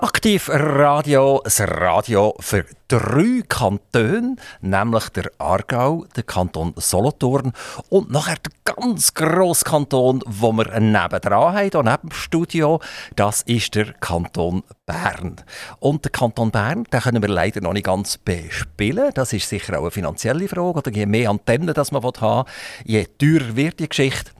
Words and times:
Aktiv 0.00 0.48
Radio, 0.48 1.40
das 1.42 1.60
Radio 1.60 2.32
für 2.38 2.64
drei 2.86 3.42
Kantone, 3.48 4.36
nämlich 4.60 5.08
der 5.08 5.28
Aargau, 5.38 6.06
der 6.14 6.22
Kanton 6.22 6.72
Solothurn 6.76 7.52
und 7.88 8.08
nachher 8.08 8.36
der 8.36 8.74
ganz 8.76 9.12
grosse 9.12 9.64
Kanton, 9.64 10.22
wo 10.24 10.52
wir 10.52 10.78
nebendran 10.78 11.52
haben, 11.52 11.64
neben 11.64 12.00
dem 12.00 12.12
Studio, 12.12 12.80
das 13.16 13.42
ist 13.42 13.74
der 13.74 13.92
Kanton 13.94 14.62
Bern. 14.86 15.34
Und 15.80 16.04
der 16.04 16.12
Kanton 16.12 16.52
Bern, 16.52 16.84
den 16.84 17.00
können 17.00 17.20
wir 17.20 17.28
leider 17.28 17.60
noch 17.60 17.72
nicht 17.72 17.86
ganz 17.86 18.18
bespielen. 18.18 19.10
Das 19.14 19.32
ist 19.32 19.48
sicher 19.48 19.80
auch 19.80 19.82
eine 19.82 19.90
finanzielle 19.90 20.46
Frage. 20.46 20.78
Oder 20.78 20.92
je 20.92 21.06
mehr 21.06 21.28
Antennen 21.28 21.74
das 21.74 21.90
man 21.90 22.04
haben 22.04 22.46
will, 22.46 22.84
je 22.84 23.04
teurer 23.18 23.56
wird 23.56 23.80
die 23.80 23.88
Geschichte. 23.88 24.30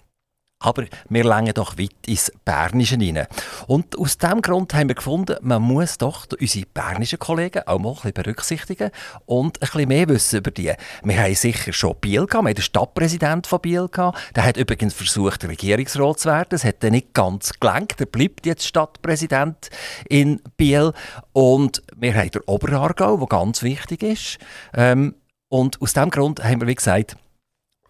Aber 0.60 0.84
wir 1.08 1.24
längen 1.24 1.54
doch 1.54 1.78
weit 1.78 1.94
ins 2.06 2.32
Bernische 2.44 2.96
rein. 2.96 3.26
Und 3.68 3.96
aus 3.96 4.18
diesem 4.18 4.42
Grund 4.42 4.74
haben 4.74 4.88
wir 4.88 4.96
gefunden, 4.96 5.36
man 5.40 5.62
muss 5.62 5.98
doch 5.98 6.26
unsere 6.38 6.66
bernischen 6.66 7.20
Kollegen 7.20 7.62
auch 7.66 7.78
mal 7.78 7.90
ein 7.90 7.94
bisschen 7.94 8.12
berücksichtigen 8.12 8.90
und 9.26 9.62
ein 9.62 9.68
bisschen 9.68 9.88
mehr 9.88 10.08
wissen 10.08 10.38
über 10.38 10.50
die. 10.50 10.72
Wir 11.04 11.22
haben 11.22 11.34
sicher 11.36 11.72
schon 11.72 11.94
Biel 12.00 12.26
gehabt, 12.26 12.44
wir 12.44 12.48
haben 12.48 12.54
den 12.56 12.62
Stadtpräsident 12.62 13.46
von 13.46 13.60
Biel 13.60 13.88
gehabt. 13.88 14.18
Der 14.34 14.44
hat 14.44 14.56
übrigens 14.56 14.94
versucht, 14.94 15.44
Regierungsrat 15.46 16.18
zu 16.18 16.28
werden. 16.28 16.48
Das 16.50 16.64
hat 16.64 16.82
dann 16.82 16.92
nicht 16.92 17.14
ganz 17.14 17.52
gelenkt. 17.60 18.00
Er 18.00 18.06
bleibt 18.06 18.44
jetzt 18.44 18.66
Stadtpräsident 18.66 19.70
in 20.08 20.40
Biel. 20.56 20.92
Und 21.32 21.82
wir 21.96 22.14
haben 22.14 22.32
den 22.32 22.42
Oberaargau, 22.46 23.16
der 23.16 23.26
ganz 23.28 23.62
wichtig 23.62 24.02
ist. 24.02 24.38
Ähm, 24.74 25.14
und 25.48 25.80
aus 25.80 25.92
diesem 25.92 26.10
Grund 26.10 26.42
haben 26.42 26.60
wir, 26.60 26.66
wie 26.66 26.74
gesagt, 26.74 27.16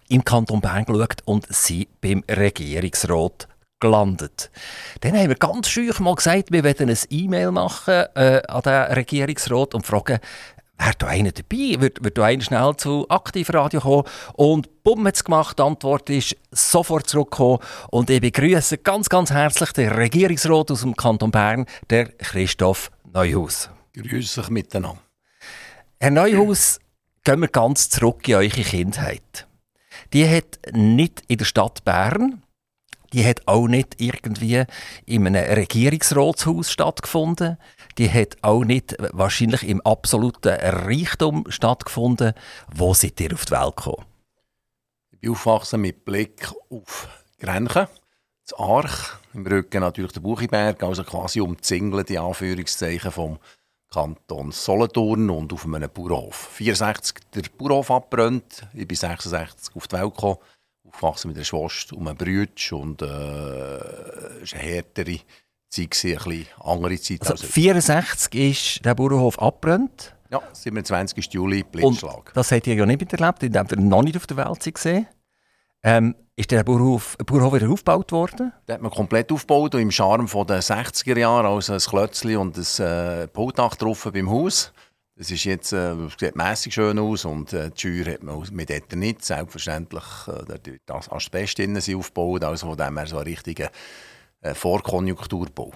im 0.09 0.25
Kanton 0.25 0.61
Bern 0.61 0.85
geschaut 0.85 1.23
und 1.25 1.47
sind 1.49 2.01
beim 2.01 2.25
Regierungsrat 2.29 3.49
gelandet. 3.81 4.51
Dann 5.01 5.17
haben 5.17 5.29
wir 5.29 5.37
ganz 5.37 5.69
schüch 5.69 6.01
mal 6.01 6.15
gesagt, 6.15 6.51
wir 6.51 6.65
werden 6.65 6.89
ein 6.89 6.99
E-Mail 7.11 7.51
machen 7.51 8.05
äh, 8.15 8.43
an 8.49 8.63
den 8.63 8.93
Regierungsrat 8.93 9.75
und 9.75 9.87
fragen, 9.87 10.19
wäre 10.79 10.95
da 10.99 11.07
einer 11.09 11.33
dabei? 11.33 11.81
Wird, 11.81 12.03
wird 12.03 12.19
da 12.19 12.25
einer 12.25 12.43
schnell 12.43 12.77
zu 12.77 13.09
Aktivradio 13.09 13.81
kommen? 13.81 14.05
Und 14.35 14.83
bumm 14.83 15.07
hat 15.07 15.17
es 15.17 15.25
gemacht. 15.25 15.59
Die 15.59 15.63
Antwort 15.63 16.11
ist 16.11 16.37
sofort 16.51 17.09
zurückgekommen. 17.09 17.59
Und 17.91 18.11
ich 18.11 18.21
begrüße 18.21 18.79
ganz, 18.79 19.09
ganz 19.09 19.31
herzlich 19.31 19.73
den 19.73 19.91
Regierungsrat 19.91 20.71
aus 20.71 20.81
dem 20.81 20.97
Kanton 20.97 21.31
Bern, 21.31 21.67
der 21.91 22.09
Christoph 22.09 22.91
Neuhaus. 23.13 23.71
Grüße 23.95 24.41
euch 24.41 24.51
miteinander. 24.51 25.01
Herr 26.01 26.13
Neuhaus, 26.13 26.79
gehen 27.25 27.41
wir 27.41 27.49
ganz 27.49 27.91
zurück 27.91 28.27
in 28.29 28.37
eure 28.37 28.49
Kindheit 28.49 29.48
die 30.13 30.29
hat 30.29 30.59
nicht 30.73 31.23
in 31.29 31.39
der 31.39 31.45
Stadt 31.45 31.85
Bern, 31.85 32.43
die 33.13 33.25
hat 33.25 33.47
auch 33.47 33.69
nicht 33.69 34.01
irgendwie 34.01 34.65
in 35.07 35.27
einem 35.27 35.45
Regierungsratshaus 35.45 36.71
stattgefunden. 36.71 37.57
Die 37.97 38.11
hat 38.11 38.37
auch 38.43 38.65
nicht 38.65 38.97
wahrscheinlich 39.13 39.67
im 39.67 39.81
absoluten 39.81 40.53
Reichtum 40.53 41.45
stattgefunden. 41.49 42.35
Wo 42.71 42.93
seid 42.93 43.21
ihr 43.21 43.33
auf 43.33 43.47
die 43.47 43.53
Welt 43.53 43.77
gekommen? 43.77 44.05
Ich 45.11 45.21
bin 45.21 45.31
aufgewachsen 45.31 45.81
mit 45.81 46.05
Blick 46.05 46.53
auf 46.71 47.09
Grenchen, 47.39 47.87
das 48.45 48.59
Arch, 48.59 49.19
im 49.35 49.47
Rücken 49.47 49.81
natürlich 49.81 50.13
der 50.13 50.21
Buchiberg, 50.21 50.83
also 50.83 51.05
quasi 51.05 51.41
umzingelt, 51.41 52.09
die 52.09 52.19
Anführungszeichen 52.19 53.11
vom 53.11 53.39
Kanton 53.91 54.53
Solothurn 54.53 55.31
und 55.31 55.53
auf 55.53 55.65
einem 55.65 55.91
Bauernhof. 55.91 56.51
64 56.53 57.17
der 57.35 57.43
Bauernhof 57.57 57.91
abbrennt, 57.91 58.67
ich 58.75 58.87
bin 58.87 58.97
66 58.97 59.75
auf 59.75 59.89
die 59.89 59.97
Welt 59.97 60.15
gekommen, 60.15 60.39
aufgewachsen 60.87 61.29
mit 61.29 61.37
einer 61.37 61.45
Schwester 61.45 61.97
und 61.97 62.07
einem 62.07 62.17
Brütsch 62.17 62.73
und 62.73 63.03
äh, 63.03 63.07
es 63.07 64.53
war 64.53 64.61
eine 64.61 64.69
härtere 64.69 65.19
Zeit, 65.71 66.05
ein 66.05 66.17
bisschen 66.19 66.47
andere 66.61 67.01
Zeit. 67.01 67.31
Also, 67.31 67.47
64 67.47 68.35
ist 68.35 68.85
der 68.85 68.95
Bauernhof 68.95 69.39
abbrennt? 69.41 70.15
Ja, 70.31 70.43
27. 70.53 71.33
Juli, 71.33 71.63
Blitzschlag. 71.63 72.29
Und 72.29 72.37
das 72.37 72.53
habt 72.53 72.67
ihr 72.67 72.75
ja 72.75 72.85
nicht 72.85 73.01
miterlebt, 73.01 73.43
indem 73.43 73.67
ihr 73.71 73.77
noch 73.77 74.03
nicht 74.03 74.17
auf 74.17 74.27
der 74.27 74.37
Welt 74.37 74.75
gesehen 74.75 75.07
ähm, 75.83 76.15
ist 76.37 76.51
der 76.51 76.63
Bauernhof, 76.65 77.17
Bauernhof 77.19 77.55
wieder 77.55 77.71
aufgebaut 77.71 78.13
worden? 78.13 78.53
Den 78.67 78.75
hat 78.75 78.83
man 78.83 78.91
komplett 78.91 79.33
aufgebaut 79.33 79.75
und 79.75 79.81
im 79.81 79.91
Charme 79.91 80.27
der 80.27 80.63
60er 80.63 81.19
Jahre, 81.19 81.49
also 81.49 81.73
ein 81.73 81.81
Klötzchen 81.81 82.37
und 82.37 82.57
ein 82.57 82.85
äh, 82.85 83.27
Baudach 83.27 83.75
drauf 83.77 84.09
beim 84.13 84.31
Haus. 84.31 84.73
Das 85.17 85.33
ist 85.33 85.43
jetzt, 85.45 85.73
äh, 85.73 85.97
sieht 86.17 86.37
mässig 86.37 86.75
schön 86.75 86.97
aus 86.99 87.25
und 87.25 87.53
äh, 87.53 87.71
die 87.71 87.81
Scheuer 87.81 88.15
hat 88.15 88.23
man 88.23 88.41
mit 88.53 88.71
Eternit 88.71 89.25
selbstverständlich 89.25 90.05
äh, 90.29 90.79
das 90.87 91.11
Asbest 91.11 91.57
sie 91.57 91.95
aufgebaut, 91.97 92.45
also 92.45 92.69
von 92.69 92.77
dem 92.77 92.97
her 92.97 93.07
so 93.09 93.19
ein 93.19 93.25
richtiger 93.25 93.71
äh, 94.41 94.55
Vorkonjunkturbau. 94.55 95.73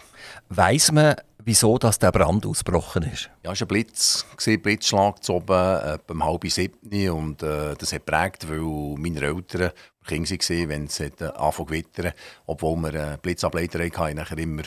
Weiss 0.49 0.93
man, 0.93 1.17
wieso 1.45 1.79
dass 1.79 1.99
der 1.99 2.13
Brand 2.13 2.47
ausgebrochen 2.47 3.05
ist? 3.05 3.31
Ja, 3.43 3.53
es 3.53 3.61
war 3.61 3.67
ein 3.67 3.69
Blitz, 3.69 4.27
ein 4.47 4.63
Blitzschlag 4.63 5.23
zu 5.23 5.35
oben, 5.35 5.53
äh, 5.53 5.99
um 6.09 6.25
halb 6.25 6.51
sieben 6.51 7.11
und 7.11 7.43
äh, 7.43 7.75
das 7.77 7.93
hat 7.93 8.07
geprägt, 8.07 8.49
weil 8.49 8.99
meine 8.99 9.21
Eltern 9.21 9.73
Kinder 10.07 10.31
waren, 10.31 10.69
wenn 10.69 10.85
es 10.85 11.01
äh, 11.01 11.11
anfing 11.37 11.67
gewittern, 11.67 12.13
obwohl 12.47 12.77
wir 12.77 12.95
einen 12.95 13.19
Blitzableiter 13.19 13.79
hatten, 13.79 14.17
nachher 14.17 14.39
immer 14.39 14.63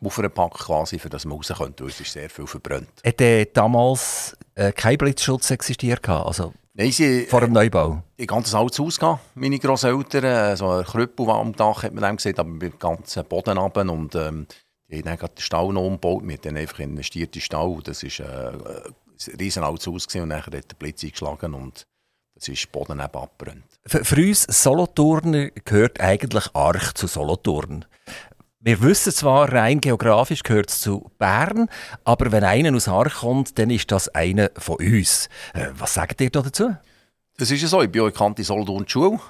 Uferpack 0.00 0.54
quasi, 0.54 0.98
für 0.98 1.08
das 1.08 1.24
man 1.24 1.36
raus 1.38 1.52
konnte, 1.56 1.84
weil 1.84 1.90
es 1.90 2.00
ist 2.00 2.12
sehr 2.12 2.28
viel 2.28 2.46
verbrannt. 2.46 2.90
Hat 3.04 3.20
äh, 3.20 3.46
damals 3.46 4.36
äh, 4.54 4.72
kein 4.72 4.98
Blitzschutz 4.98 5.50
existiert? 5.50 6.08
Also 6.08 6.52
Nein, 6.76 6.90
sie, 6.90 7.26
vor 7.26 7.40
dem 7.40 7.52
Neubau? 7.52 8.02
Ich 8.16 8.26
ganz 8.26 8.52
altes 8.52 8.80
Haus 8.80 8.98
gehabt, 8.98 9.20
meine 9.36 9.60
Grosseltern, 9.60 10.24
äh, 10.24 10.56
so 10.56 10.68
ein 10.70 10.84
Krüppel 10.84 11.30
am 11.30 11.54
Dach 11.54 11.84
hat 11.84 11.94
man 11.94 12.02
dem 12.02 12.16
gesehen, 12.16 12.36
aber 12.36 12.48
mit 12.48 12.62
dem 12.62 12.78
ganzen 12.80 13.24
Boden 13.26 13.56
runter 13.56 13.88
und 13.88 14.14
ähm, 14.16 14.46
die 15.02 15.08
haben 15.08 15.18
dann 15.18 15.30
den 15.34 15.42
Stall 15.42 15.72
noch 15.72 15.82
umgebaut, 15.82 16.22
wir 16.24 16.34
haben 16.34 16.42
dann 16.42 16.56
einfach 16.56 16.78
investiert 16.80 17.34
in 17.34 17.40
den 17.40 17.42
Stall, 17.42 17.78
das 17.82 18.02
war 18.02 18.54
äh, 18.54 18.88
ein 19.28 19.36
riesen 19.38 19.62
altes 19.62 19.86
Haus 19.86 20.06
und 20.14 20.28
dann 20.28 20.46
hat 20.46 20.52
der 20.52 20.62
Blitz 20.78 21.04
eingeschlagen 21.04 21.54
und 21.54 21.86
das 22.34 22.48
ist 22.48 22.72
Boden 22.72 23.00
eben 23.00 23.14
abbrennt. 23.14 23.64
Für, 23.86 24.04
für 24.04 24.16
uns 24.16 24.42
Solothurner 24.42 25.50
gehört 25.64 26.00
eigentlich 26.00 26.54
Arch 26.54 26.92
zu 26.94 27.06
Solothurn. 27.06 27.84
Wir 28.60 28.80
wissen 28.80 29.12
zwar, 29.12 29.52
rein 29.52 29.80
geografisch 29.80 30.42
gehört 30.42 30.70
es 30.70 30.80
zu 30.80 31.10
Bern, 31.18 31.68
aber 32.02 32.32
wenn 32.32 32.44
einer 32.44 32.74
aus 32.74 32.88
Arch 32.88 33.16
kommt, 33.16 33.58
dann 33.58 33.70
ist 33.70 33.92
das 33.92 34.08
einer 34.08 34.50
von 34.56 34.76
uns. 34.76 35.28
Äh, 35.52 35.68
was 35.74 35.94
sagt 35.94 36.20
ihr 36.20 36.30
da 36.30 36.42
dazu? 36.42 36.74
Das 37.36 37.50
ist 37.50 37.60
ja 37.60 37.68
so. 37.68 37.82
Ich 37.82 37.90
bin 37.90 38.02
auch 38.02 38.36
in 38.38 38.44
Solothurn 38.44 38.88
Schule. 38.88 39.20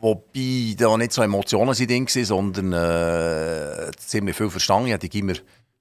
Wobei 0.00 0.74
da 0.76 0.96
nicht 0.96 1.12
so 1.12 1.22
Emotionen 1.22 1.68
waren, 1.76 2.24
sondern 2.24 2.72
äh, 2.72 3.90
ziemlich 3.98 4.36
viel 4.36 4.50
verstanden. 4.50 4.88
Ich 4.88 4.94
hätte 4.94 5.18
immer 5.18 5.34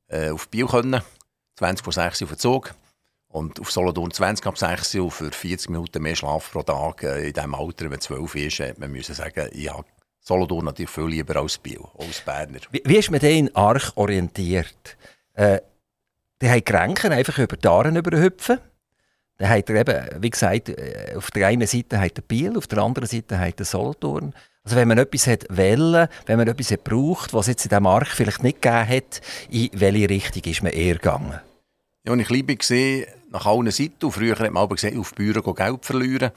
äh, 0.07 0.29
auf 0.29 0.49
Bio 0.49 0.67
können, 0.67 1.01
20 1.57 1.83
vor 1.83 1.93
6 1.93 2.23
auf 2.23 2.29
den 2.29 2.37
Zug. 2.37 2.75
Und 3.31 3.59
auf 3.59 3.71
Solothurn 3.71 4.11
20 4.11 4.45
ab 4.47 4.57
6 4.57 4.95
Uhr 4.95 5.11
für 5.11 5.31
40 5.31 5.69
Minuten 5.69 6.01
mehr 6.01 6.15
Schlaf 6.15 6.51
pro 6.51 6.63
Tag. 6.63 7.03
Äh, 7.03 7.27
in 7.27 7.33
diesem 7.33 7.55
Alter, 7.55 7.89
wenn 7.91 8.01
12 8.01 8.35
ist, 8.35 8.59
hat 8.59 8.79
man 8.79 8.91
müssen 8.91 9.15
sagen, 9.15 9.49
ich 9.51 9.71
habe 9.71 9.85
Solothurn 10.19 10.65
natürlich 10.65 10.89
viel 10.89 11.05
lieber 11.05 11.35
als 11.37 11.57
Bio, 11.57 11.89
als 11.97 12.21
Berner. 12.21 12.59
Wie, 12.71 12.81
wie 12.85 12.97
ist 12.97 13.11
man 13.11 13.19
denn 13.19 13.55
Arch 13.55 13.95
orientiert? 13.95 14.97
Äh, 15.33 15.59
die 16.41 16.49
haben 16.49 16.63
Kränken 16.63 17.11
einfach 17.11 17.37
über 17.37 17.55
die 17.55 17.67
Aaren 17.67 17.95
überhüpfen. 17.95 18.59
Dann 19.39 19.49
hat 19.49 19.69
er 19.69 19.75
eben, 19.77 20.21
wie 20.21 20.29
gesagt, 20.29 20.69
äh, 20.69 21.15
auf 21.15 21.31
der 21.31 21.47
einen 21.47 21.65
Seite 21.65 21.99
hat 21.99 22.17
er 22.17 22.21
Biel, 22.21 22.57
auf 22.57 22.67
der 22.67 22.79
anderen 22.79 23.07
Seite 23.07 23.39
hat 23.39 23.59
er 23.59 23.65
Solothurn. 23.65 24.33
Also 24.63 24.75
wenn 24.75 24.89
man 24.89 24.97
etwas 24.97 25.27
hat 25.27 25.45
wollen, 25.49 26.09
wenn 26.25 26.37
man 26.37 26.47
etwas 26.47 26.71
hat 26.71 26.83
braucht, 26.83 27.33
was 27.33 27.47
jetzt 27.47 27.63
in 27.63 27.69
diesem 27.69 27.87
Arch 27.87 28.09
vielleicht 28.09 28.43
nicht 28.43 28.61
gegeben 28.61 28.87
hat, 28.87 29.21
in 29.49 29.69
welche 29.73 30.09
Richtung 30.09 30.43
ist 30.43 30.61
man 30.61 30.73
eher 30.73 30.95
gegangen? 30.95 31.39
Ja, 32.05 32.11
als 32.11 32.21
ich 32.21 32.27
klein 32.27 32.47
war, 32.47 33.13
nach 33.31 33.45
allen 33.45 33.71
Seiten. 33.71 34.11
früher 34.11 34.37
hat 34.37 34.51
man 34.51 34.63
aber 34.63 34.75
gesehen, 34.75 34.99
auf 34.99 35.15
Büro 35.15 35.53
Geld 35.53 35.85
verlieren. 35.85 36.31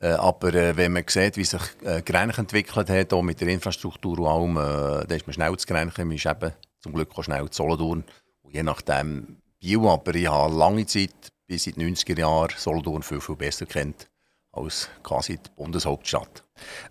Äh, 0.00 0.08
aber 0.08 0.52
äh, 0.52 0.76
wenn 0.76 0.92
man 0.92 1.04
sieht, 1.06 1.38
wie 1.38 1.44
sich 1.44 1.62
äh, 1.84 2.02
Grenchen 2.02 2.40
entwickelt 2.40 2.90
hat, 2.90 3.12
auch 3.14 3.22
mit 3.22 3.40
der 3.40 3.48
Infrastruktur 3.48 4.18
und 4.18 4.26
allem, 4.26 4.56
äh, 4.58 5.06
dann 5.06 5.16
ist 5.16 5.26
man 5.26 5.32
schnell 5.32 5.56
zu 5.56 5.66
Grenchen. 5.66 6.06
Man 6.06 6.16
ist 6.16 6.26
eben 6.26 6.52
zum 6.80 6.92
Glück 6.92 7.16
auch 7.16 7.24
schnell 7.24 7.48
zu 7.48 7.62
Solothurn. 7.62 8.04
Und 8.42 8.52
je 8.52 8.62
nachdem 8.62 9.38
Bio, 9.58 9.90
aber 9.90 10.14
ich 10.14 10.28
habe 10.28 10.54
lange 10.54 10.84
Zeit, 10.84 11.31
bis 11.52 11.66
in 11.66 11.74
den 11.74 11.94
90er 11.94 12.18
Jahren, 12.18 12.54
Solothurn 12.56 13.02
viel, 13.02 13.20
viel 13.20 13.36
besser 13.36 13.66
kennt 13.66 14.08
als 14.52 14.88
quasi 15.02 15.36
die 15.36 15.50
Bundeshauptstadt. 15.54 16.44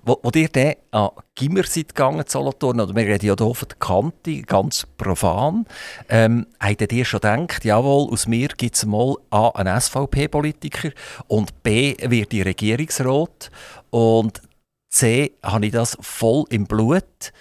Wo, 0.03 0.19
wo 0.21 0.29
ihr 0.35 0.49
dann 0.49 0.75
an 0.91 1.09
Gimmer 1.33 1.63
seid 1.63 1.89
gegangen, 1.89 2.23
Solothurn, 2.27 2.79
oder 2.79 2.95
wir 2.95 3.05
reden 3.07 3.25
ja 3.25 3.35
hier 3.35 3.55
von 3.55 3.67
der 3.67 3.77
Kante, 3.79 4.41
ganz 4.43 4.85
profan, 4.97 5.65
ähm, 6.09 6.45
habt 6.59 6.91
ihr 6.91 7.05
schon 7.05 7.21
gedacht, 7.21 7.65
jawohl, 7.65 8.11
aus 8.11 8.27
mir 8.27 8.49
gibt 8.49 8.75
es 8.75 8.85
mal 8.85 9.15
A, 9.31 9.49
einen 9.49 9.79
SVP-Politiker 9.79 10.91
und 11.27 11.63
B, 11.63 11.95
wird 11.99 12.31
die 12.31 12.43
Regierungsrat 12.43 13.49
und 13.89 14.43
C, 14.89 15.31
habe 15.41 15.65
ich 15.65 15.71
das 15.71 15.97
voll 16.01 16.45
im 16.49 16.65
Blut. 16.65 17.33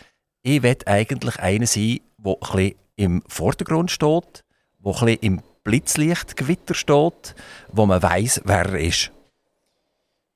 Ich 0.43 0.63
will 0.63 0.79
eigentlich 0.87 1.39
einer 1.39 1.67
sein, 1.67 2.01
der 2.17 2.37
ein 2.55 2.75
im 2.97 3.23
Vordergrund 3.29 3.91
steht, 3.91 4.45
der 4.83 5.03
ein 5.03 5.19
im 5.21 5.43
Blitzlichtgewitter 5.65 6.75
steht, 6.75 7.35
wo 7.73 7.87
man 7.87 8.03
weiß, 8.03 8.43
wer 8.45 8.67
er 8.67 8.81
ist. 8.81 9.13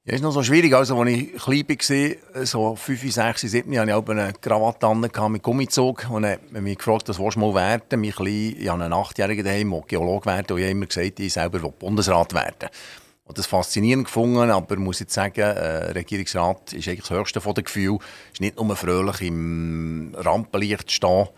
Ja, 0.07 0.13
ist 0.13 0.21
noch 0.21 0.33
so 0.33 0.43
schwierig. 0.43 0.75
Also, 0.75 1.01
als 1.01 1.11
ich 1.11 1.35
klein 1.37 1.67
war, 1.67 2.45
so 2.45 2.77
5, 2.77 3.11
6, 3.11 3.41
7, 3.41 3.79
hatte 3.79 3.91
ich 3.91 4.09
eine 4.11 4.33
Krawatte 4.35 4.95
mit 4.95 5.43
Gummizug. 5.43 6.11
Und 6.11 6.25
dann 6.25 6.39
mich 6.51 6.77
gefragt, 6.77 7.09
was 7.09 7.19
willst 7.19 7.37
du 7.37 7.41
mal 7.41 7.55
werden? 7.55 8.03
Mein 8.03 8.11
Klein, 8.11 8.55
ich 8.59 8.69
habe 8.69 8.85
einen 8.85 8.93
Achtjährigen 8.93 9.47
daheim, 9.47 9.71
der 9.71 9.81
Geologe 9.81 10.27
werden. 10.27 10.47
Und 10.51 10.59
ich 10.59 10.65
habe 10.65 10.73
immer 10.73 10.85
gesagt, 10.85 11.21
ich 11.21 11.33
selber 11.33 11.63
will 11.63 11.73
Bundesrat 11.79 12.35
werden. 12.35 12.69
Und 13.25 13.39
das 13.39 13.47
faszinierend 13.47 14.05
gefunden, 14.05 14.51
aber 14.51 14.77
muss 14.77 15.01
jetzt 15.01 15.15
sagen, 15.15 15.41
äh, 15.41 15.93
Regierungsrat 15.93 16.75
ist 16.75 16.87
eigentlich 16.87 17.01
das 17.01 17.11
höchste 17.11 17.41
von 17.41 17.55
den 17.55 17.65
Gefühlen. 17.65 17.99
ist 18.31 18.43
nicht 18.43 18.61
nur 18.61 18.77
fröhlich 18.77 19.23
im 19.23 20.15
Rampenlicht 20.19 20.93
stehen, 20.93 21.29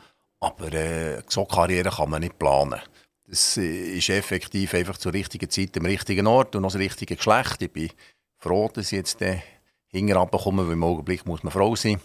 aber 0.40 0.72
äh, 0.72 1.22
so 1.28 1.44
Karriere 1.44 1.90
kann 1.90 2.10
man 2.10 2.22
nicht 2.22 2.36
planen. 2.36 2.80
Das 3.28 3.56
äh, 3.56 3.98
ist 3.98 4.08
effektiv 4.08 4.74
einfach 4.74 4.98
zur 4.98 5.12
richtigen 5.12 5.50
Zeit 5.50 5.76
am 5.76 5.86
richtigen 5.86 6.26
Ort 6.26 6.54
und 6.54 6.62
noch 6.62 6.72
das 6.72 6.80
richtige 6.80 7.16
Geschlecht. 7.16 7.60
Ich 7.60 7.72
bin 7.72 7.90
froh, 8.38 8.70
dass 8.72 8.92
ich 8.92 8.98
jetzt 8.98 9.20
äh, 9.22 9.38
hinterherkomme, 9.88 10.66
weil 10.66 10.74
im 10.74 10.84
Augenblick 10.84 11.26
muss 11.26 11.42
man 11.42 11.52
Frau 11.52 11.74
sein 11.74 12.00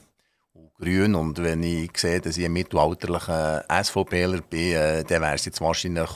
und 0.53 0.73
grün. 0.75 1.13
Und 1.13 1.41
wenn 1.43 1.61
ich 1.61 1.95
sehe, 1.95 2.21
dass 2.21 2.37
ich 2.37 2.45
ein 2.45 2.53
mittelalterlicher 2.53 3.65
SVPler 3.83 4.41
bin, 4.41 4.73
äh, 4.73 5.03
dann 5.03 5.21
wäre 5.21 5.35
es 5.35 5.45
jetzt 5.45 5.61
wahrscheinlich 5.61 6.09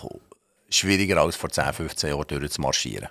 schwieriger 0.70 1.22
als 1.22 1.36
vor 1.36 1.52
10, 1.52 1.74
15 1.74 2.10
Jahren 2.10 2.28
durchzumarschieren. 2.28 3.10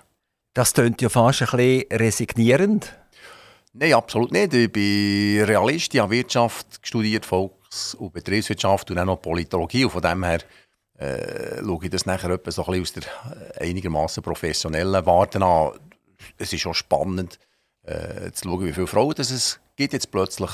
Das 0.53 0.73
klingt 0.73 1.01
ja 1.01 1.09
fast 1.09 1.41
ein 1.41 1.57
bisschen 1.57 1.85
resignierend. 1.91 2.93
Nein, 3.73 3.93
absolut 3.93 4.31
nicht. 4.31 4.53
Ich 4.53 4.71
bin 4.71 5.43
Realist, 5.43 5.93
ich 5.93 5.99
habe 5.99 6.11
Wirtschaft 6.11 6.79
studiert, 6.81 7.25
Volks- 7.25 7.93
und 7.95 8.13
Betriebswirtschaft 8.13 8.89
und 8.91 8.99
auch 8.99 9.05
noch 9.05 9.21
Politologie. 9.21 9.83
Und 9.85 9.91
von 9.91 10.01
dem 10.01 10.23
her 10.23 10.39
äh, 10.97 11.63
schaue 11.63 11.85
ich 11.85 11.89
das 11.89 12.05
nachher 12.05 12.29
so 12.51 12.65
ein 12.65 12.71
bisschen 12.73 12.81
aus 12.81 12.93
der 12.93 13.61
einigermaßen 13.61 14.23
professionellen 14.23 15.05
Warte 15.05 15.41
an 15.41 15.73
es 16.37 16.53
ist 16.53 16.65
auch 16.65 16.73
spannend 16.73 17.39
äh, 17.83 18.31
zu 18.31 18.49
schauen, 18.49 18.65
wie 18.65 18.73
viele 18.73 18.87
Frauen 18.87 19.13
das 19.15 19.31
es 19.31 19.59
gibt. 19.75 19.93
Jetzt 19.93 20.11
plötzlich 20.11 20.51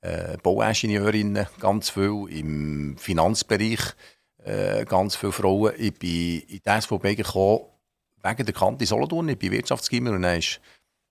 äh, 0.00 0.36
Bauingenieurinnen, 0.42 1.46
ganz 1.60 1.90
viel 1.90 2.26
im 2.30 2.96
Finanzbereich, 2.98 3.80
äh, 4.44 4.84
ganz 4.84 5.16
viele 5.16 5.32
Frauen. 5.32 5.72
Ich 5.78 5.94
bin 5.94 6.40
in 6.40 6.60
die 6.64 6.80
SVP 6.80 7.14
gekommen 7.14 7.66
wegen 8.22 8.46
der 8.46 8.54
Kante 8.54 8.86
Solothurn. 8.86 9.28
Ich 9.28 9.38
bin 9.38 9.52
Wirtschaftsgimmer 9.52 10.12
und 10.12 10.22
dann 10.22 10.38
ist 10.38 10.60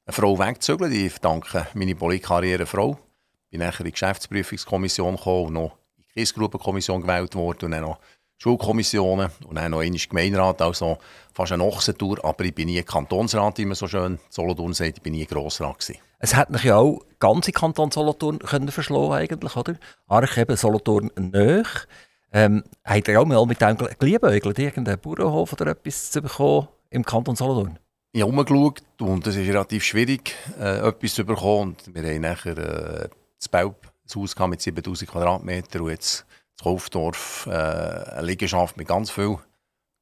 eine 0.05 0.13
Frau 0.13 0.37
weggezögert. 0.37 0.91
Ich 0.91 1.11
verdanke 1.11 1.67
meine 1.73 1.95
Politkarriere 1.95 2.65
Frau. 2.65 2.99
Ich 3.45 3.51
bin 3.51 3.59
nachher 3.65 3.81
in 3.81 3.85
die 3.85 3.91
Geschäftsprüfungskommission 3.91 5.15
gekommen 5.15 5.47
und 5.47 5.53
noch 5.53 5.77
in 5.97 6.03
die 6.03 6.13
Kiesgruppenkommission 6.13 7.01
gewählt 7.01 7.35
worden 7.35 7.65
und 7.65 7.71
dann 7.71 7.81
noch 7.81 7.99
Schulkommissionen 8.41 9.29
und 9.47 9.55
dann 9.55 9.69
noch 9.69 9.81
einmal 9.81 9.99
Gemeinderat, 9.99 10.63
also 10.63 10.97
fast 11.31 11.51
eine 11.51 11.63
Ochsentour, 11.63 12.25
aber 12.25 12.43
ich 12.43 12.55
bin 12.55 12.65
nie 12.65 12.81
Kantonsrat, 12.81 13.59
wie 13.59 13.65
man 13.65 13.75
so 13.75 13.87
schön 13.87 14.17
Solothurn 14.31 14.73
sagt, 14.73 14.97
ich 14.97 15.03
bin 15.03 15.13
nie 15.13 15.27
Grossrat 15.27 15.77
gewesen. 15.77 15.99
Es 16.17 16.35
hätte 16.35 16.51
mich 16.51 16.63
ja 16.63 16.77
auch 16.77 17.01
ganze 17.19 17.51
Kanton 17.51 17.91
Solothurn 17.91 18.39
können 18.39 18.71
verschlagen 18.71 19.13
eigentlich, 19.13 19.55
oder? 19.55 19.75
Arch 20.07 20.39
eben 20.39 20.57
Solothurn 20.57 21.11
nöch. 21.19 21.85
Ähm, 22.33 22.63
habt 22.83 23.07
ihr 23.09 23.21
auch 23.21 23.25
mal 23.25 23.45
mit 23.45 23.61
dem 23.61 23.77
geliebäugelt, 23.99 24.57
irgendeinen 24.57 24.99
Bauernhof 24.99 25.53
oder 25.53 25.67
etwas 25.67 26.09
zu 26.09 26.19
bekommen 26.23 26.67
im 26.89 27.05
Kanton 27.05 27.35
Solothurn? 27.35 27.77
Ich 28.11 28.23
habe 28.23 28.31
umgeschaut 28.31 28.81
und 29.01 29.27
es 29.27 29.35
ist 29.35 29.47
relativ 29.47 29.83
schwierig, 29.83 30.33
äh, 30.59 30.79
etwas 30.79 31.13
zu 31.13 31.23
bekommen. 31.23 31.75
Und 31.85 31.93
wir 31.93 32.01
haben 32.01 32.21
nachher 32.21 32.57
äh, 32.57 33.09
das 33.37 33.49
Bau, 33.49 33.75
das 34.03 34.15
Haus 34.15 34.35
mit 34.47 34.61
7000 34.61 35.11
Quadratmetern 35.11 35.83
und 35.83 35.91
jetzt 35.91 36.25
Kaufdorf 36.61 37.47
äh, 37.47 37.51
eine 37.51 38.21
Liegenschaft 38.21 38.77
mit 38.77 38.87
ganz 38.87 39.11
viel 39.11 39.37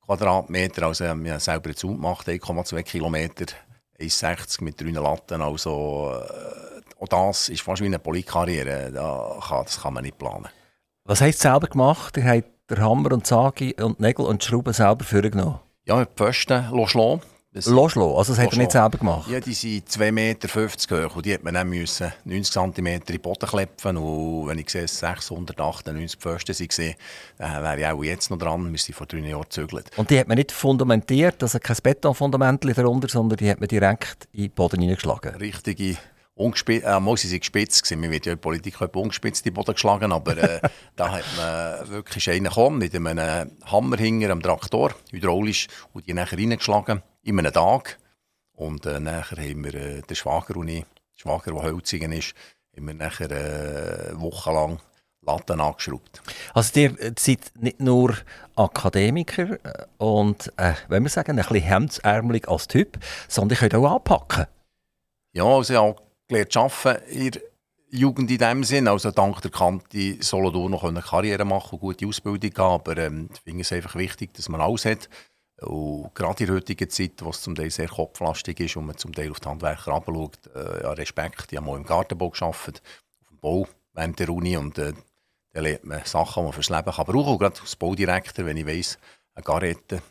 Quadratmeter. 0.05 0.87
Also 0.87 1.05
wir 1.05 1.11
haben 1.11 1.39
selber 1.39 1.75
Zaun 1.75 1.95
gemacht, 1.95 2.27
1,2 2.27 2.83
Kilometer, 2.83 3.45
1,60 3.99 4.63
mit 4.63 4.79
drei 4.79 4.89
Latten. 4.89 5.41
Also 5.41 6.13
äh, 6.13 6.81
auch 7.01 7.07
das 7.07 7.49
ist 7.49 7.61
fast 7.61 7.81
wie 7.81 7.85
eine 7.85 7.99
Politkarriere. 7.99 8.91
Da 8.91 9.39
kann, 9.47 9.63
das 9.63 9.81
kann 9.81 9.93
man 9.93 10.03
nicht 10.03 10.17
planen. 10.17 10.49
Was 11.05 11.21
habt 11.21 11.33
ihr 11.33 11.37
selber 11.37 11.67
gemacht? 11.67 12.17
Ihr 12.17 12.25
habt 12.25 12.69
den 12.69 12.81
Hammer 12.81 13.13
und 13.13 13.25
Sagi 13.25 13.75
und 13.81 13.99
Nägel 13.99 14.25
und 14.25 14.43
Schrauben 14.43 14.73
selber 14.73 15.03
vorgenommen? 15.03 15.59
Ja, 15.85 15.95
mit 15.95 16.09
Pfosten 16.15 16.87
schlagen 16.87 17.21
Loschlo, 17.51 18.15
also 18.15 18.33
das 18.33 18.43
hat 18.43 18.51
er 18.53 18.59
nicht 18.59 18.71
selber 18.71 18.99
gemacht? 18.99 19.27
Ja, 19.27 19.39
die 19.39 19.55
sind 19.55 19.89
2,50 19.89 20.11
Meter 20.11 21.07
hoch 21.09 21.15
und 21.15 21.25
die 21.25 21.33
hat 21.33 21.43
man 21.43 21.55
dann 21.55 21.67
müssen 21.67 22.13
90 22.23 22.53
cm 22.53 22.85
in 22.85 22.99
den 22.99 23.21
Boden 23.21 23.49
klepfen 23.49 23.97
und 23.97 24.47
wenn 24.47 24.59
ich 24.59 24.69
sehe, 24.69 24.87
698 24.87 26.19
Pfosten 26.19 26.55
waren, 26.55 26.95
dann 27.39 27.63
wäre 27.63 27.79
ich 27.79 27.87
auch 27.87 28.03
jetzt 28.03 28.29
noch 28.29 28.37
dran, 28.37 28.71
wir 28.71 28.77
sind 28.77 28.93
vor 28.93 29.07
drei 29.07 29.17
Jahren 29.19 29.41
gezögert. 29.41 29.89
Und 29.97 30.11
die 30.11 30.19
hat 30.19 30.27
man 30.27 30.37
nicht 30.37 30.51
fundamentiert, 30.51 31.41
also 31.41 31.57
kein 31.57 31.77
Betonfundament 31.81 32.65
darunter, 32.77 33.09
sondern 33.09 33.37
die 33.37 33.49
hat 33.49 33.59
man 33.59 33.67
direkt 33.67 34.27
in 34.31 34.43
den 34.43 34.51
Boden 34.51 34.81
hineingeschlagen? 34.81 35.33
Richtige 35.37 35.97
Ungespitzt, 36.35 36.85
äh, 36.85 36.99
mal 36.99 37.17
sie 37.17 37.37
gespitzt 37.37 37.83
gewesen. 37.83 37.99
Man 37.99 38.11
wird 38.11 38.27
ja 38.27 38.33
in 38.33 38.37
der 38.37 38.41
Politik 38.41 38.79
ungespitzt 38.95 39.45
in 39.45 39.51
den 39.51 39.55
Boden 39.55 39.73
geschlagen, 39.73 40.11
aber 40.11 40.37
äh, 40.37 40.61
da 40.95 41.11
hat 41.11 41.25
man 41.35 41.89
wirklich 41.89 42.29
einen 42.29 42.45
gekommen 42.45 42.77
mit 42.77 42.95
einem 42.95 43.51
Hammer 43.65 43.97
hinter 43.97 44.29
am 44.29 44.41
Traktor, 44.41 44.93
hydraulisch, 45.11 45.67
und 45.93 46.07
die 46.07 46.13
nachher 46.13 46.37
reingeschlagen 46.37 47.01
in 47.29 47.39
einem 47.39 47.53
Tag. 47.53 47.97
Und 48.53 48.85
äh, 48.85 48.99
nachher 48.99 49.37
haben 49.37 49.63
wir 49.63 49.73
äh, 49.73 50.01
den 50.01 50.15
Schwager 50.15 50.57
und 50.57 50.67
ich, 50.67 50.85
Schwager, 51.15 51.51
der 51.53 51.63
Hölzigen 51.63 52.11
ist, 52.11 52.33
haben 52.75 52.87
wir 52.87 52.93
nachher 52.93 53.31
äh, 53.31 54.19
wochenlang 54.19 54.79
Latten 55.21 55.59
angeschraubt. 55.59 56.21
Also 56.53 56.79
ihr 56.79 56.95
seid 57.17 57.51
nicht 57.55 57.79
nur 57.79 58.15
Akademiker 58.55 59.63
äh, 59.63 59.85
und, 59.97 60.51
äh, 60.57 60.73
wenn 60.87 61.03
wir 61.03 61.09
sagen, 61.09 61.31
ein 61.31 61.45
bisschen 61.45 61.61
hemdsärmelig 61.61 62.47
als 62.47 62.67
Typ, 62.67 62.97
sondern 63.27 63.55
ihr 63.55 63.59
könnt 63.59 63.75
auch 63.75 63.95
anpacken. 63.95 64.45
Ja, 65.33 65.43
also 65.43 65.73
ich 65.73 65.79
habe 65.79 65.95
gelernt 66.27 66.51
zu 66.51 66.59
arbeiten 66.59 67.11
in 67.11 67.31
der 67.31 67.41
Jugend 67.91 68.31
in 68.31 68.37
dem 68.37 68.63
Sinn. 68.63 68.87
Also 68.87 69.11
dank 69.11 69.41
der 69.41 69.51
Kante 69.51 70.17
Solothurn 70.21 70.71
noch 70.71 70.83
eine 70.83 71.01
Karriere 71.01 71.45
machen 71.45 71.73
und 71.73 71.79
gute 71.79 72.07
Ausbildung 72.07 72.51
haben. 72.57 72.81
Aber 72.81 72.97
ähm, 72.97 73.29
ich 73.33 73.41
finde 73.41 73.61
es 73.61 73.71
einfach 73.71 73.95
wichtig, 73.95 74.33
dass 74.33 74.49
man 74.49 74.61
alles 74.61 74.85
hat. 74.85 75.09
Und 75.61 76.15
gerade 76.15 76.43
in 76.43 76.47
der 76.47 76.55
heutigen 76.57 76.89
Zeit, 76.89 77.13
wo 77.19 77.29
es 77.29 77.41
zum 77.41 77.55
Teil 77.55 77.69
sehr 77.69 77.87
kopflastig 77.87 78.59
ist 78.59 78.77
und 78.77 78.85
man 78.85 78.97
zum 78.97 79.13
Teil 79.13 79.31
auf 79.31 79.39
die 79.39 79.49
Handwerker 79.49 79.87
herabschaut, 79.87 80.39
äh, 80.55 80.83
ja, 80.83 80.91
Respekt. 80.91 81.51
Ich 81.51 81.57
habe 81.57 81.67
mal 81.67 81.77
im 81.77 81.85
Gartenbau 81.85 82.29
gearbeitet, 82.29 82.81
auf 83.21 83.27
dem 83.29 83.37
Bau 83.39 83.67
während 83.93 84.19
der 84.19 84.29
Uni 84.29 84.55
und 84.55 84.77
äh, 84.77 84.93
da 85.51 85.61
lernt 85.61 85.83
man 85.83 86.05
Sachen, 86.05 86.41
die 86.41 86.45
man 86.45 86.53
fürs 86.53 86.69
Leben 86.69 86.91
kann 86.91 87.05
brauchen 87.05 87.25
kann. 87.25 87.37
Gerade 87.39 87.61
als 87.61 87.75
Baudirektor, 87.75 88.45
wenn 88.45 88.57
ich 88.57 88.67
weiss, 88.67 88.97
eine 89.33 89.43
Garette, 89.43 90.01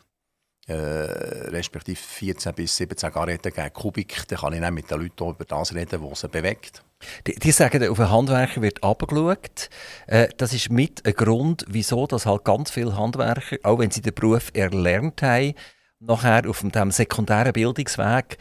äh, 0.67 0.73
respektive 0.73 1.97
14 1.97 2.55
bis 2.55 2.77
17 2.77 3.13
Garetten 3.13 3.53
gegen 3.53 3.73
Kubik, 3.73 4.27
dann 4.29 4.39
kann 4.39 4.53
ich 4.53 4.61
dann 4.61 4.75
mit 4.75 4.91
den 4.91 5.01
Leuten 5.01 5.31
über 5.31 5.45
das 5.45 5.75
reden, 5.75 6.03
was 6.03 6.21
sie 6.21 6.29
bewegt. 6.29 6.83
Die, 7.27 7.35
die 7.35 7.53
sagen, 7.53 7.89
auf 7.89 8.01
einen 8.01 8.11
Handwerker 8.11 8.63
wird 8.63 8.83
abgeschaut. 8.83 9.71
Äh, 10.07 10.29
das 10.37 10.53
ist 10.53 10.71
mit 10.71 11.07
ein 11.07 11.15
Grund, 11.15 11.65
wieso 11.69 12.07
dass 12.07 12.27
halt 12.27 12.45
ganz 12.45 12.71
viele 12.71 12.97
Handwerker, 12.97 13.57
auch 13.63 13.79
wenn 13.79 13.91
sie 13.91 14.03
den 14.03 14.15
Beruf 14.15 14.51
erlernt 14.55 15.23
haben, 15.23 15.55
nachher 16.01 16.49
auf 16.49 16.61
dem 16.61 16.91
sekundären 16.91 17.53
Bildungsweg 17.53 18.39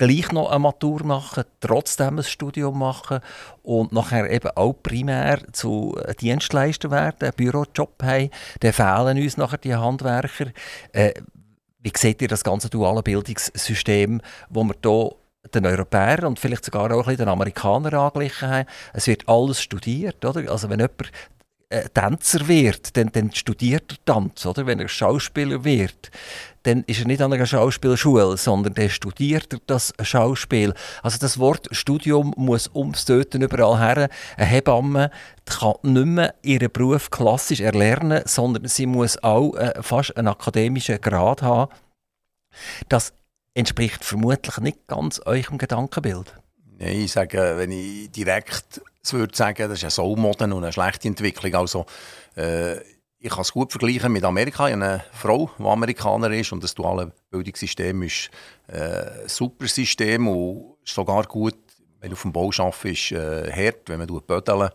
gleich 0.00 0.32
noch 0.32 0.50
eine 0.50 0.60
Matur 0.60 1.04
machen, 1.04 1.44
trotzdem 1.60 2.18
ein 2.18 2.24
Studium 2.24 2.78
machen 2.78 3.20
und 3.62 3.92
nachher 3.92 4.30
eben 4.30 4.50
auch 4.54 4.72
primär 4.72 5.42
zu 5.52 5.94
Dienstleister 6.18 6.90
werden, 6.90 7.16
einen 7.20 7.34
Bürojob 7.36 8.02
haben. 8.02 8.30
Dann 8.60 8.72
fehlen 8.72 9.22
uns 9.22 9.36
nachher 9.36 9.58
die 9.58 9.74
Handwerker. 9.74 10.52
Äh, 10.92 11.12
wie 11.80 11.92
seht 11.94 12.22
ihr 12.22 12.28
das 12.28 12.44
ganze 12.44 12.70
duale 12.70 13.02
Bildungssystem, 13.02 14.22
wo 14.48 14.64
wir 14.64 14.74
hier 14.82 15.19
den 15.54 15.66
Europäern 15.66 16.26
und 16.26 16.38
vielleicht 16.38 16.64
sogar 16.64 16.92
auch 16.92 17.06
den 17.06 17.28
Amerikanern 17.28 17.94
angeglichen 17.94 18.48
haben. 18.48 18.68
Es 18.92 19.06
wird 19.06 19.28
alles 19.28 19.62
studiert, 19.62 20.24
oder? 20.24 20.50
Also 20.50 20.68
wenn 20.68 20.80
jemand 20.80 21.10
äh, 21.70 21.88
Tänzer 21.88 22.46
wird, 22.48 22.96
dann, 22.96 23.10
dann 23.12 23.32
studiert 23.32 23.92
er 23.92 24.04
Tanz, 24.04 24.44
oder? 24.44 24.66
Wenn 24.66 24.80
er 24.80 24.88
Schauspieler 24.88 25.64
wird, 25.64 26.10
dann 26.64 26.84
ist 26.84 27.00
er 27.00 27.06
nicht 27.06 27.22
an 27.22 27.32
einer 27.32 27.46
Schauspielschule, 27.46 28.36
sondern 28.36 28.74
dann 28.74 28.90
studiert 28.90 29.52
er 29.52 29.60
das 29.66 29.94
Schauspiel. 30.02 30.74
Also 31.02 31.18
das 31.18 31.38
Wort 31.38 31.68
Studium 31.70 32.34
muss 32.36 32.68
ums 32.74 33.04
Töten 33.04 33.42
überall 33.42 33.78
her. 33.78 34.08
Eine 34.36 34.46
Hebamme 34.46 35.10
kann 35.46 35.74
nicht 35.82 36.06
mehr 36.06 36.34
ihren 36.42 36.70
Beruf 36.70 37.10
klassisch 37.10 37.60
erlernen, 37.60 38.22
sondern 38.26 38.66
sie 38.66 38.86
muss 38.86 39.22
auch 39.22 39.54
äh, 39.54 39.80
fast 39.82 40.16
einen 40.16 40.28
akademischen 40.28 41.00
Grad 41.00 41.40
haben. 41.40 41.72
Das 42.88 43.12
entspricht 43.54 44.04
vermutlich 44.04 44.58
nicht 44.58 44.86
ganz 44.86 45.20
eurem 45.24 45.58
Gedankenbild. 45.58 46.34
Nein, 46.78 47.00
ich 47.00 47.12
sage, 47.12 47.54
wenn 47.56 47.72
ich 47.72 48.10
direkt 48.10 48.80
würde 49.10 49.36
sagen, 49.36 49.68
das 49.68 49.78
ist 49.78 49.84
eine 49.84 49.90
Soulmode 49.90 50.44
und 50.44 50.64
eine 50.64 50.72
schlechte 50.72 51.08
Entwicklung. 51.08 51.54
Also, 51.54 51.86
äh, 52.36 52.78
ich 53.22 53.28
kann 53.28 53.42
es 53.42 53.52
gut 53.52 53.70
vergleichen 53.70 54.12
mit 54.12 54.24
Amerika. 54.24 54.66
Ich 54.66 54.74
habe 54.74 54.84
eine 54.84 55.04
Frau, 55.12 55.50
die 55.58 55.64
Amerikaner 55.64 56.30
ist 56.30 56.52
und 56.52 56.64
das 56.64 56.74
duale 56.74 57.12
Bildungssystem 57.30 58.02
ist 58.02 58.30
äh, 58.68 59.22
ein 59.22 59.28
super 59.28 59.68
System 59.68 60.26
und 60.28 60.76
sogar 60.84 61.24
gut, 61.24 61.58
wenn 62.00 62.10
du 62.10 62.14
auf 62.14 62.22
dem 62.22 62.32
Bau 62.32 62.50
arbeitest, 62.56 62.84
ist 62.86 63.12
äh, 63.12 63.52
hart, 63.52 63.88
wenn 63.88 63.98
man 63.98 64.20
bödeln 64.26 64.70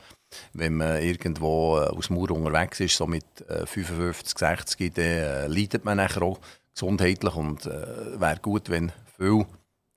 wenn 0.53 0.75
man 0.75 1.01
irgendwo 1.01 1.77
äh, 1.77 1.87
aus 1.87 2.09
Mauer 2.09 2.31
unterwegs 2.31 2.79
ist, 2.79 2.97
so 2.97 3.07
mit 3.07 3.25
äh, 3.49 3.65
55, 3.65 4.37
60, 4.37 4.93
dann 4.93 5.05
äh, 5.05 5.47
leidet 5.47 5.85
man 5.85 5.97
nachher 5.97 6.23
auch 6.23 6.39
gesundheitlich 6.75 7.35
und 7.35 7.65
äh, 7.65 8.19
wäre 8.19 8.39
gut, 8.41 8.69
wenn 8.69 8.91
viele 9.17 9.47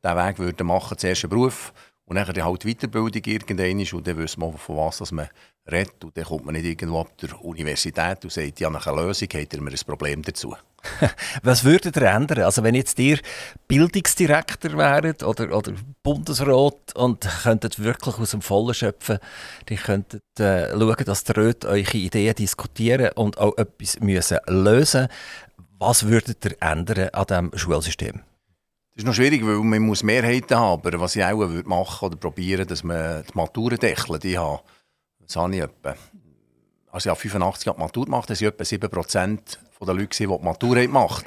diesen 0.03 0.17
Weg 0.17 0.39
würden 0.39 0.67
machen, 0.67 0.97
zuerst 0.97 1.25
einen 1.25 1.31
Beruf 1.31 1.73
und 2.05 2.17
dann 2.17 2.27
halt 2.27 2.65
Weiterbildung 2.65 3.23
irgendwann 3.25 3.81
ist 3.81 3.93
und 3.93 4.07
dann 4.07 4.17
wissen 4.17 4.41
wir, 4.41 4.53
von 4.53 4.77
was 4.77 4.99
dass 4.99 5.13
man 5.13 5.29
redet 5.71 6.03
und 6.03 6.17
dann 6.17 6.25
kommt 6.25 6.47
man 6.47 6.55
nicht 6.55 6.65
irgendwo 6.65 7.01
ab 7.01 7.17
der 7.19 7.45
Universität 7.45 8.25
und 8.25 8.33
sagt, 8.33 8.61
ja, 8.61 8.71
nach 8.71 8.87
einer 8.87 9.03
Lösung 9.03 9.29
hat 9.35 9.53
er 9.53 9.61
mir 9.61 9.71
ein 9.71 9.79
Problem 9.87 10.23
dazu. 10.23 10.57
Was 11.43 11.65
würdet 11.65 11.97
ihr 11.97 12.03
ändern? 12.03 12.45
Also 12.45 12.63
wenn 12.63 12.75
jetzt 12.75 12.99
ihr 12.99 13.19
Bildungsdirektor 13.67 14.79
wäret 14.79 15.23
oder, 15.23 15.55
oder 15.55 15.73
Bundesrat 16.03 16.95
und 16.95 17.29
könntet 17.43 17.83
wirklich 17.83 18.17
aus 18.17 18.31
dem 18.31 18.43
Vollen 18.43 18.75
schöpfen, 18.75 19.19
die 19.69 19.77
könntet 19.77 20.23
äh, 20.39 20.71
schauen, 20.71 21.05
dass 21.05 21.29
ihr 21.29 21.35
dort 21.35 21.65
eure 21.65 21.97
Ideen 21.97 22.35
diskutieren 22.35 23.11
und 23.17 23.39
auch 23.39 23.59
etwas 23.59 23.99
müssen 24.01 24.39
lösen 24.47 25.09
Was 25.81 26.09
würdet 26.09 26.45
ihr 26.45 26.57
ändern 26.61 27.11
an 27.11 27.25
diesem 27.27 27.57
Schulsystem? 27.57 28.15
Das 28.15 29.05
ist 29.05 29.07
noch 29.07 29.15
schwierig, 29.15 29.47
weil 29.47 29.59
man 29.59 29.83
muss 29.83 30.03
Mehrheiten 30.03 30.57
haben. 30.57 30.85
Aber 30.85 30.99
was 30.99 31.15
ich 31.15 31.23
auch 31.23 31.39
würde 31.39 31.69
machen 31.69 32.07
oder 32.07 32.17
probieren, 32.17 32.67
dass 32.67 32.83
man 32.83 33.23
die 33.23 33.37
Maturen 33.37 33.79
deckeln, 33.79 34.19
die 34.19 34.37
haben. 34.37 34.59
Das 35.21 35.37
habe 35.37 35.55
ich 35.55 35.63
etwa. 35.63 35.95
Also 36.91 37.11
ja, 37.11 37.15
85 37.15 37.69
hat 37.69 37.79
Matur 37.79 38.07
gemacht, 38.07 38.29
das 38.29 38.39
sind 38.39 38.49
etwa 38.49 38.65
7% 38.65 39.39
der 39.81 39.95
Leute, 39.95 40.09
die 40.09 40.27
die 40.27 40.27
Matur 40.27 40.75
gemacht 40.75 41.27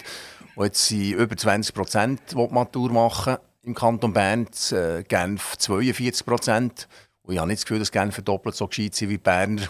Und 0.56 0.66
jetzt 0.66 0.86
sind 0.86 1.14
über 1.14 1.36
20%, 1.36 2.18
die 2.30 2.36
die 2.36 2.54
Matur 2.54 2.92
machen 2.92 3.38
im 3.64 3.74
Kanton 3.74 4.12
Bern, 4.12 4.48
äh, 4.72 5.04
Genf 5.04 5.56
42%. 5.58 6.88
Und 7.22 7.34
ich 7.34 7.40
habe 7.40 7.48
nicht 7.48 7.60
das 7.60 7.66
Gefühl, 7.66 7.80
dass 7.80 7.92
Genf 7.92 8.22
doppelt 8.22 8.56
so 8.56 8.68
gescheit 8.68 8.96
sind 8.96 9.10
wie 9.10 9.18
Berner. 9.18 9.70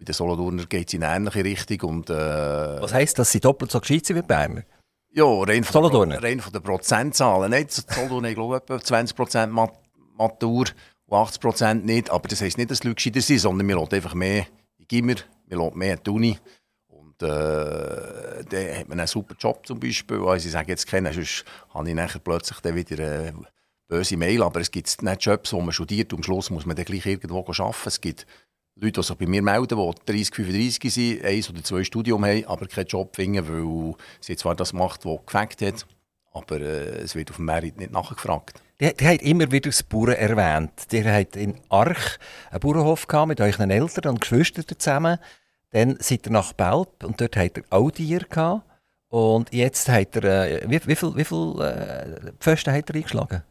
Bei 0.00 0.04
den 0.04 0.14
Solothurner 0.14 0.64
geht 0.64 0.88
es 0.88 0.94
in 0.94 1.04
eine 1.04 1.16
ähnliche 1.28 1.44
Richtung. 1.44 1.90
Und, 1.90 2.10
äh, 2.10 2.14
Was 2.14 2.94
heisst, 2.94 3.18
dass 3.18 3.30
sie 3.30 3.40
doppelt 3.40 3.70
so 3.70 3.80
gescheit 3.80 4.06
sind 4.06 4.16
wie 4.16 4.22
die 4.22 4.26
Berner? 4.26 4.62
Ja, 5.12 5.26
rein 5.26 5.62
von, 5.62 6.08
der, 6.08 6.22
rein 6.22 6.40
von 6.40 6.52
den 6.54 6.62
Prozentzahlen. 6.62 7.50
Nicht, 7.50 7.70
Solothurn, 7.72 8.24
ich 8.24 8.34
glaube, 8.34 8.56
etwa 8.56 8.76
20% 8.76 9.48
Mat 9.48 9.74
Matur 10.16 10.66
und 11.04 11.18
80% 11.18 11.74
nicht. 11.74 12.08
Aber 12.08 12.26
das 12.28 12.40
heisst 12.40 12.56
nicht, 12.56 12.70
dass 12.70 12.80
die 12.80 12.88
Leute 12.88 12.94
gescheiter 12.96 13.20
sind, 13.20 13.40
sondern 13.40 13.68
wir 13.68 13.76
lassen 13.76 13.94
einfach 13.94 14.14
mehr 14.14 14.46
in 14.78 14.88
Gimmer, 14.88 15.16
wir 15.46 15.58
lassen 15.58 15.78
mehr 15.78 15.94
in 15.94 16.00
die 16.02 16.10
Uni. 16.10 16.38
Und 16.88 17.22
äh, 17.22 17.26
dann 17.28 18.78
hat 18.78 18.88
man 18.88 19.00
einen 19.00 19.06
super 19.06 19.34
Job 19.38 19.66
zum 19.66 19.78
Beispiel. 19.80 20.20
Also 20.20 20.46
ich 20.46 20.52
sage 20.52 20.68
jetzt 20.72 20.86
kennen, 20.86 21.12
sonst 21.12 21.44
habe 21.74 21.90
ich 21.90 21.94
nachher 21.94 22.20
plötzlich 22.20 22.58
dann 22.60 22.74
wieder 22.74 23.04
eine 23.04 23.34
böse 23.86 24.16
Mail. 24.16 24.42
Aber 24.42 24.60
es 24.60 24.70
gibt 24.70 25.02
nicht 25.02 25.22
Jobs, 25.26 25.52
wo 25.52 25.60
man 25.60 25.72
studiert 25.72 26.14
und 26.14 26.20
am 26.20 26.22
Schluss 26.22 26.48
muss 26.48 26.64
man 26.64 26.74
dann 26.74 26.86
gleich 26.86 27.04
irgendwo 27.04 27.40
arbeiten. 27.40 27.76
Es 27.84 28.00
gibt 28.00 28.26
Leute, 28.76 29.00
die 29.00 29.06
sich 29.06 29.16
bei 29.16 29.26
mir 29.26 29.42
melden, 29.42 29.78
die 29.78 30.12
30, 30.12 30.34
35 30.34 30.94
sind, 30.94 31.24
eins 31.24 31.50
oder 31.50 31.62
zwei 31.62 31.84
Studium 31.84 32.24
haben, 32.24 32.44
aber 32.46 32.66
keinen 32.66 32.86
Job 32.86 33.14
finden, 33.14 33.46
weil 33.46 33.94
sie 34.20 34.36
zwar 34.36 34.54
das 34.54 34.72
macht, 34.72 35.04
was 35.04 35.20
gefällt 35.26 35.60
hat, 35.60 35.86
aber 36.32 36.60
äh, 36.60 37.02
es 37.02 37.14
wird 37.14 37.30
auf 37.30 37.36
dem 37.36 37.44
Merit 37.46 37.78
nicht 37.78 37.92
nachgefragt. 37.92 38.62
Die, 38.80 38.94
die 38.94 39.06
hat 39.06 39.20
immer 39.20 39.52
wieder 39.52 39.68
das 39.68 39.82
Bauern 39.82 40.14
erwähnt. 40.14 40.90
Die 40.90 41.04
hat 41.04 41.36
in 41.36 41.54
Arch 41.68 42.18
einen 42.50 42.60
Bauernhof 42.60 43.06
gehabt, 43.06 43.28
mit 43.28 43.40
euren 43.40 43.70
Eltern 43.70 44.12
und 44.12 44.20
Geschwistern 44.22 44.64
zusammen. 44.78 45.18
Dann 45.70 45.96
seid 46.00 46.26
ihr 46.26 46.32
nach 46.32 46.54
Belp 46.54 47.04
und 47.04 47.20
dort 47.20 47.36
hat 47.36 47.58
er 47.58 47.64
auch 47.70 47.90
Tiere 47.90 48.24
gehabt. 48.24 48.64
Und 49.08 49.52
jetzt 49.52 49.88
hat 49.88 50.16
er, 50.16 50.24
äh, 50.24 50.70
wie, 50.70 50.80
wie 50.86 50.96
viele 50.96 51.24
viel, 51.24 51.60
äh, 51.60 52.32
Pfosten 52.38 52.72
hat 52.72 52.88
er 52.88 52.96
eingeschlagen? 52.96 53.42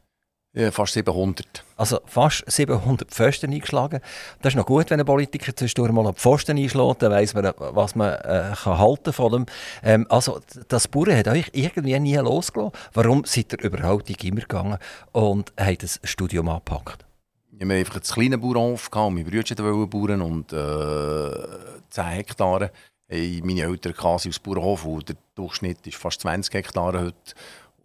Ja, 0.53 0.72
fast 0.72 0.94
700. 0.94 1.63
Also 1.77 2.00
fast 2.06 2.44
700 2.48 3.12
Pfosten 3.12 3.53
eingeschlagen. 3.53 4.01
Das 4.41 4.53
ist 4.53 4.58
noch 4.58 4.65
gut, 4.65 4.89
wenn 4.89 5.00
ein 5.00 5.06
Politiker 5.06 5.56
zwischendurch 5.56 5.91
mal 5.91 6.08
einen 6.08 6.15
Pfosten 6.15 6.58
einschlägt, 6.58 7.03
dann 7.03 7.12
weiss 7.12 7.36
man, 7.36 7.53
was 7.58 7.96
man 7.96 8.13
äh, 8.13 8.53
kann 8.56 8.79
halten 8.79 9.13
von 9.13 9.32
dem. 9.32 9.46
Ähm, 9.84 10.08
also 10.10 10.39
das 10.68 10.88
Bauern 10.88 11.15
hat 11.15 11.27
euch 11.27 11.51
irgendwie 11.53 12.00
nie 12.00 12.15
losgelassen. 12.15 12.74
Warum 12.94 13.25
seid 13.25 13.53
ihr 13.53 13.63
überhaupt 13.63 14.10
in 14.10 14.15
Gimmer 14.15 14.41
gegangen 14.41 14.79
und 15.12 15.53
habt 15.60 15.84
das 15.84 16.00
Studium 16.03 16.50
angepackt? 16.50 17.06
Ich 17.51 17.62
habe 17.62 17.74
einfach 17.75 17.96
einen 17.96 18.03
kleinen 18.03 18.41
Bauernhof 18.41 18.89
meine 18.91 19.24
Brüder 19.24 19.58
wollten 19.63 19.89
Bauern 19.89 20.22
und 20.22 20.51
äh, 20.51 21.48
10 21.91 22.03
Hektare. 22.06 22.72
Hey, 23.08 23.39
meine 23.44 23.62
Eltern 23.62 23.94
quasi 23.94 24.29
aus 24.29 24.39
Bauernhof 24.39 24.84
und 24.86 25.10
der 25.10 25.15
Durchschnitt 25.36 25.86
ist 25.86 25.98
fast 25.98 26.22
20 26.22 26.51
Hektare 26.56 27.01
heute. 27.01 27.34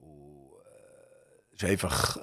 Und, 0.00 0.52
äh, 1.52 1.56
ist 1.56 1.64
einfach 1.64 2.16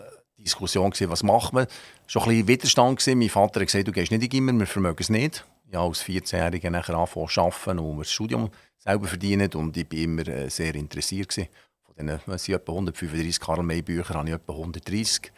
Diskussion, 0.43 0.91
gewesen, 0.91 1.10
was 1.10 1.24
macht 1.24 1.53
man. 1.53 1.67
Schon 2.07 2.24
ein 2.24 2.29
bisschen 2.29 2.48
Widerstand. 2.48 3.00
Gewesen. 3.00 3.19
Mein 3.19 3.29
Vater 3.29 3.60
hat 3.60 3.67
gesagt, 3.67 3.88
du 3.88 3.91
gehst 3.91 4.12
nicht 4.12 4.24
in 4.24 4.29
Gimmer, 4.29 4.53
wir 4.53 4.67
vermögen 4.67 4.98
es 5.00 5.10
nicht. 5.10 5.45
Ich 5.69 5.75
habe 5.75 5.88
als 5.88 6.03
14-Jähriger 6.03 6.69
nachher 6.69 6.95
angefangen 6.95 7.29
zu 7.29 7.41
arbeiten 7.41 7.79
und 7.79 8.00
das 8.00 8.12
Studium 8.12 8.50
selber 8.77 9.07
verdient. 9.07 9.55
Und 9.55 9.77
ich 9.77 9.91
war 9.91 10.00
immer 10.00 10.27
äh, 10.27 10.50
sehr 10.50 10.75
interessiert. 10.75 11.29
Gewesen. 11.29 11.50
Von 11.83 11.95
diesen 11.95 12.38
sind 12.38 12.55
etwa 12.55 12.71
135 12.74 13.39
Karl 13.39 13.63
May 13.63 13.81
Bücher 13.81 14.15
habe 14.15 14.27
ich 14.27 14.36
etwa 14.36 14.53
130 14.53 15.31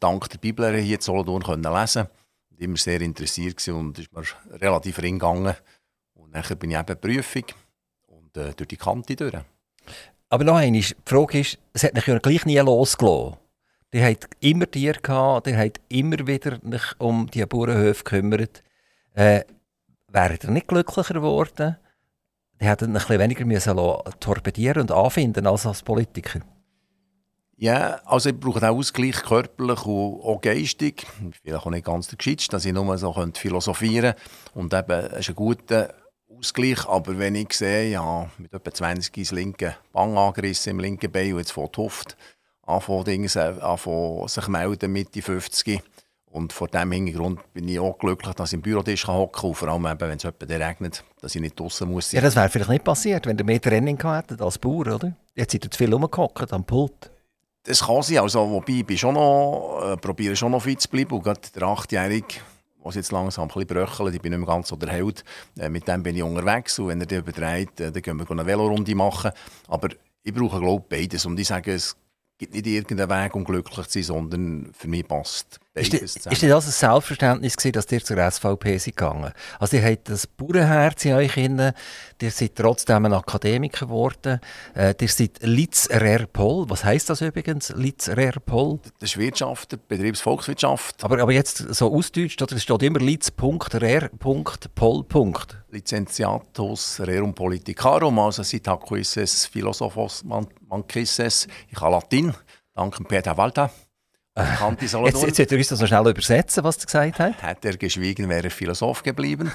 dank 0.00 0.28
der 0.30 0.38
Bibel 0.38 0.76
hier 0.80 0.96
in 0.96 1.00
Solothurn 1.00 1.42
können 1.42 1.62
lesen 1.62 2.08
und 2.50 2.60
immer 2.60 2.76
sehr 2.76 3.00
interessiert 3.02 3.58
gewesen 3.58 3.74
und 3.74 3.98
ist 3.98 4.12
mir 4.12 4.22
relativ 4.58 4.98
reingegangen. 4.98 5.54
Und 6.14 6.32
nachher 6.32 6.56
bin 6.56 6.70
ich 6.70 6.78
eben 6.78 7.00
Prüfung 7.00 7.44
und 8.06 8.36
äh, 8.36 8.52
durch 8.54 8.68
die 8.68 8.76
Kante 8.76 9.14
durch. 9.14 9.34
Aber 10.30 10.44
noch 10.44 10.56
einmal, 10.56 10.80
die 10.80 10.94
Frage 11.04 11.40
ist, 11.40 11.58
es 11.72 11.84
hat 11.84 11.94
mich 11.94 12.06
ja 12.06 12.18
gleich 12.18 12.46
nie 12.46 12.58
losgelassen. 12.58 13.36
Die 13.92 14.04
hat 14.04 14.28
immer 14.40 14.70
Tiere 14.70 15.00
gehabt, 15.00 15.46
die 15.46 15.56
hat 15.56 15.80
immer 15.88 16.26
wieder 16.26 16.58
sich 16.62 16.82
um 16.98 17.28
die 17.28 17.44
Bauernhöfe 17.44 18.04
gekümmert. 18.04 18.62
Äh, 19.14 19.42
wäre 20.08 20.38
er 20.40 20.50
nicht 20.50 20.68
glücklicher 20.68 21.14
geworden? 21.14 21.76
Die 22.60 22.66
hätten 22.66 22.90
ein 22.90 22.92
bisschen 22.92 23.18
weniger 23.18 23.44
müssen 23.44 23.76
torpedieren 24.20 24.82
und 24.82 24.92
anfinden 24.92 25.46
als 25.46 25.66
als 25.66 25.82
Politiker. 25.82 26.40
Ja, 27.56 28.00
also 28.06 28.30
ich 28.30 28.40
brauche 28.40 28.62
auch 28.66 28.76
Ausgleich 28.76 29.22
körperlich 29.22 29.84
und 29.84 30.22
auch 30.22 30.40
geistig. 30.40 31.06
Vielleicht 31.42 31.66
auch 31.66 31.70
nicht 31.70 31.84
ganz 31.84 32.08
der 32.08 32.16
Geschichte, 32.16 32.52
dass 32.52 32.64
ich 32.64 32.72
nur 32.72 32.96
so 32.96 33.12
philosophieren 33.34 34.14
könnte. 34.14 34.58
Und 34.58 34.72
eben, 34.72 35.06
es 35.12 35.20
ist 35.20 35.28
ein 35.30 35.34
guter 35.34 35.92
Ausgleich. 36.28 36.86
Aber 36.88 37.18
wenn 37.18 37.34
ich 37.34 37.52
sehe, 37.52 37.90
ja, 37.90 38.30
mit 38.38 38.54
etwa 38.54 38.72
20 38.72 39.12
das 39.12 39.32
linke 39.32 39.76
Bang 39.92 40.16
angerissen 40.16 40.70
im 40.70 40.80
linken 40.80 41.12
Bein 41.12 41.32
und 41.32 41.40
jetzt 41.40 41.52
von 41.52 41.68
Huft, 41.76 42.16
anfangen, 42.70 43.28
anfangen 43.60 44.28
sich 44.28 44.48
melden 44.48 44.92
Mitte 44.92 45.22
50. 45.22 45.82
Und 46.30 46.52
vor 46.52 46.68
diesem 46.68 46.92
Hintergrund 46.92 47.40
bin 47.52 47.66
ich 47.66 47.80
auch 47.80 47.98
glücklich, 47.98 48.34
dass 48.34 48.50
ich 48.50 48.54
im 48.54 48.62
Bürotisch 48.62 49.06
hocken 49.08 49.40
kann. 49.40 49.54
vor 49.54 49.68
allem, 49.68 49.84
wenn 49.84 50.16
es 50.16 50.22
jemand 50.22 50.48
regnet, 50.48 51.04
dass 51.20 51.34
ich 51.34 51.40
nicht 51.40 51.58
draußen 51.58 51.90
muss. 51.90 52.12
Ja, 52.12 52.20
das 52.20 52.36
wäre 52.36 52.48
vielleicht 52.48 52.70
nicht 52.70 52.84
passiert, 52.84 53.26
wenn 53.26 53.36
ihr 53.36 53.44
mehr 53.44 53.60
Training 53.60 54.00
hättet 54.00 54.40
als 54.40 54.56
Bauer, 54.56 54.94
oder? 54.94 55.12
Jetzt 55.34 55.52
seid 55.52 55.64
ihr 55.64 55.70
zu 55.72 55.78
viel 55.78 55.92
rumgehockt 55.92 56.52
am 56.52 56.64
Pult. 56.64 57.10
Das 57.64 57.84
kann 57.84 58.02
sein. 58.02 58.18
Also, 58.18 58.48
wobei 58.48 58.74
ich 58.74 58.86
bin 58.86 58.96
schon 58.96 59.14
noch, 59.14 59.92
äh, 59.92 59.96
probiere 59.96 60.36
schon 60.36 60.52
noch 60.52 60.62
fit 60.62 60.80
zu 60.80 60.88
bleiben. 60.88 61.16
Und 61.16 61.24
gerade 61.24 61.40
der 61.52 61.62
Achtjährige, 61.64 62.36
was 62.82 62.94
jetzt 62.94 63.10
langsam 63.10 63.44
ein 63.44 63.48
bisschen 63.48 63.66
bröchelt, 63.66 64.14
ich 64.14 64.22
bin 64.22 64.30
nicht 64.30 64.38
mehr 64.38 64.46
ganz 64.46 64.68
so 64.68 64.76
der 64.76 64.90
Held. 64.90 65.24
Äh, 65.58 65.68
mit 65.68 65.88
dem 65.88 66.02
bin 66.02 66.14
ich 66.14 66.22
unterwegs. 66.22 66.78
Und 66.78 66.88
wenn 66.88 67.00
er 67.00 67.06
den 67.06 67.18
überträgt, 67.18 67.80
äh, 67.80 67.90
dann 67.90 68.02
gehen 68.02 68.16
wir 68.16 68.30
eine 68.30 68.46
Velorunde 68.46 68.94
machen. 68.94 69.32
Aber 69.66 69.88
ich 70.22 70.32
brauche, 70.32 70.60
glaube 70.60 70.84
ich, 70.88 71.00
beides. 71.00 71.26
Und 71.26 71.40
ich 71.40 71.48
sage, 71.48 71.74
es 71.74 71.96
gibt 72.40 72.54
nicht 72.54 72.66
irgendeinen 72.66 73.10
Weg, 73.10 73.34
um 73.36 73.44
glücklich 73.44 73.86
zu 73.86 74.02
sein, 74.02 74.02
sondern 74.02 74.72
für 74.72 74.88
mich 74.88 75.06
passt 75.06 75.59
Ist 75.72 75.92
das 75.94 76.26
ein 76.42 76.60
Selbstverständnis 76.60 77.56
gewesen, 77.56 77.72
dass 77.72 77.92
ihr 77.92 78.02
zur 78.02 78.16
SVP 78.16 78.78
seid 78.78 78.96
gegangen? 78.96 79.32
Also 79.60 79.76
ihr 79.76 79.84
habt 79.84 80.08
das 80.08 80.26
Bauernherz 80.26 81.04
in 81.04 81.12
euch 81.12 81.36
inne, 81.36 81.74
ihr 82.20 82.32
seid 82.32 82.56
trotzdem 82.56 83.06
ein 83.06 83.12
Akademiker 83.12 83.86
geworden, 83.86 84.40
äh, 84.74 84.94
ihr 85.00 85.08
seid 85.08 85.38
Litz-Rer 85.42 86.26
Pol. 86.26 86.68
Was 86.68 86.84
heisst 86.84 87.08
das 87.08 87.20
übrigens, 87.20 87.68
Litz-Rer 87.68 88.40
Pol? 88.40 88.80
Das 88.98 89.10
ist 89.10 89.18
Wirtschaft, 89.18 89.78
Betriebsvolkswirtschaft. 89.86 91.04
Aber, 91.04 91.20
aber 91.20 91.32
jetzt 91.32 91.58
so 91.58 91.94
ausdeutscht, 91.94 92.42
oder? 92.42 92.56
es 92.56 92.64
steht 92.64 92.82
immer 92.82 92.98
Litz.rer.pol. 92.98 94.44
Licenziatus 95.70 97.00
Rerum 97.00 97.32
Politicarum, 97.32 98.18
also 98.18 98.42
Sitacuises 98.42 99.46
Philosophos 99.46 100.24
Mancisses. 100.68 101.46
Ich 101.68 101.80
habe 101.80 101.92
Latin, 101.92 102.34
dank 102.74 103.08
Peter 103.08 103.36
Walter. 103.36 103.70
Jetzt, 105.06 105.22
jetzt 105.22 105.38
wird 105.38 105.52
er 105.52 105.58
uns 105.58 105.68
das 105.68 105.80
noch 105.80 105.88
schnell 105.88 106.08
übersetzen, 106.08 106.64
was 106.64 106.78
er 106.78 106.86
gesagt 106.86 107.18
hat. 107.18 107.42
Hätte 107.42 107.68
er 107.68 107.76
geschwiegen, 107.76 108.26
wäre 108.28 108.44
er 108.44 108.50
Philosoph 108.50 109.02
geblieben. 109.02 109.52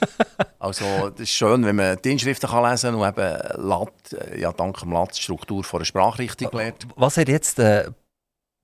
also, 0.58 1.10
das 1.10 1.20
ist 1.20 1.30
schön, 1.30 1.64
wenn 1.64 1.76
man 1.76 1.98
die 2.02 2.10
Inschriften 2.12 2.48
kann 2.48 2.70
lesen 2.70 2.92
kann 2.92 3.00
und 3.00 3.08
eben 3.08 3.38
Lat, 3.68 3.92
ja, 4.36 4.52
dank 4.52 4.78
dem 4.80 4.92
Lat 4.92 5.16
die 5.16 5.22
Struktur 5.22 5.64
von 5.64 5.80
einer 5.80 5.84
Sprachrichtung 5.84 6.50
lernt. 6.52 6.86
Was 6.96 7.16
er 7.16 7.28
jetzt, 7.28 7.58
äh, 7.58 7.90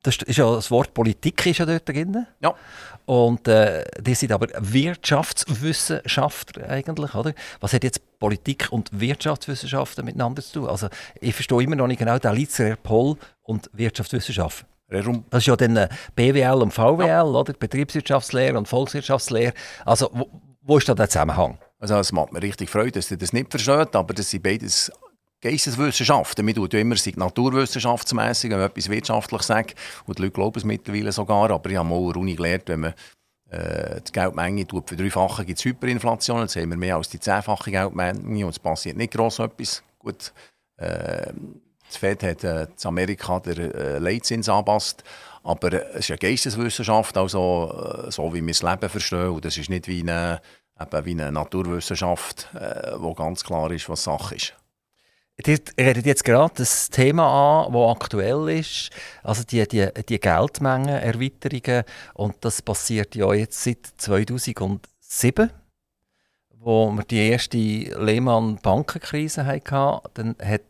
das 0.03 0.17
ist 0.17 0.37
ja 0.37 0.55
das 0.55 0.71
Wort 0.71 0.93
Politik 0.95 1.45
ist 1.47 1.59
ja 1.59 1.67
dort 1.67 1.89
drin. 1.89 2.27
Ja. 2.41 2.55
Und 3.07 3.49
äh, 3.49 3.85
die 4.01 4.15
sind 4.15 4.31
aber 4.33 4.49
Wirtschaftswissenschaftler 4.59 6.69
eigentlich, 6.69 7.15
oder? 7.15 7.33
Was 7.61 7.73
hat 7.73 7.85
jetzt 7.85 8.19
Politik 8.19 8.67
und 8.71 8.91
Wirtschaftswissenschaften 8.93 10.05
miteinander 10.05 10.43
zu 10.43 10.61
tun? 10.61 10.69
Also, 10.69 10.89
ich 11.21 11.35
verstehe 11.35 11.63
immer 11.63 11.77
noch 11.77 11.87
nicht 11.87 11.99
genau 11.99 12.19
den 12.19 12.35
Litzerer 12.35 12.77
Pol 12.77 13.17
und 13.43 13.71
Wirtschaftswissenschaften. 13.73 14.69
Das 15.31 15.43
ist 15.43 15.47
ja 15.47 15.57
dann 15.57 15.77
äh, 15.77 15.89
BWL 16.15 16.63
und 16.63 16.73
VWL, 16.73 17.07
ja. 17.07 17.23
oder? 17.25 17.53
Betriebswirtschaftslehre 17.53 18.57
und 18.57 18.69
Volkswirtschaftslehre. 18.69 19.53
Also, 19.85 20.11
wo, 20.13 20.29
wo 20.63 20.79
ist 20.79 20.89
da 20.89 20.95
der 20.95 21.09
Zusammenhang? 21.09 21.59
Also, 21.79 21.97
es 21.97 22.13
macht 22.13 22.33
mir 22.33 22.43
richtig 22.43 22.71
Freude, 22.71 22.93
dass 22.93 23.11
ihr 23.11 23.17
das 23.17 23.33
nicht 23.33 23.51
versteht, 23.51 23.97
aber 23.97 24.15
das 24.15 24.31
sind 24.31 24.43
beides 24.43 24.93
Geisteswissenschaften. 25.41 26.45
Man 26.45 26.55
tut 26.55 26.73
ja 26.73 26.81
immer 26.81 26.97
naturwissenschaftsmässig, 27.17 28.51
wenn 28.51 28.59
man 28.59 28.69
etwas 28.69 28.89
wirtschaftlich 28.89 29.43
sagt. 29.43 29.75
Und 30.07 30.19
die 30.19 30.23
Leute 30.23 30.33
glauben 30.33 30.59
es 30.59 30.65
mittlerweile 30.65 31.13
sogar. 31.13 31.51
Aber 31.51 31.71
ich 31.71 31.77
habe 31.77 31.89
mal 31.89 31.99
an 31.99 32.13
der 32.13 32.17
Uni 32.17 32.35
gelernt, 32.35 32.65
wenn 32.67 32.81
man 32.81 32.95
äh, 33.51 34.01
die 34.01 34.13
Geldmenge 34.13 34.67
tut 34.67 34.89
verdreifachen, 34.89 35.47
gibt 35.47 35.59
es 35.59 35.65
Hyperinflation. 35.65 36.41
Jetzt 36.41 36.57
haben 36.57 36.71
wir 36.71 36.77
mehr 36.77 36.97
als 36.97 37.09
die 37.09 37.21
zehnfache 37.21 37.71
Geldmenge 37.71 38.45
und 38.45 38.51
es 38.51 38.59
passiert 38.59 38.97
nicht 38.97 39.13
gross 39.13 39.39
etwas. 39.39 39.83
Gut, 39.99 40.33
äh, 40.79 41.33
das 41.89 41.97
Fed 41.97 42.23
hat 42.23 42.45
äh, 42.45 42.63
in 42.65 42.69
Amerika 42.85 43.41
den 43.41 43.73
äh, 43.73 43.99
Leitzins 43.99 44.49
angepasst. 44.49 45.05
Aber 45.43 45.73
es 45.73 46.01
ist 46.01 46.11
eine 46.11 46.19
Geisteswissenschaft, 46.19 47.17
also 47.17 48.05
äh, 48.07 48.11
so 48.11 48.35
wie 48.35 48.41
wir 48.41 48.53
das 48.53 48.63
Leben 48.63 48.89
verstehen. 48.89 49.29
Und 49.29 49.45
das 49.45 49.57
ist 49.57 49.71
nicht 49.71 49.87
wie 49.87 50.01
eine, 50.01 50.41
eben 50.81 51.05
wie 51.05 51.11
eine 51.13 51.31
Naturwissenschaft, 51.31 52.49
äh, 52.55 52.93
wo 52.97 53.15
ganz 53.15 53.45
klar 53.45 53.71
ist, 53.71 53.89
was 53.89 54.05
Sache 54.05 54.35
ist. 54.35 54.55
Ihr 55.39 55.59
redet 55.79 56.07
jetzt 56.07 56.25
gerade 56.25 56.55
das 56.57 56.89
Thema 56.89 57.67
an, 57.67 57.73
das 57.73 57.91
aktuell 57.91 58.49
ist, 58.49 58.89
also 59.23 59.45
die, 59.45 59.69
die, 59.69 59.87
die 60.09 60.19
Geldmengenerweiterungen. 60.19 61.85
Und 62.15 62.37
das 62.41 62.63
passiert 62.63 63.15
ja 63.15 63.33
jetzt 63.35 63.63
seit 63.63 63.87
2007, 63.99 65.51
wo 66.59 66.91
wir 66.91 67.05
die 67.05 67.29
erste 67.29 67.59
Lehman-Bankenkrise 67.59 69.45
hatten. 69.45 70.01
Dann 70.15 70.37
hat 70.43 70.63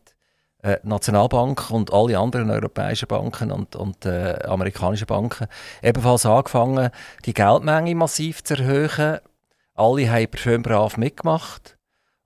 äh, 0.67 0.81
Nationalbank 0.83 1.71
und 1.71 1.93
alle 1.93 2.19
anderen 2.19 2.51
europäischen 2.51 3.07
Banken 3.07 3.53
und, 3.53 3.77
und 3.77 4.05
äh, 4.05 4.39
amerikanischen 4.47 5.07
Banken 5.07 5.47
ebenfalls 5.83 6.27
angefangen, 6.27 6.91
die 7.25 7.35
Geldmenge 7.35 7.95
massiv 7.95 8.43
zu 8.43 8.55
erhöhen. 8.55 9.19
Alle 9.75 10.11
haben 10.11 10.29
schön 10.35 10.63
brav 10.63 10.97
mitgemacht. 10.97 11.77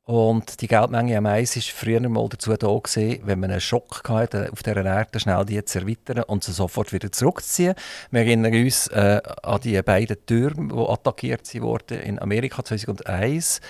Und 0.05 0.61
die 0.61 0.67
Geldmenge 0.67 1.17
am 1.19 1.27
Eis 1.27 1.55
war 1.55 1.63
früher 1.63 2.01
mal 2.09 2.29
dazu 2.29 2.57
da, 2.57 2.67
gewesen, 2.67 3.21
wenn 3.25 3.39
man 3.39 3.51
einen 3.51 3.61
Schock 3.61 4.09
hatte 4.09 4.51
auf 4.51 4.63
dieser 4.63 4.85
Erde, 4.85 5.21
schnell 5.21 5.45
die 5.45 5.65
zu 5.65 5.79
erweitern 5.79 6.25
und 6.25 6.43
sie 6.43 6.53
sofort 6.53 6.93
wieder 6.93 7.13
zurückzuziehen. 7.13 7.75
Wir 8.11 8.23
erinnern 8.23 8.55
uns 8.55 8.89
äh, 8.89 9.21
an 9.43 9.61
die 9.61 9.81
beiden 9.83 10.17
Türme, 10.27 10.75
die 10.75 10.89
attackiert 10.89 11.55
wurden 11.61 12.01
in 12.01 12.19
Amerika 12.19 12.65
2001. 12.65 13.61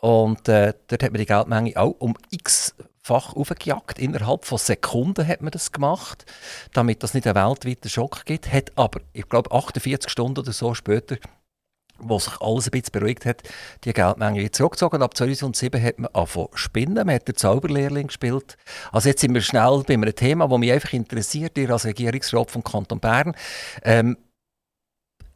Und 0.00 0.48
äh, 0.48 0.74
dort 0.88 1.02
hat 1.02 1.12
man 1.12 1.20
die 1.20 1.26
Geldmenge 1.26 1.76
auch 1.76 1.94
um 1.98 2.14
x 2.30 2.74
fach 3.02 3.34
aufgejagt. 3.34 3.98
Innerhalb 3.98 4.44
von 4.44 4.58
Sekunden 4.58 5.26
hat 5.26 5.40
man 5.40 5.50
das 5.50 5.72
gemacht, 5.72 6.26
damit 6.72 7.02
das 7.02 7.14
nicht 7.14 7.26
einen 7.26 7.36
weltweiten 7.36 7.88
Schock 7.88 8.24
gibt. 8.24 8.52
Hat 8.52 8.76
aber, 8.76 9.00
ich 9.12 9.28
glaube, 9.28 9.52
48 9.52 10.10
Stunden 10.10 10.40
oder 10.40 10.52
so 10.52 10.74
später 10.74 11.16
wo 12.02 12.18
sich 12.18 12.40
alles 12.40 12.66
ein 12.66 12.70
bisschen 12.70 12.92
beruhigt 12.92 13.26
hat, 13.26 13.42
die 13.84 13.92
Geldmenge 13.92 14.40
wieder 14.40 14.52
zurückgezogen. 14.52 15.02
Ab 15.02 15.14
2007 15.16 15.82
hat 15.82 15.98
man 15.98 16.10
angefangen 16.14 16.48
spinnen, 16.54 17.06
man 17.06 17.14
hat 17.14 17.28
den 17.28 17.36
Zauberlehrling 17.36 18.06
gespielt. 18.06 18.56
Also 18.90 19.10
jetzt 19.10 19.20
sind 19.20 19.34
wir 19.34 19.42
schnell 19.42 19.82
bei 19.86 19.94
einem 19.94 20.14
Thema, 20.14 20.48
das 20.48 20.58
mich 20.58 20.72
einfach 20.72 20.92
interessiert, 20.92 21.58
ihr 21.58 21.70
als 21.70 21.84
Regierungsrat 21.84 22.50
vom 22.50 22.64
Kanton 22.64 23.00
Bern. 23.00 23.34
Ähm, 23.82 24.16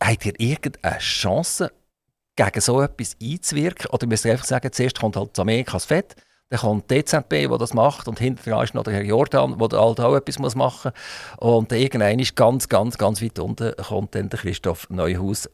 habt 0.02 0.24
ihr 0.26 0.40
irgendeine 0.40 0.98
Chance, 0.98 1.70
gegen 2.36 2.60
so 2.60 2.80
etwas 2.80 3.16
einzuwirken? 3.22 3.90
Oder 3.90 4.06
müsst 4.06 4.24
ihr 4.24 4.32
einfach 4.32 4.46
sagen, 4.46 4.72
zuerst 4.72 4.98
kommt 4.98 5.16
halt 5.16 5.38
das 5.38 5.84
Fett, 5.84 6.16
dann 6.50 6.60
kommt 6.60 6.90
die 6.90 7.02
DZB, 7.02 7.48
die 7.50 7.58
das 7.58 7.74
macht, 7.74 8.06
und 8.06 8.18
hinterher 8.18 8.62
ist 8.62 8.74
noch 8.74 8.84
der 8.84 8.94
Herr 8.94 9.04
Jordan, 9.04 9.58
der 9.58 9.80
halt 9.80 10.00
auch 10.00 10.14
etwas 10.14 10.54
machen 10.54 10.92
muss. 10.92 11.38
Und 11.38 11.72
irgendwann 11.72 12.18
ist 12.18 12.36
ganz, 12.36 12.68
ganz, 12.68 12.98
ganz 12.98 13.22
weit 13.22 13.38
unten 13.38 13.74
kommt 13.76 14.14
dann 14.14 14.28
der 14.28 14.38
Christoph 14.38 14.88
Neuhaus, 14.90 15.48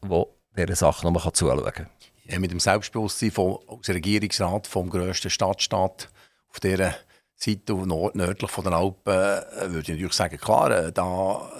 der 0.55 0.65
dieser 0.65 0.75
Sache 0.75 1.11
noch 1.11 1.31
zuschauen 1.31 1.71
kann. 1.73 1.87
Ja, 2.25 2.39
mit 2.39 2.51
dem 2.51 2.59
Selbstbewusstsein 2.59 3.31
vom, 3.31 3.57
als 3.67 3.89
Regierungsrat 3.89 4.67
vom 4.67 4.89
grössten 4.89 5.29
Stadtstaat 5.29 6.09
auf 6.49 6.59
dieser 6.59 6.95
Seite 7.35 7.73
nord 7.73 8.15
nördlich 8.15 8.51
von 8.51 8.63
den 8.63 8.73
Alpen 8.73 9.13
äh, 9.13 9.69
würde 9.69 9.79
ich 9.79 9.87
natürlich 9.89 10.13
sagen, 10.13 10.37
klar, 10.37 10.71
äh, 10.71 10.91
da 10.91 11.51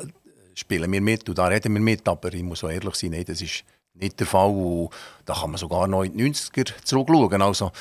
spielen 0.54 0.92
wir 0.92 1.02
mit 1.02 1.28
und 1.28 1.38
da 1.38 1.48
reden 1.48 1.74
wir 1.74 1.82
mit, 1.82 2.08
aber 2.08 2.32
ich 2.34 2.44
muss 2.44 2.64
auch 2.64 2.70
ehrlich 2.70 2.96
sein, 2.96 3.12
nein, 3.12 3.26
das 3.26 3.42
ist 3.42 3.64
nicht 3.94 4.20
der 4.20 4.28
Fall. 4.28 4.50
Und 4.50 4.90
da 5.26 5.34
kann 5.34 5.52
man 5.52 5.58
sogar 5.58 5.88
noch 5.88 6.04
in 6.04 6.18
die 6.18 6.32
90er 6.32 6.84
zurückschauen. 6.84 7.42
Also, 7.42 7.72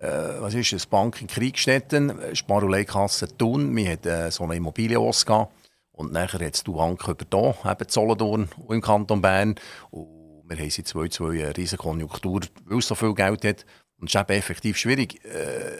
äh, 0.00 0.40
was 0.40 0.54
ist 0.54 0.72
es? 0.72 0.86
Bank 0.86 1.20
in 1.20 1.26
Kriegstetten, 1.26 2.12
Sparulei-Kasse 2.34 3.36
Thun, 3.36 3.74
wir 3.74 3.92
hatten 3.92 4.08
äh, 4.08 4.30
so 4.30 4.44
eine 4.44 4.56
Immobilie 4.56 4.98
ausgegeben. 4.98 5.48
Und 5.92 6.12
nachher 6.12 6.46
hat 6.46 6.54
es 6.54 6.62
die 6.62 6.70
Bank 6.70 7.04
hier, 7.04 7.16
eben 7.16 7.88
Solothurn, 7.88 8.48
im 8.68 8.80
Kanton 8.80 9.20
Bern. 9.20 9.56
Und 9.90 10.44
wir 10.48 10.56
haben 10.56 10.70
seit 10.70 10.86
2002 10.86 11.44
eine 11.44 11.56
riesige 11.56 11.82
Konjunktur, 11.82 12.40
weil 12.66 12.78
es 12.78 12.86
so 12.86 12.94
viel 12.94 13.14
Geld 13.14 13.44
hat. 13.44 13.66
Und 14.00 14.08
es 14.08 14.14
ist 14.14 14.20
eben 14.20 14.38
effektiv 14.38 14.76
schwierig, 14.76 15.24
äh, 15.24 15.78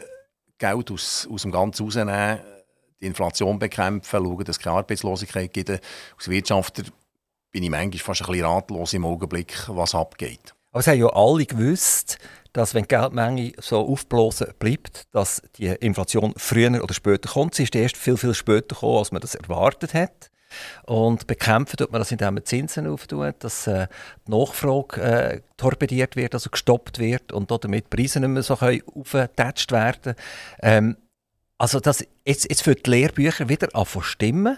Geld 0.57 0.91
aus, 0.91 1.27
aus 1.31 1.43
dem 1.43 1.51
Ganzen 1.51 1.83
rauszunehmen, 1.83 2.39
die 2.99 3.05
Inflation 3.05 3.57
bekämpfen, 3.57 4.19
schauen, 4.23 4.43
dass 4.43 4.57
es 4.57 4.61
keine 4.61 4.75
Arbeitslosigkeit 4.77 5.53
gibt. 5.53 5.69
Als 5.69 6.27
Wirtschaftler 6.27 6.85
bin 7.51 7.63
ich 7.63 7.69
manchmal 7.69 7.99
fast 7.99 8.21
ein 8.21 8.27
bisschen 8.27 8.45
ratlos 8.45 8.93
im 8.93 9.05
Augenblick, 9.05 9.67
was 9.67 9.95
abgeht. 9.95 10.53
Aber 10.71 10.81
es 10.81 10.87
haben 10.87 10.99
ja 10.99 11.07
alle 11.07 11.45
gewusst, 11.45 12.17
dass 12.53 12.73
wenn 12.73 12.83
die 12.83 12.89
Geldmenge 12.89 13.53
so 13.59 13.79
aufblasen 13.79 14.53
bleibt, 14.59 15.07
dass 15.11 15.41
die 15.57 15.67
Inflation 15.67 16.33
früher 16.37 16.83
oder 16.83 16.93
später 16.93 17.29
kommt. 17.29 17.55
Sie 17.55 17.63
ist 17.63 17.75
erst 17.75 17.97
viel, 17.97 18.17
viel 18.17 18.33
später 18.33 18.75
gekommen, 18.75 18.97
als 18.97 19.11
man 19.11 19.21
das 19.21 19.35
erwartet 19.35 19.93
hat. 19.93 20.29
Und 20.85 21.27
bekämpfen 21.27 21.77
tut 21.77 21.91
man 21.91 22.01
das, 22.01 22.11
indem 22.11 22.33
man 22.35 22.45
Zinsen 22.45 22.87
auftut, 22.87 23.35
dass 23.39 23.67
äh, 23.67 23.87
die 24.27 24.31
Nachfrage 24.31 25.01
äh, 25.01 25.41
torpediert 25.57 26.15
wird, 26.15 26.33
also 26.33 26.49
gestoppt 26.49 26.97
wird 26.97 27.31
und 27.31 27.51
damit 27.51 27.89
Preise 27.89 28.19
nicht 28.19 28.29
mehr 28.29 28.43
so 28.43 28.55
aufgetatscht 28.55 29.71
werden 29.71 30.15
ähm, 30.61 30.97
Also 31.59 31.79
das, 31.79 32.03
jetzt, 32.25 32.49
jetzt 32.49 32.63
für 32.63 32.73
die 32.73 32.89
Lehrbücher 32.89 33.47
wieder 33.47 33.69
an 33.73 33.85
stimmen. 34.01 34.57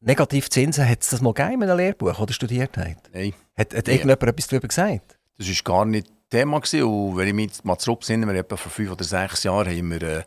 Negativzinsen, 0.00 0.88
hat 0.88 1.02
es 1.02 1.10
das 1.10 1.20
mal 1.20 1.34
gegeben 1.34 1.62
in 1.62 1.70
einem 1.70 1.78
Lehrbuch 1.78 2.18
oder 2.18 2.32
studiert 2.32 2.76
hat? 2.76 3.10
Nein. 3.12 3.34
Hat, 3.56 3.74
hat 3.74 3.88
irgendjemand 3.88 4.22
etwas 4.22 4.46
darüber 4.46 4.68
gesagt? 4.68 5.18
Das 5.36 5.48
war 5.48 5.74
gar 5.74 5.84
nicht 5.84 6.10
Thema. 6.30 6.60
Gewesen. 6.60 6.84
Und 6.84 7.16
wenn 7.16 7.28
ich 7.28 7.34
mich 7.34 7.64
mal 7.64 7.76
zurücksinne, 7.78 8.26
wir 8.26 8.34
etwa 8.34 8.56
vor 8.56 8.70
fünf 8.70 8.90
oder 8.92 9.04
sechs 9.04 9.42
Jahren 9.42 9.68
haben 9.68 9.90
wir 9.90 10.02
äh, 10.02 10.24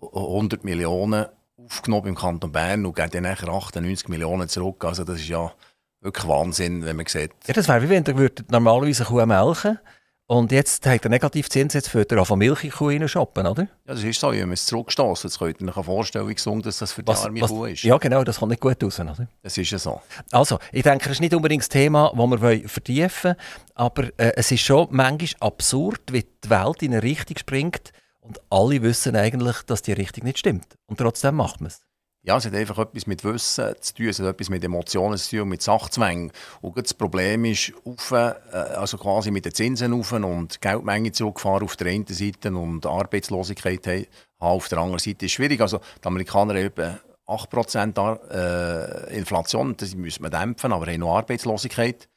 100 0.00 0.64
Millionen 0.64 1.26
aufgenommen 1.56 2.08
im 2.08 2.14
Kanton 2.14 2.50
Bern 2.50 2.84
und 2.84 2.96
geben 2.96 3.10
dann 3.10 3.22
nachher 3.24 3.48
98 3.48 4.08
Millionen 4.08 4.48
zurück. 4.48 4.84
Also 4.84 5.04
das 5.04 5.20
ist 5.20 5.28
ja 5.28 5.52
wirklich 6.00 6.26
Wahnsinn, 6.26 6.84
wenn 6.84 6.96
man 6.96 7.06
sieht. 7.06 7.30
Ja, 7.46 7.54
das 7.54 7.68
wäre 7.68 7.82
wie 7.82 7.88
wenn 7.88 8.04
ihr 8.04 8.30
normalerweise 8.50 9.06
eine 9.06 9.08
Kuh 9.08 9.26
melken 9.26 9.78
und 10.26 10.52
jetzt 10.52 10.86
hat 10.86 11.04
er 11.04 11.10
Negativzins, 11.10 11.74
jetzt 11.74 11.90
für 11.90 12.08
er 12.08 12.24
von 12.24 12.38
Milchkuh 12.38 13.06
shoppen, 13.06 13.46
oder? 13.46 13.64
Ja, 13.64 13.68
das 13.94 14.02
ist 14.02 14.18
so. 14.18 14.32
Ich 14.32 14.40
habe 14.40 14.52
es 14.54 14.64
zurückgestoßen. 14.64 15.28
Jetzt 15.28 15.38
könnt 15.38 15.60
ihr 15.60 15.76
euch 15.76 15.84
vorstellen, 15.84 16.28
wie 16.28 16.34
gesund 16.34 16.64
dass 16.64 16.78
das 16.78 16.92
für 16.92 17.02
die 17.02 17.08
was, 17.08 17.24
arme 17.24 17.42
was, 17.42 17.50
Kuh 17.50 17.66
ist. 17.66 17.82
Ja, 17.82 17.98
genau, 17.98 18.24
das 18.24 18.38
kommt 18.38 18.50
nicht 18.50 18.62
gut 18.62 18.82
raus, 18.82 18.98
oder? 18.98 19.28
Das 19.42 19.58
ist 19.58 19.70
ja 19.70 19.78
so. 19.78 20.00
Also, 20.30 20.58
ich 20.72 20.82
denke, 20.82 21.06
es 21.06 21.12
ist 21.12 21.20
nicht 21.20 21.34
unbedingt 21.34 21.62
das 21.62 21.68
Thema, 21.68 22.10
das 22.16 22.40
wir 22.40 22.68
vertiefen 22.68 23.34
wollen, 23.34 23.36
aber 23.74 24.04
äh, 24.16 24.32
es 24.36 24.50
ist 24.50 24.62
schon 24.62 24.88
manchmal 24.90 25.48
absurd, 25.48 26.00
wie 26.10 26.24
die 26.42 26.50
Welt 26.50 26.82
in 26.82 26.92
eine 26.92 27.02
Richtung 27.02 27.36
springt 27.36 27.92
und 28.20 28.40
alle 28.48 28.80
wissen 28.80 29.16
eigentlich, 29.16 29.56
dass 29.66 29.82
die 29.82 29.92
Richtung 29.92 30.24
nicht 30.24 30.38
stimmt. 30.38 30.78
Und 30.86 30.98
trotzdem 30.98 31.34
macht 31.34 31.60
man 31.60 31.68
es. 31.68 31.83
Ja, 32.26 32.38
es 32.38 32.46
hat 32.46 32.54
einfach 32.54 32.78
etwas 32.78 33.06
mit 33.06 33.22
Wissen 33.22 33.74
zu 33.80 33.94
tun, 33.94 34.06
es 34.06 34.18
hat 34.18 34.26
etwas 34.26 34.48
mit 34.48 34.64
Emotionen 34.64 35.18
zu 35.18 35.36
tun, 35.36 35.48
mit 35.50 35.60
Sachzwängen. 35.60 36.32
Und 36.62 36.78
das 36.78 36.94
Problem 36.94 37.44
ist, 37.44 37.74
auf, 37.84 38.12
äh, 38.12 38.32
also 38.54 38.96
quasi 38.96 39.30
mit 39.30 39.44
den 39.44 39.52
Zinsen 39.52 39.92
auf 39.92 40.10
und 40.10 40.58
Geldmenge 40.62 41.12
zurückfahren 41.12 41.64
auf 41.64 41.76
der 41.76 41.88
einen 41.88 42.06
Seite 42.06 42.50
und 42.56 42.86
Arbeitslosigkeit 42.86 44.08
auf 44.38 44.68
der 44.70 44.78
anderen 44.78 45.00
Seite 45.00 45.26
ist 45.26 45.32
schwierig. 45.32 45.60
Also 45.60 45.80
die 46.02 46.06
Amerikaner 46.06 46.54
haben 46.54 46.64
etwa 46.64 46.98
8% 47.26 48.30
äh, 48.30 49.18
Inflation, 49.18 49.76
das 49.76 49.94
müssen 49.94 50.22
wir 50.22 50.30
dämpfen, 50.30 50.72
aber 50.72 50.86
haben 50.86 51.00
noch 51.00 51.16
Arbeitslosigkeit. 51.16 52.08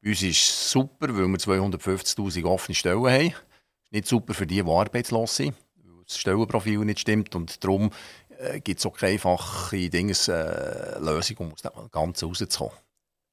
Bei 0.00 0.10
uns 0.10 0.22
ist 0.22 0.38
es 0.38 0.70
super, 0.70 1.08
weil 1.08 1.26
wir 1.26 1.36
250'000 1.36 2.44
offene 2.44 2.76
Stellen 2.76 3.04
haben. 3.04 3.34
Nicht 3.90 4.06
super 4.06 4.34
für 4.34 4.46
die, 4.46 4.62
die 4.62 4.70
arbeitslos 4.70 5.34
sind, 5.34 5.56
weil 5.82 6.04
das 6.06 6.16
Stellenprofil 6.16 6.78
nicht 6.84 7.00
stimmt 7.00 7.34
und 7.34 7.64
darum 7.64 7.90
äh, 8.38 8.60
gibt 8.60 8.80
es 8.80 8.86
auch 8.86 8.96
keine 8.96 9.12
einfache 9.12 9.90
Dinges, 9.90 10.28
äh, 10.28 10.98
Lösung, 11.00 11.36
um 11.38 11.52
aus 11.52 11.62
dem 11.62 11.90
Ganzen 11.90 12.28
rauszukommen. 12.28 12.76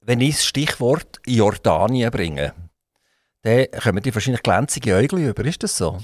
Wenn 0.01 0.21
ich 0.21 0.35
das 0.35 0.45
Stichwort 0.45 1.19
Jordanien 1.25 2.11
bringe, 2.11 2.53
dann 3.41 3.67
kommen 3.81 4.03
die 4.03 4.13
wahrscheinlich 4.13 4.43
glänzige 4.43 4.95
Äugel 4.95 5.19
über. 5.19 5.45
Ist 5.45 5.63
das 5.63 5.77
so? 5.77 5.99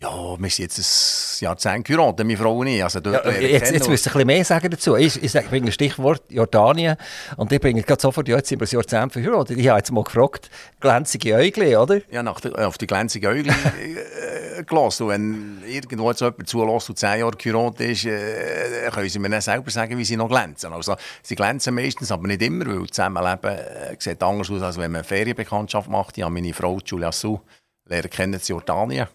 Ja, 0.00 0.36
wir 0.38 0.48
sind 0.48 0.72
jetzt 0.72 0.78
ein 0.78 1.44
Jahrzehnt 1.44 1.84
geheiratet, 1.84 2.24
meine 2.24 2.38
Frau 2.38 2.56
und 2.58 2.68
ich. 2.68 2.84
Also 2.84 3.00
ja, 3.00 3.30
jetzt, 3.30 3.72
jetzt 3.72 3.88
müsst 3.88 4.06
ihr 4.06 4.10
ein 4.10 4.12
bisschen 4.12 4.26
mehr 4.28 4.44
sagen 4.44 4.70
dazu. 4.70 4.94
Ich, 4.94 5.20
ich, 5.20 5.34
ich 5.34 5.48
bringe 5.48 5.72
Stichwort 5.72 6.22
Jordanien 6.28 6.96
und 7.36 7.50
ich 7.50 7.60
bringe 7.60 7.82
gerade 7.82 8.00
sofort, 8.00 8.28
ja, 8.28 8.36
jetzt 8.36 8.48
sind 8.48 8.60
wir 8.60 8.68
ein 8.68 8.70
Jahrzehnt 8.70 9.12
verheiratet. 9.12 9.58
Ich 9.58 9.68
habe 9.68 9.78
jetzt 9.78 9.90
mal 9.90 10.04
gefragt, 10.04 10.50
glänzige 10.78 11.34
Äugel, 11.34 11.76
oder? 11.76 12.00
Ja, 12.12 12.22
nach 12.22 12.40
der, 12.40 12.68
auf 12.68 12.78
die 12.78 12.86
glänzigen 12.86 13.28
Äugel 13.28 13.48
äh, 13.48 13.52
gelassen. 14.64 15.04
Und 15.04 15.08
wenn 15.10 15.62
irgendwo 15.66 16.10
jetzt 16.10 16.20
jemand 16.20 16.48
zulässt, 16.48 16.88
der 16.88 16.96
zehn 16.96 17.20
Jahre 17.20 17.36
geheiratet 17.36 17.80
ist, 17.80 18.04
äh, 18.06 18.90
können 18.92 19.08
sie 19.08 19.18
mir 19.18 19.30
dann 19.30 19.40
selber 19.40 19.70
sagen, 19.70 19.96
wie 19.98 20.04
sie 20.04 20.16
noch 20.16 20.28
glänzen. 20.28 20.72
Also, 20.72 20.96
sie 21.22 21.36
glänzen 21.36 21.74
meistens, 21.74 22.12
aber 22.12 22.26
nicht 22.26 22.42
immer, 22.42 22.66
weil 22.66 22.86
Zusammenleben 22.88 23.50
äh, 23.50 23.96
sieht 23.98 24.22
anders 24.22 24.50
aus, 24.50 24.62
als 24.62 24.76
wenn 24.76 24.90
man 24.90 25.00
eine 25.00 25.04
Ferienbekanntschaft 25.04 25.88
macht. 25.88 26.18
Ich 26.18 26.24
habe 26.24 26.32
meine 26.32 26.54
Frau, 26.54 26.78
Julia 26.84 27.12
Su, 27.12 27.40
lernen 27.86 28.10
kennen 28.10 28.34
in 28.34 28.40
Jordanien. 28.40 29.08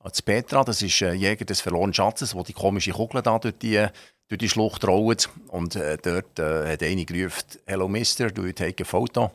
als 0.00 0.22
Petra, 0.22 0.64
das 0.64 0.82
ist 0.82 1.02
ein 1.02 1.18
Jäger 1.18 1.44
des 1.44 1.60
verlorenen 1.60 1.94
Schatzes, 1.94 2.34
wo 2.34 2.42
die 2.42 2.52
komische 2.52 2.92
Kugel 2.92 3.20
da 3.22 3.38
durch 3.38 3.58
die, 3.58 3.86
durch 4.28 4.38
die 4.38 4.48
Schlucht 4.48 4.86
rollt. 4.86 5.28
Und 5.48 5.76
äh, 5.76 5.98
dort 6.00 6.38
äh, 6.38 6.72
hat 6.72 6.82
eine 6.82 7.04
gerufen, 7.04 7.44
«Hello 7.66 7.88
Mister, 7.88 8.30
do 8.30 8.46
you 8.46 8.52
take 8.52 8.82
a 8.82 8.86
photo?» 8.86 9.30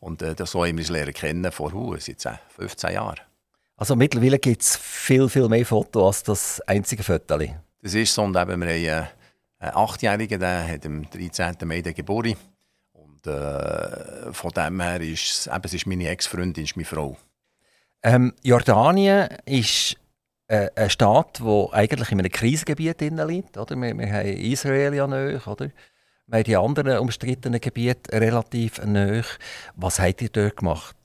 Und 0.00 0.22
äh, 0.22 0.34
das 0.34 0.52
so 0.52 0.64
haben 0.64 0.76
wir 0.76 0.84
es 0.84 0.90
lernen 0.90 1.12
kennen 1.12 1.52
vor 1.52 1.74
uh, 1.74 1.96
seit 1.98 2.40
15 2.56 2.92
Jahren. 2.92 3.25
Also 3.76 3.94
mittlerweile 3.94 4.38
gibt 4.38 4.62
es 4.62 4.76
viel, 4.76 5.28
viel 5.28 5.48
mehr 5.48 5.66
Fotos 5.66 6.02
als 6.02 6.22
das 6.22 6.60
einzige 6.62 7.02
Foto. 7.02 7.38
Das 7.82 7.94
ist 7.94 8.14
so. 8.14 8.22
Und 8.22 8.36
eben, 8.36 8.60
wir 8.62 8.96
haben 8.96 9.08
einen 9.58 9.74
Achtjährigen, 9.74 10.40
der 10.40 10.66
hat 10.66 10.86
am 10.86 11.08
13. 11.10 11.56
Mai 11.64 11.82
Geburt. 11.82 12.36
Und 12.92 13.26
äh, 13.26 14.32
von 14.32 14.50
dem 14.52 14.80
her 14.80 15.00
ist 15.00 15.46
eben, 15.46 15.60
es 15.62 15.74
ist 15.74 15.86
meine 15.86 16.08
Ex-Freundin, 16.08 16.64
ist 16.64 16.76
meine 16.76 16.86
Frau. 16.86 17.18
Ähm, 18.02 18.32
Jordanien 18.42 19.28
ist 19.44 19.96
äh, 20.48 20.70
ein 20.74 20.88
Staat, 20.88 21.40
der 21.40 21.68
eigentlich 21.72 22.12
in 22.12 22.20
einem 22.20 22.32
Krisengebiet 22.32 23.00
liegt. 23.00 23.58
Oder? 23.58 23.76
Wir, 23.76 23.98
wir 23.98 24.10
haben 24.10 24.28
Israel 24.28 24.94
ja 24.94 25.06
nicht, 25.06 25.46
oder? 25.46 25.70
Wir 26.28 26.38
haben 26.38 26.44
die 26.44 26.56
anderen 26.56 26.98
umstrittenen 26.98 27.60
Gebiete 27.60 28.18
relativ 28.18 28.82
nahe. 28.84 29.22
Was 29.74 30.00
habt 30.00 30.22
ihr 30.22 30.30
dort 30.30 30.56
gemacht? 30.56 30.96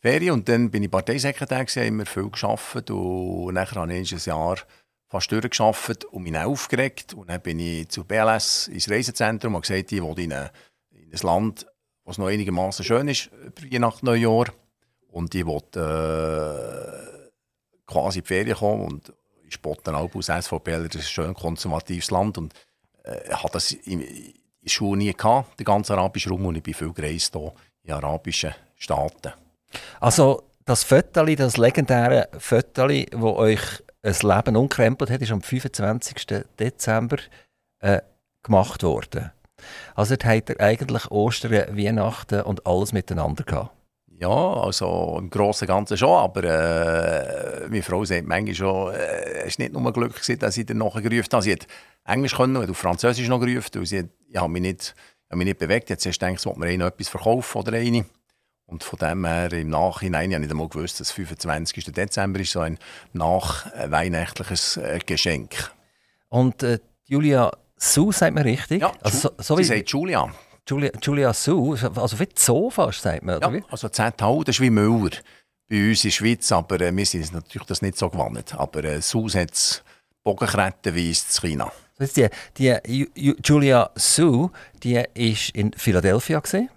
Ferien 0.00 0.32
und 0.32 0.48
dann 0.48 0.70
bin 0.70 0.84
ich 0.84 0.90
Parteisekretär, 0.90 1.66
haben 1.66 1.98
wir 1.98 2.06
viel 2.06 2.30
gearbeitet 2.30 2.90
und 2.90 3.54
nachher 3.54 3.80
habe 3.80 3.94
ich 3.94 4.12
ein 4.12 4.20
Jahr 4.24 4.58
fast 5.08 5.32
durchgearbeitet 5.32 6.04
und 6.04 6.22
mich 6.22 6.36
aufgeregt. 6.36 7.14
Und 7.14 7.30
dann 7.30 7.40
bin 7.40 7.58
ich 7.58 7.88
zu 7.88 8.04
BLS 8.04 8.68
ins 8.68 8.90
Reisezentrum 8.90 9.54
und 9.54 9.62
gesagt, 9.62 9.90
ich 9.92 10.02
will 10.02 10.18
in 10.20 10.32
ein, 10.32 10.50
in 10.90 11.12
ein 11.12 11.18
Land, 11.22 11.66
was 12.04 12.18
noch 12.18 12.28
einigermaßen 12.28 12.84
schön 12.84 13.08
ist, 13.08 13.30
über 13.32 13.72
Weihnachten, 13.72 14.06
Neujahr. 14.06 14.46
Und 15.08 15.34
ich 15.34 15.46
wollte 15.46 15.80
äh, 15.80 17.30
quasi 17.86 18.18
in 18.18 18.24
die 18.24 18.28
Ferien 18.28 18.56
kommen 18.56 18.84
und 18.84 19.12
ich 19.44 19.54
spotte 19.54 19.96
auch 19.96 20.14
aus 20.14 20.26
SVP, 20.26 20.70
das 20.72 20.94
ist 20.94 20.96
ein 20.96 21.02
schön 21.02 21.34
konservatives 21.34 22.10
Land. 22.10 22.38
Und 22.38 22.54
äh, 23.02 23.32
hatte 23.32 23.54
das 23.54 23.72
in, 23.72 24.00
in 24.02 24.34
der 24.62 24.70
Schule 24.70 24.98
nie 24.98 25.12
gehabt, 25.12 25.58
den 25.58 25.64
ganzen 25.64 25.94
arabischen 25.94 26.32
Raum, 26.32 26.46
und 26.46 26.56
ich 26.56 26.62
bin 26.62 26.74
viel 26.74 26.92
gereist 26.92 27.34
hier 27.34 27.52
in 27.82 27.92
arabischen 27.92 28.54
Staaten. 28.76 29.32
Also 30.00 30.44
das 30.64 30.84
Fötterli, 30.84 31.36
das 31.36 31.56
legendäre 31.56 32.28
Fötterli, 32.38 33.06
das 33.10 33.22
euch 33.22 33.60
ein 34.02 34.14
Leben 34.22 34.56
umkrempelt 34.56 35.10
hat, 35.10 35.22
ist 35.22 35.32
am 35.32 35.42
25. 35.42 36.44
Dezember 36.58 37.18
äh, 37.80 38.00
gemacht 38.42 38.82
worden. 38.82 39.32
Also 39.94 40.14
dort 40.14 40.24
habt 40.24 40.50
ihr 40.50 40.60
eigentlich 40.60 41.10
Ostern, 41.10 41.76
Weihnachten 41.76 42.42
und 42.42 42.66
alles 42.66 42.92
miteinander 42.92 43.44
gehabt. 43.44 43.72
Ja, 44.20 44.28
also 44.28 45.16
im 45.18 45.30
Großen 45.30 45.66
und 45.66 45.74
Ganzen 45.74 45.96
schon, 45.96 46.10
aber 46.10 46.42
äh, 46.42 47.68
meine 47.68 47.82
Frau 47.82 48.04
sagt 48.04 48.26
manchmal 48.26 48.54
schon, 48.54 48.94
äh, 48.94 49.44
es 49.46 49.58
war 49.58 49.64
nicht 49.64 49.72
nur 49.72 49.92
Glück, 49.92 50.14
gewesen, 50.14 50.38
dass 50.40 50.56
ich 50.56 50.66
dann 50.66 50.78
nachher 50.78 51.02
gerufen 51.02 51.28
habe. 51.32 51.42
Sie 51.42 51.52
hat 51.52 51.68
Englisch 52.04 52.34
können 52.34 52.56
und 52.56 52.74
Französisch 52.74 53.28
noch 53.28 53.38
gerufen, 53.38 53.70
weil 53.74 53.86
sie 53.86 54.00
hat, 54.00 54.06
ich 54.28 54.48
mich 54.48 54.62
nicht, 54.62 54.94
habe 55.30 55.38
mich 55.38 55.46
nicht 55.46 55.58
bewegt. 55.58 55.88
Jetzt 55.88 56.04
hast 56.04 56.18
du 56.18 56.26
gedacht, 56.26 56.40
sollte 56.40 56.58
mir 56.58 56.84
etwas 56.84 57.08
verkaufen 57.08 57.58
oder 57.58 57.74
eine. 57.74 58.04
Und 58.68 58.84
von 58.84 58.98
dem 58.98 59.24
her 59.24 59.50
im 59.54 59.70
Nachhinein, 59.70 60.30
ich 60.30 60.34
habe 60.34 60.44
nicht 60.44 60.50
einmal 60.50 60.68
gewusst, 60.68 61.00
dass 61.00 61.10
25. 61.10 61.86
Dezember 61.86 62.38
ist 62.40 62.52
so 62.52 62.60
ein 62.60 62.78
nachweihnachtliches 63.14 64.76
äh, 64.76 64.98
Geschenk. 65.04 65.72
Und 66.28 66.62
äh, 66.62 66.78
Julia 67.06 67.50
Su 67.78 68.12
sagt 68.12 68.34
man 68.34 68.42
richtig? 68.42 68.82
Ja, 68.82 68.92
also, 69.00 69.30
so, 69.38 69.42
so 69.42 69.56
sie 69.56 69.64
sagt 69.64 69.88
Julia. 69.88 70.30
Julia, 70.68 70.90
Julia 71.00 71.32
Su, 71.32 71.76
also 71.94 72.20
wie 72.20 72.28
so 72.34 72.68
fast, 72.68 73.00
sagt 73.00 73.22
man, 73.22 73.38
oder 73.38 73.54
ja, 73.54 73.62
also 73.70 73.88
ZHU, 73.88 74.44
das 74.44 74.56
ist 74.56 74.60
wie 74.60 74.68
Müller 74.68 75.16
bei 75.66 75.88
uns 75.88 76.04
in 76.04 76.10
der 76.10 76.14
Schweiz, 76.14 76.52
aber 76.52 76.78
äh, 76.82 76.94
wir 76.94 77.06
sind 77.06 77.32
natürlich 77.32 77.66
das 77.66 77.80
nicht 77.80 77.96
so 77.96 78.10
gewohnt. 78.10 78.54
Aber 78.54 78.84
äh, 78.84 79.00
Su 79.00 79.28
hat 79.30 79.52
es 79.52 79.82
bogenkrettenweise 80.22 81.24
in 81.46 81.50
China. 81.50 81.72
Die, 81.98 82.28
die 82.58 83.08
Julia 83.42 83.90
Su, 83.94 84.50
die 84.82 84.96
war 84.96 85.06
in 85.16 85.72
Philadelphia. 85.72 86.40
Gewesen. 86.40 86.68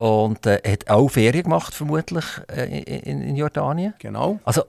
Und 0.00 0.46
äh, 0.46 0.62
hat 0.66 0.88
auch 0.88 1.08
Ferien 1.08 1.42
gemacht, 1.42 1.74
vermutlich, 1.74 2.24
äh, 2.50 2.80
in, 2.80 3.20
in, 3.20 3.36
Jordanien. 3.36 3.92
Genau. 3.98 4.40
Also 4.44 4.62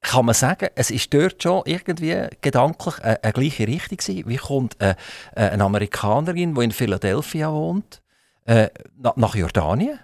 kann 0.00 0.24
man 0.24 0.34
sagen, 0.34 0.70
es 0.74 0.90
ist 0.90 1.12
dort 1.12 1.42
schon 1.42 1.60
irgendwie 1.66 2.16
gedanklich 2.40 2.98
eine, 3.02 3.22
eine 3.22 3.32
gleiche 3.34 3.68
Richtung 3.68 3.98
gewesen. 3.98 4.26
Wie 4.26 4.38
kommt 4.38 4.80
äh, 4.80 4.94
eine 5.34 5.64
Amerikanerin, 5.64 6.54
die 6.54 6.64
in 6.64 6.72
Philadelphia 6.72 7.52
wohnt, 7.52 8.00
äh, 8.46 8.70
nach 9.16 9.34
Jordanien? 9.34 9.98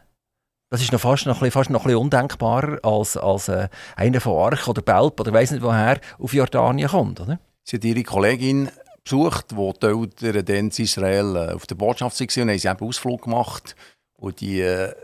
Das 0.68 0.82
ist 0.82 0.92
noch 0.92 1.00
fast 1.00 1.24
noch 1.24 1.38
fast 1.38 1.70
noch 1.70 1.80
ein 1.80 1.84
bisschen 1.84 2.02
undenkbarer 2.02 2.78
als, 2.82 3.16
als 3.16 3.48
äh, 3.48 3.68
einer 3.96 4.20
von 4.20 4.36
Arch 4.36 4.68
oder 4.68 4.82
Belp 4.82 5.18
oder 5.18 5.32
weiß 5.32 5.52
nicht 5.52 5.62
woher 5.62 5.98
auf 6.18 6.34
Jordanien 6.34 6.90
kommt, 6.90 7.18
oder? 7.20 7.38
Sie 7.62 7.76
hat 7.76 7.84
ihre 7.84 8.02
Kollegin 8.02 8.68
besucht, 9.02 9.52
die 9.52 9.72
die 9.80 9.86
Eltern 9.86 10.44
dann 10.44 10.56
in 10.56 10.68
Israel 10.68 11.36
äh, 11.36 11.54
auf 11.54 11.66
der 11.66 11.76
Botschaft 11.76 12.20
waren 12.20 12.42
und 12.42 12.50
haben 12.50 12.58
sie 12.58 12.68
eben 12.68 12.86
Ausflug 12.86 13.22
gemacht. 13.22 13.74
Und 14.16 14.40
die 14.40 14.60
äh, 14.60 14.94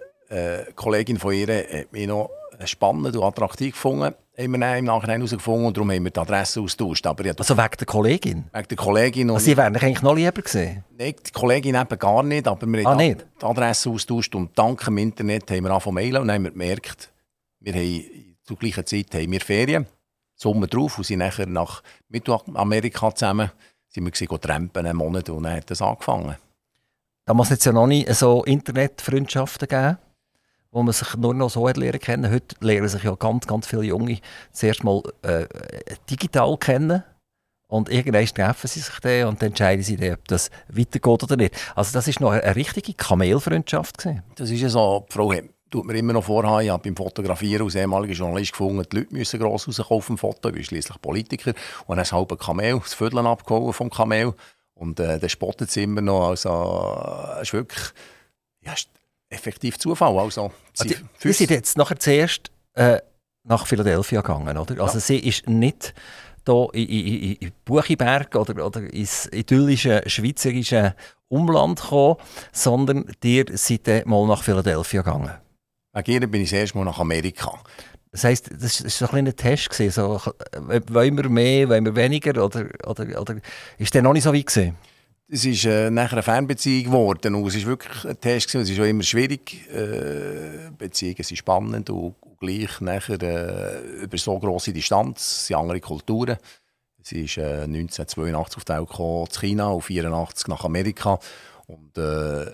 Kollegin 0.75 1.19
von 1.19 1.33
ihr 1.35 1.49
hat 1.49 1.93
mich 1.93 2.07
noch 2.07 2.31
spannend 2.65 3.17
und 3.17 3.23
attraktiv 3.23 3.75
gefunden. 3.75 4.15
Haben 4.39 4.59
wir 4.59 4.79
im 4.79 4.85
Nachhinein 4.87 5.21
herausgefunden 5.21 5.67
und 5.67 5.77
darum 5.77 5.91
haben 5.91 6.05
wir 6.05 6.11
die 6.11 6.21
Adresse 6.21 6.61
austauscht. 6.61 7.07
Aber 7.07 7.25
also 7.25 7.57
wegen 7.57 7.77
der 7.79 7.87
Kollegin? 7.87 8.45
Wegen 8.53 8.69
der 8.69 8.77
Kollegin. 8.77 9.29
Und 9.29 9.37
also 9.37 9.45
Sie 9.45 9.57
wären 9.57 9.77
eigentlich 9.77 10.03
noch 10.03 10.15
lieber 10.15 10.41
gesehen? 10.41 10.85
Nein, 10.97 11.15
die 11.27 11.31
Kollegin 11.33 11.75
eben 11.75 11.99
gar 11.99 12.23
nicht, 12.23 12.49
aber 12.49 12.67
wir 12.67 12.85
haben 12.85 13.01
ah, 13.01 13.15
die 13.41 13.45
Adresse 13.45 13.91
austauscht 13.91 14.35
und 14.35 14.59
dank 14.59 14.83
dem 14.85 14.97
Internet 14.99 15.51
haben 15.51 15.65
wir 15.65 15.71
angefangen 15.71 15.95
mailen 15.95 16.23
und 16.23 16.33
haben 16.33 16.45
wir 16.45 16.51
gemerkt, 16.51 17.13
wir 17.61 17.75
haben 17.75 18.37
zur 18.43 18.57
gleichen 18.57 18.87
Zeit 18.87 19.15
haben 19.15 19.31
wir 19.31 19.41
Ferien, 19.41 19.87
Sommer 20.35 20.67
drauf 20.67 20.97
und 20.97 21.05
sind 21.05 21.19
nachher 21.19 21.47
nach 21.47 21.83
Mittelamerika 22.09 23.15
zusammen 23.15 23.51
sind 23.89 24.05
wir 24.05 24.11
gesehen, 24.11 24.41
trampen 24.41 24.87
einen 24.87 24.97
Monat 24.97 25.29
und 25.29 25.43
dann 25.43 25.57
hat 25.57 25.71
das 25.71 25.83
angefangen. 25.83 26.37
Da 27.25 27.35
muss 27.35 27.51
es 27.51 27.65
ja 27.65 27.73
noch 27.73 27.87
nicht 27.87 28.13
so 28.15 28.43
Internetfreundschaften 28.45 29.69
geben, 29.69 29.99
wo 30.73 30.83
man 30.83 30.93
sich 30.93 31.17
nur 31.17 31.35
noch 31.35 31.51
so 31.51 31.69
lernen 31.69 32.01
kennen. 32.01 32.33
Heute 32.33 32.57
lernen 32.61 32.89
sich 32.89 33.05
ja 33.05 33.15
ganz, 33.15 33.47
ganz 33.47 33.67
viele 33.67 33.85
Junge 33.85 34.19
zuerst 34.53 34.83
mal 34.83 35.03
äh, 35.23 35.47
digital 36.11 36.57
kennen. 36.59 37.05
Und 37.69 37.89
irgendwann 37.89 38.27
treffen 38.27 38.67
sie 38.67 38.81
sich 38.81 39.01
dann 39.01 39.29
und 39.29 39.43
entscheiden 39.43 39.83
sie 39.83 39.97
dann, 39.97 40.15
ob 40.15 40.29
das 40.29 40.51
weitergeht 40.69 41.23
oder 41.23 41.37
nicht. 41.37 41.55
Also 41.75 41.93
das 41.93 42.07
war 42.07 42.15
noch 42.21 42.33
eine, 42.33 42.57
richtige 42.57 42.93
Kamelfreundschaft. 42.93 43.99
Gewesen. 43.99 44.23
Das 44.35 44.51
ist 44.51 44.61
ja 44.61 44.69
so, 44.69 45.07
Frau 45.09 45.33
tut 45.71 45.87
mir 45.87 45.95
immer 45.95 46.13
noch 46.13 46.25
vorhaben, 46.25 46.65
ich 46.65 46.71
habe 46.71 46.83
beim 46.83 46.95
Fotografieren 46.95 47.65
als 47.65 47.75
ehemaliger 47.75 48.13
Journalist 48.13 48.53
gefunden, 48.53 48.85
die 48.93 48.97
Leute 48.99 49.15
müssen 49.15 49.41
gross 49.41 49.67
rauskommen 49.67 49.99
auf 49.99 50.07
dem 50.07 50.19
Foto, 50.19 50.49
ich 50.49 50.55
bin 50.55 50.65
schließlich 50.65 51.01
Politiker. 51.01 51.55
Und 51.87 51.97
dann 51.97 52.03
ist 52.03 52.13
halb 52.13 52.31
ein 52.31 52.39
Kamel, 52.39 52.79
das 52.79 52.93
Viertel 52.93 53.27
abgeholt 53.27 53.75
vom 53.75 53.89
Kamel. 53.89 54.35
Und 54.83 54.99
äh, 54.99 55.21
dann 55.21 55.31
spottet 55.31 55.69
es 55.69 55.77
immer 55.77 56.01
noch. 56.01 56.31
Also, 56.31 57.31
es 57.37 57.43
ist 57.49 57.53
wirklich 57.53 57.81
ja, 58.65 58.73
ist 58.73 58.89
effektiv 59.29 59.79
Zufall. 59.79 60.19
Also, 60.19 60.51
sie, 60.75 60.97
also, 60.97 61.05
Sie 61.19 61.33
sind 61.33 61.51
jetzt 61.51 61.79
nachher 61.79 61.99
zuerst 62.01 62.51
äh, 62.75 62.99
nach 63.45 63.67
Philadelphia 63.67 64.23
gegangen, 64.23 64.59
oder? 64.59 64.83
Also, 64.83 64.95
ja. 64.95 65.01
sie 65.01 65.19
ist 65.19 65.49
nicht 65.49 65.95
hier 66.45 66.69
in, 66.73 66.89
in, 66.89 67.33
in 67.37 67.53
Buchiberg 67.65 68.35
oder, 68.35 68.67
oder 68.67 68.81
ins 68.93 69.29
idyllische 69.33 70.03
schweizerische 70.07 70.97
Umland 71.29 71.81
gekommen, 71.81 72.17
sondern 72.51 73.05
ihr 73.23 73.45
seid 73.53 74.05
mal 74.07 74.27
nach 74.27 74.43
Philadelphia 74.43 75.03
gegangen. 75.03 75.31
Wegen 75.93 76.23
ihr 76.23 76.27
bin 76.27 76.43
ich 76.43 76.51
das 76.51 76.59
erste 76.59 76.79
Mal 76.79 76.85
nach 76.85 76.99
Amerika. 76.99 77.57
Das 78.13 78.25
heisst, 78.25 78.51
das 78.53 78.85
war 78.85 79.09
so 79.09 79.17
ein 79.17 79.35
Test. 79.35 79.71
Gewesen, 79.71 79.91
so, 79.91 80.21
wollen 80.89 81.17
wir 81.17 81.29
mehr, 81.31 81.69
wollen 81.71 81.87
wir 81.87 81.97
weniger? 81.97 82.45
Oder, 82.45 82.67
oder, 82.87 83.21
oder 83.21 83.37
ist 83.79 83.95
der 83.95 84.03
noch 84.03 84.13
nicht 84.13 84.25
so 84.25 84.35
weit? 84.35 84.47
Gewesen? 84.47 84.77
Es 85.29 85.47
ist 85.47 85.65
äh, 85.65 85.91
nachher 85.91 86.13
eine 86.13 86.23
Fernbeziehung 86.23 86.85
geworden 86.85 87.35
und 87.35 87.47
es 87.47 87.55
ist 87.55 87.65
wirklich 87.65 88.05
ein 88.05 88.21
Test 88.21 88.49
gewesen. 88.49 88.65
Es 88.65 88.71
ist 88.71 88.81
auch 88.81 88.85
immer 88.85 89.03
schwierig. 89.03 89.67
Äh, 89.71 90.71
Beziehungen 90.77 91.23
sind 91.23 91.39
spannend 91.39 91.89
und, 91.89 92.15
und 92.21 92.39
gleich 92.39 92.83
nachher 92.83 93.23
äh, 93.23 94.03
über 94.03 94.19
so 94.19 94.39
grosse 94.39 94.75
Distanz, 94.75 95.21
es 95.21 95.47
sind 95.47 95.57
andere 95.57 95.81
Kulturen. 95.81 96.37
Sie 97.03 97.23
ist 97.23 97.39
äh, 97.39 97.63
1982 97.63 98.57
auf 98.59 98.65
die 98.65 98.73
Welt 98.75 98.89
gekommen, 98.91 99.31
zu 99.31 99.41
China 99.41 99.69
und 99.69 99.85
1984 99.91 100.49
nach 100.49 100.65
Amerika 100.67 101.19
und 101.67 101.97
äh, 101.97 102.45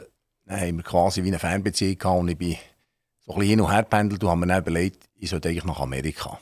dann 0.46 0.60
haben 0.60 0.76
wir 0.76 0.84
quasi 0.84 1.24
wie 1.24 1.28
eine 1.28 1.40
Fernbeziehung 1.40 1.98
gehabt 1.98 2.20
und 2.20 2.28
ich 2.28 2.38
bin 2.38 2.56
so 3.28 3.34
ein 3.34 3.38
bisschen 3.40 3.50
hin 3.50 3.60
und 3.60 3.70
her 3.70 3.82
pendelt 3.82 4.22
und 4.22 4.30
haben 4.30 4.40
mir 4.40 4.46
dann 4.46 4.62
überlegt, 4.62 5.08
ich 5.16 5.30
sollte 5.30 5.48
eigentlich 5.48 5.64
nach 5.64 5.80
Amerika. 5.80 6.38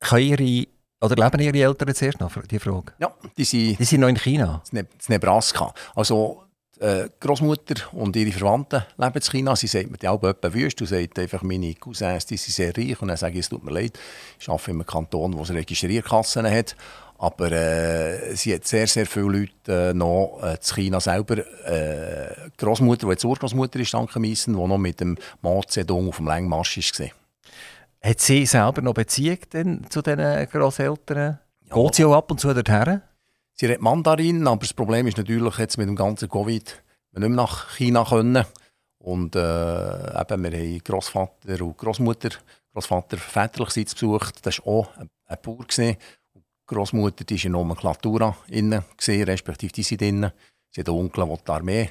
Können 0.00 0.22
Ihre, 0.22 0.66
oder 1.00 1.16
leben 1.16 1.40
Ihre 1.40 1.68
Eltern 1.68 1.94
zuerst 1.94 2.20
noch, 2.20 2.32
die 2.46 2.58
Frage? 2.58 2.92
Ja, 2.98 3.14
die 3.36 3.44
sind, 3.44 3.78
die 3.78 3.84
sind 3.84 4.00
noch 4.00 4.08
in 4.08 4.16
China? 4.16 4.62
In 4.72 4.86
Nebraska. 5.08 5.72
Also 5.94 6.44
die 6.80 6.84
äh, 6.84 7.08
Großmutter 7.20 7.74
und 7.92 8.16
ihre 8.16 8.32
Verwandten 8.32 8.82
leben 8.96 9.14
in 9.14 9.20
China. 9.20 9.54
Sie 9.54 9.66
sagt 9.66 9.90
mir 9.90 9.98
die 9.98 10.08
auch 10.08 10.22
etwa 10.22 10.52
wüst. 10.52 10.80
Du 10.80 10.86
sagst 10.86 11.18
einfach, 11.18 11.42
meine 11.42 11.74
Cousins 11.74 12.26
die 12.26 12.36
sind 12.36 12.54
sehr 12.54 12.76
reich. 12.76 13.00
Und 13.00 13.08
dann 13.08 13.16
sage 13.16 13.34
ich, 13.34 13.40
es 13.40 13.48
tut 13.48 13.62
mir 13.62 13.72
leid, 13.72 13.98
ich 14.40 14.48
arbeite 14.48 14.70
in 14.70 14.76
einem 14.78 14.86
Kanton, 14.86 15.32
der 15.32 15.56
Registrierkassen 15.56 16.50
hat. 16.50 16.74
Aber 17.22 17.52
äh, 17.52 18.34
sie 18.34 18.52
hat 18.52 18.66
sehr, 18.66 18.88
sehr 18.88 19.06
viele 19.06 19.26
Leute 19.26 19.90
äh, 19.90 19.94
noch 19.94 20.40
äh, 20.42 20.54
in 20.54 20.60
China 20.60 20.98
selber. 20.98 21.38
Äh, 21.64 22.34
Großmutter, 22.58 23.06
die 23.06 23.12
jetzt 23.12 23.24
Urgroßmutter 23.24 23.78
ist, 23.78 23.94
danke 23.94 24.18
Miesen, 24.18 24.56
die 24.56 24.60
noch 24.60 24.76
mit 24.76 24.98
dem 24.98 25.16
Mao 25.40 25.62
Zedong 25.62 26.08
auf 26.08 26.16
dem 26.16 26.26
Längmarsch 26.26 26.78
war. 26.98 27.06
Hat 28.02 28.20
sie 28.20 28.44
selber 28.44 28.82
noch 28.82 28.94
Beziehung 28.94 29.38
denn 29.52 29.86
zu 29.88 30.02
diesen 30.02 30.48
Grosseltern? 30.50 31.38
Ja. 31.68 31.76
Geht 31.76 31.94
sie 31.94 32.04
auch 32.04 32.14
ab 32.14 32.28
und 32.32 32.40
zu 32.40 32.52
dorthin? 32.52 33.02
Sie 33.52 33.66
redet 33.66 33.82
Mandarin, 33.82 34.44
aber 34.48 34.62
das 34.62 34.72
Problem 34.72 35.06
ist 35.06 35.16
natürlich 35.16 35.58
jetzt 35.58 35.78
mit 35.78 35.86
dem 35.86 35.94
ganzen 35.94 36.28
Covid, 36.28 36.82
wir 37.12 37.20
nicht 37.20 37.28
mehr 37.28 37.36
nach 37.36 37.76
China 37.76 38.04
können. 38.04 38.44
Und 38.98 39.36
äh, 39.36 39.40
eben, 39.40 40.42
wir 40.42 40.58
haben 40.58 40.78
Großvater 40.82 41.64
und 41.64 41.78
Großmutter, 41.78 42.30
Großvater 42.72 43.16
väterlicherseits 43.16 43.94
besucht. 43.94 44.44
Das 44.44 44.58
war 44.58 44.66
auch 44.66 44.96
ein, 44.96 45.08
ein 45.26 45.38
Bauer. 45.40 45.58
Gewesen. 45.58 45.96
Großmutter 46.72 47.24
die 47.24 47.36
war 47.36 47.44
in 47.44 47.52
Nomenklatura 47.52 48.36
innen, 48.48 48.84
gewesen, 48.96 49.24
respektive 49.24 49.72
die 49.72 49.82
sind 49.82 50.02
innen. 50.02 50.32
Sie 50.70 50.80
hat 50.80 50.88
einen 50.88 50.98
Onkel, 50.98 51.26
der 51.26 51.36
die 51.36 51.50
Armee 51.50 51.90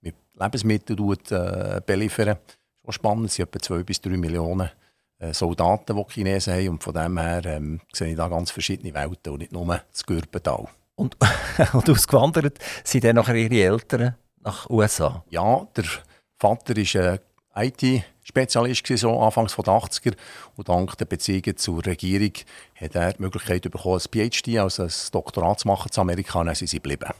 mit 0.00 0.14
Lebensmitteln 0.34 1.16
äh, 1.30 1.80
beliefern. 1.84 2.36
Schon 2.84 2.92
spannend, 2.92 3.26
es 3.26 3.34
sind 3.34 3.48
etwa 3.48 3.60
2 3.60 3.82
bis 3.82 4.00
3 4.00 4.10
Millionen 4.10 4.70
äh, 5.18 5.32
Soldaten, 5.32 5.96
die, 5.96 6.04
die 6.04 6.12
Chinesen 6.12 6.54
haben. 6.54 6.68
Und 6.68 6.82
von 6.82 6.94
dem 6.94 7.18
her 7.18 7.44
ähm, 7.46 7.80
sehe 7.92 8.10
ich 8.10 8.16
da 8.16 8.28
ganz 8.28 8.50
verschiedene 8.50 8.94
Welten 8.94 9.32
und 9.32 9.38
nicht 9.38 9.52
nur 9.52 9.80
das 9.90 10.04
Gürbental. 10.04 10.68
Und, 10.94 11.16
und 11.72 11.90
ausgewandert 11.90 12.58
sind 12.84 13.04
dann 13.04 13.16
nachher 13.16 13.34
ihre 13.34 13.72
Eltern 13.72 14.14
nach 14.42 14.68
USA? 14.68 15.24
Ja, 15.30 15.66
der 15.76 15.84
Vater 16.38 16.76
war 16.76 17.18
ein 18.34 18.42
IT-Spezialist, 18.42 18.86
so 18.98 19.20
Anfangs 19.20 19.56
der 19.56 19.64
80er. 19.64 20.14
Und 20.56 20.68
dank 20.68 20.96
der 20.98 21.04
Beziehungen 21.04 21.56
zur 21.56 21.84
Regierung 21.84 22.32
hat 22.74 22.94
er 22.94 23.12
die 23.12 23.22
Möglichkeit 23.22 23.62
bekommen, 23.62 24.00
ein 24.00 24.30
PhD, 24.30 24.58
also 24.58 24.84
ein 24.84 24.92
Doktorat 25.12 25.60
zu 25.60 25.68
machen 25.68 25.90
in 25.94 26.00
Amerika, 26.00 26.40
und 26.40 26.46
dann 26.46 26.54
sind 26.54 26.68
sie 26.68 26.76
geblieben. 26.76 27.10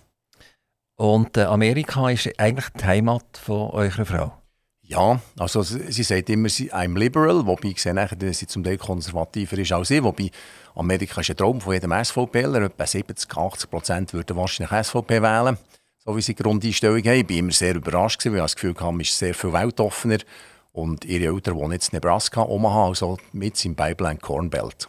Und 0.96 1.36
äh, 1.36 1.42
Amerika 1.42 2.10
ist 2.10 2.30
eigentlich 2.38 2.68
die 2.78 2.84
Heimat 2.84 3.24
von 3.42 3.70
eurer 3.70 4.04
Frau? 4.04 4.32
Ja, 4.82 5.20
also 5.38 5.62
sie, 5.62 6.02
sagt 6.02 6.30
immer, 6.30 6.48
sie 6.48 6.72
I'm 6.72 6.98
liberal, 6.98 7.46
wobei 7.46 7.68
ich 7.68 7.80
sehe, 7.80 7.94
dass 7.94 8.38
sie 8.38 8.46
zum 8.48 8.64
Teil 8.64 8.76
konservativer 8.76 9.56
ist 9.58 9.70
als 9.70 9.90
ich, 9.90 10.02
wobei 10.02 10.30
Amerika 10.74 11.20
ist 11.20 11.30
ein 11.30 11.36
Traum 11.36 11.60
von 11.60 11.74
jedem 11.74 11.92
SVPler, 11.92 12.62
etwa 12.62 12.86
70, 12.86 13.36
80 13.36 13.70
Prozent 13.70 14.12
würden 14.12 14.36
wahrscheinlich 14.36 14.86
SVP 14.86 15.22
wählen 15.22 15.56
so 16.04 16.16
wie 16.16 16.22
sie 16.22 16.34
die 16.34 16.42
Grundeinstellung 16.42 17.02
haben. 17.04 17.20
Ich 17.20 17.28
war 17.28 17.36
immer 17.36 17.52
sehr 17.52 17.74
überrascht, 17.74 18.24
weil 18.24 18.34
ich 18.34 18.40
das 18.40 18.54
Gefühl 18.54 18.74
hatte, 18.74 18.96
es 19.00 19.10
ist 19.10 19.18
sehr 19.18 19.34
viel 19.34 19.52
weltoffener. 19.52 20.18
Und 20.72 21.04
ihre 21.04 21.34
Eltern 21.34 21.56
wohnen 21.56 21.72
jetzt 21.72 21.92
in 21.92 21.96
Nebraska, 21.96 22.42
Omaha, 22.42 22.88
also 22.88 23.18
mit 23.32 23.62
im 23.64 23.74
Pipeline 23.74 24.18
Cornbelt. 24.18 24.88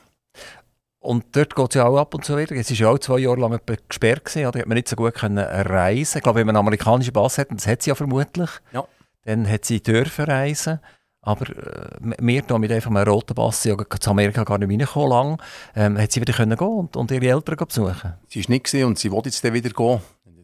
Und 1.00 1.36
dort 1.36 1.56
geht 1.56 1.70
es 1.70 1.76
ja 1.76 1.88
auch 1.88 1.98
ab 1.98 2.14
und 2.14 2.24
zu 2.24 2.38
wieder. 2.38 2.56
Es 2.56 2.70
war 2.70 2.78
ja 2.78 2.90
auch 2.90 3.00
zwei 3.00 3.20
Jahre 3.20 3.40
lang 3.40 3.60
gesperrt, 3.88 4.26
gewesen, 4.26 4.46
oder? 4.46 4.60
hat 4.60 4.68
man 4.68 4.76
nicht 4.76 4.88
so 4.88 4.96
gut 4.96 5.16
können 5.16 5.40
reisen 5.40 6.20
Ich 6.20 6.24
glaube, 6.24 6.40
wenn 6.40 6.46
man 6.46 6.56
einen 6.56 6.66
amerikanischen 6.66 7.14
Pass 7.14 7.40
hat, 7.40 7.48
das 7.50 7.66
hat 7.66 7.82
sie 7.82 7.90
ja 7.90 7.96
vermutlich, 7.96 8.50
ja. 8.72 8.86
dann 9.26 9.50
hat 9.50 9.66
sie 9.66 9.82
dürfen 9.82 10.26
reisen. 10.26 10.80
Aber 11.24 11.50
äh, 11.50 11.98
wir 12.00 12.44
hier 12.48 12.60
mit 12.60 12.72
einfach 12.72 12.92
einem 12.92 13.08
roten 13.08 13.34
Pass 13.34 13.64
ja 13.64 13.76
zu 13.76 14.10
Amerika 14.12 14.44
gar 14.44 14.60
nicht 14.60 14.70
reingekommen 14.70 15.10
lang, 15.10 15.42
ähm, 15.76 15.98
hat 15.98 16.12
sie 16.12 16.22
wieder 16.22 16.34
können 16.34 16.58
gehen 16.58 16.68
und, 16.68 16.96
und 16.96 17.10
ihre 17.10 17.28
Eltern 17.28 17.56
besuchen. 17.56 18.14
Sie 18.28 18.44
war 18.44 18.50
nicht 18.50 18.74
und 18.86 19.00
sie 19.00 19.12
wollte 19.12 19.30
jetzt 19.30 19.44
wieder 19.44 19.70
gehen 19.70 20.02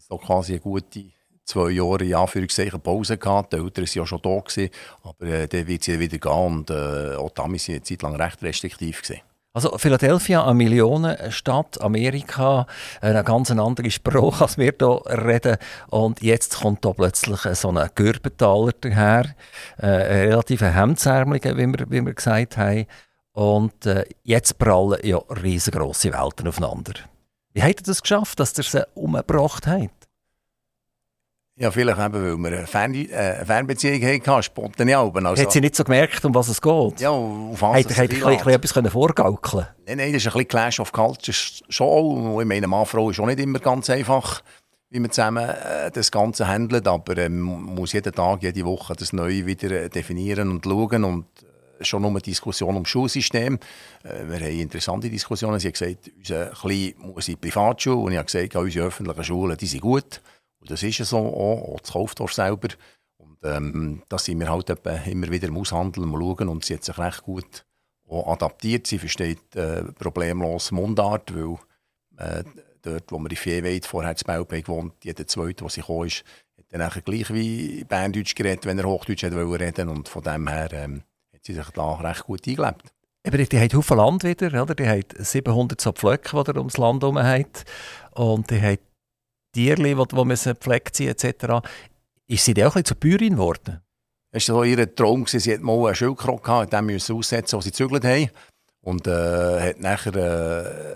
so 0.08 0.18
quasi 0.18 0.54
eine 0.54 0.62
gute 0.62 1.06
zwei 1.48 1.72
Jahre 1.72 2.04
in 2.04 2.14
Anführungszeichen 2.14 2.80
Pause 2.80 3.18
gehabt. 3.18 3.54
Die 3.54 3.58
Eltern 3.58 3.86
waren 3.86 3.94
ja 3.94 4.06
schon 4.06 4.22
da, 4.22 4.40
gewesen, 4.40 4.70
aber 5.04 5.26
äh, 5.26 5.48
dann 5.48 5.68
wird 5.68 5.84
sie 5.84 6.00
wieder 6.00 6.18
gehen 6.18 6.32
und 6.32 6.70
äh, 6.70 7.16
auch 7.16 7.32
damals 7.32 7.68
war 7.68 7.76
eine 7.76 7.84
Zeit 7.84 8.02
lang 8.02 8.16
recht 8.16 8.44
restriktiv. 8.44 9.02
Gewesen. 9.02 9.22
Also 9.54 9.76
Philadelphia, 9.80 10.44
eine 10.46 10.54
Millionenstadt, 10.54 11.82
Amerika, 11.82 12.68
eine 13.02 13.24
ganz 13.24 13.50
andere 13.50 13.90
Sprache, 13.90 14.44
als 14.44 14.60
wir 14.60 14.72
hier 14.78 15.02
reden. 15.08 15.58
Und 15.90 16.22
jetzt 16.22 16.60
kommt 16.60 16.86
da 16.86 16.94
plötzlich 16.94 17.40
so 17.58 17.70
ein 17.72 17.90
Gürbentaler 17.96 18.74
daher, 18.80 19.34
äh, 19.78 19.88
relativ 19.88 20.62
hemdsärmeliger, 20.62 21.58
wie 21.58 21.66
wir, 21.66 21.90
wie 21.90 22.06
wir 22.06 22.14
gesagt 22.14 22.58
haben. 22.58 22.86
Und 23.32 23.88
äh, 23.88 24.06
jetzt 24.22 24.60
prallen 24.60 25.00
ja 25.02 25.18
riesengroße 25.18 26.14
Welten 26.14 26.48
aufeinander. 26.48 26.94
Wie 27.54 27.64
hat 27.64 27.78
er 27.78 27.84
das 27.84 28.04
geschafft, 28.04 28.40
dass 28.40 28.56
er 28.60 28.64
sie 28.64 28.88
umgebracht 28.94 29.66
hat? 29.66 29.90
Ja, 31.60 31.72
vielleicht 31.72 31.98
eben, 31.98 32.14
weil 32.14 32.38
wir 32.38 32.58
eine, 32.60 32.68
Fern 32.68 32.94
äh, 32.94 33.44
Fernbeziehung 33.44 34.00
hatten, 34.02 34.90
Alben. 34.94 35.26
Also, 35.26 35.42
hat 35.42 35.52
sie 35.52 35.60
nicht 35.60 35.76
so 35.76 35.84
gemerkt, 35.84 36.24
um 36.24 36.36
was 36.36 36.50
es 36.50 36.62
geht? 36.62 37.00
Ja, 37.02 37.10
auf 37.10 37.60
was 37.60 37.78
Hat 37.78 37.98
er 37.98 38.28
ein 38.28 38.50
etwas 38.50 38.92
vorgaukeln 38.92 39.66
Nein, 39.88 39.98
nein, 39.98 40.14
das 40.14 40.22
ist 40.22 40.28
ein 40.28 40.34
bisschen 40.34 40.48
Clash 40.50 40.80
of 40.80 40.92
Cultures 40.92 41.64
schon 41.68 41.88
auch. 41.88 42.40
Ich 42.42 42.46
meine, 42.46 42.68
Mann, 42.68 42.86
Frau 42.86 43.10
ist 43.10 43.20
auch 43.20 43.26
nicht 43.26 43.40
immer 43.40 43.58
ganz 43.58 43.90
einfach, 43.90 44.44
wie 44.92 45.00
man 45.00 45.10
zusammen 45.10 45.50
äh, 45.50 45.90
das 45.92 46.12
Ganze 46.12 46.48
handelt, 46.48 46.88
aber 46.88 47.18
ähm, 47.18 47.40
man 47.40 47.76
muss 47.76 47.94
jeden 47.94 48.14
Tag, 48.14 48.44
jede 48.44 48.64
Woche 48.64 48.94
das 48.96 49.12
neu 49.12 49.48
wieder 49.48 49.72
äh, 49.72 49.90
definieren 49.90 50.52
und 50.52 50.64
schauen 50.64 51.04
und 51.04 51.26
schon 51.82 52.04
nur 52.04 52.12
eine 52.12 52.22
Diskussion 52.22 52.76
um 52.76 52.84
das 52.84 52.92
Schulsystem. 52.92 53.58
Äh, 54.04 54.30
wir 54.30 54.40
haben 54.46 54.60
interessante 54.60 55.10
Diskussionen. 55.10 55.60
Sie 55.60 55.70
hat 55.70 55.74
gesagt, 55.74 56.12
unser 56.18 56.52
Klein 56.52 56.94
muss 57.00 57.28
in 57.28 57.34
die 57.34 57.50
Privatschule. 57.50 57.96
Und 57.98 58.12
ich 58.12 58.18
habe 58.20 58.28
gesagt, 58.28 58.56
unsere 58.56 58.88
öffentlichen 58.88 59.24
Schulen 59.24 59.58
die 59.58 59.66
sind 59.66 59.82
gut. 59.82 60.22
Und 60.60 60.72
das 60.72 60.84
ist 60.84 60.98
so 60.98 61.18
auch, 61.18 61.74
auch 61.74 61.80
das 61.80 61.92
Kaufdorf 61.92 62.34
selber. 62.34 62.70
Und 63.18 63.38
ähm, 63.44 64.04
da 64.10 64.18
sind 64.18 64.40
wir 64.40 64.50
halt 64.50 64.70
immer 64.70 65.32
wieder 65.32 65.48
im 65.48 65.58
Aushandeln, 65.58 66.10
mal 66.10 66.20
schauen. 66.20 66.50
Und 66.50 66.66
sie 66.66 66.76
hat 66.76 66.84
sich 66.84 66.98
recht 66.98 67.24
gut 67.24 67.66
adaptiert. 68.10 68.88
Sie 68.88 69.00
versteht 69.00 69.56
äh, 69.56 69.84
problemlos 69.84 70.72
Mundart, 70.72 71.34
weil 71.36 71.58
äh, 72.18 72.44
dort, 72.82 73.12
wo 73.12 73.20
wir 73.20 73.30
in 73.30 73.38
Viehweid 73.38 73.86
vorher 73.86 74.12
in 74.12 74.18
Belpay 74.26 74.62
gewohnt, 74.62 74.94
jeder 75.04 75.28
Zweite, 75.28 75.64
der 75.64 75.70
sie 75.70 75.82
kam, 75.82 76.06
ist, 76.06 76.24
hat 76.58 76.66
dann 76.70 77.04
gleich 77.04 77.34
wie 77.34 77.84
Berndeutsch 77.84 78.36
geredet, 78.36 78.66
wenn 78.66 78.80
er 78.80 78.86
Hochdeutsch 78.86 79.24
reden 79.24 79.48
wollte. 79.48 79.90
Und 79.90 80.08
von 80.08 80.24
dem 80.24 80.48
her 80.48 80.70
ähm, 80.74 81.04
sie 81.48 81.54
sich 81.54 81.70
da 81.70 81.96
recht 81.96 82.24
gut 82.24 82.48
eingelebt. 82.48 82.94
Aber 83.26 83.38
die 83.38 83.60
haben 83.60 83.74
Haufen 83.74 83.98
Land 83.98 84.24
wieder, 84.24 84.64
oder? 84.64 84.74
die 84.74 84.88
haben 84.88 85.04
700 85.18 85.82
so 85.82 85.92
Pflöcke, 85.92 86.44
die 86.44 86.58
ums 86.58 86.78
Land 86.78 87.04
herum 87.04 87.20
haben. 87.20 87.46
Und 88.14 88.50
die 88.50 88.62
haben 88.62 88.78
Tiere, 89.58 89.84
die, 89.84 90.16
die 90.16 90.26
müssen 90.26 90.54
gepflegt 90.54 90.96
sein 90.96 91.08
etc. 91.08 91.66
Ist 92.28 92.46
sie 92.46 92.64
auch 92.64 92.76
ein 92.76 92.86
zur 92.86 92.98
Bäuerin 92.98 93.34
geworden? 93.34 93.82
Es 94.32 94.50
war 94.50 94.58
so 94.58 94.64
ihr 94.64 94.94
Traum, 94.94 95.26
sie 95.26 95.52
hat 95.52 95.62
mal 95.62 95.88
einen 95.88 95.96
Schildkrog 95.96 96.44
gehabt, 96.44 96.74
den 96.74 96.86
müssen 96.86 97.16
aussetzen, 97.16 97.58
wo 97.58 97.62
sie 97.62 97.72
gezügelt 97.72 98.04
haben. 98.04 98.30
Und 98.82 99.08
äh, 99.08 99.70
hat 99.70 99.80
nachher, 99.80 100.16
äh, 100.16 100.96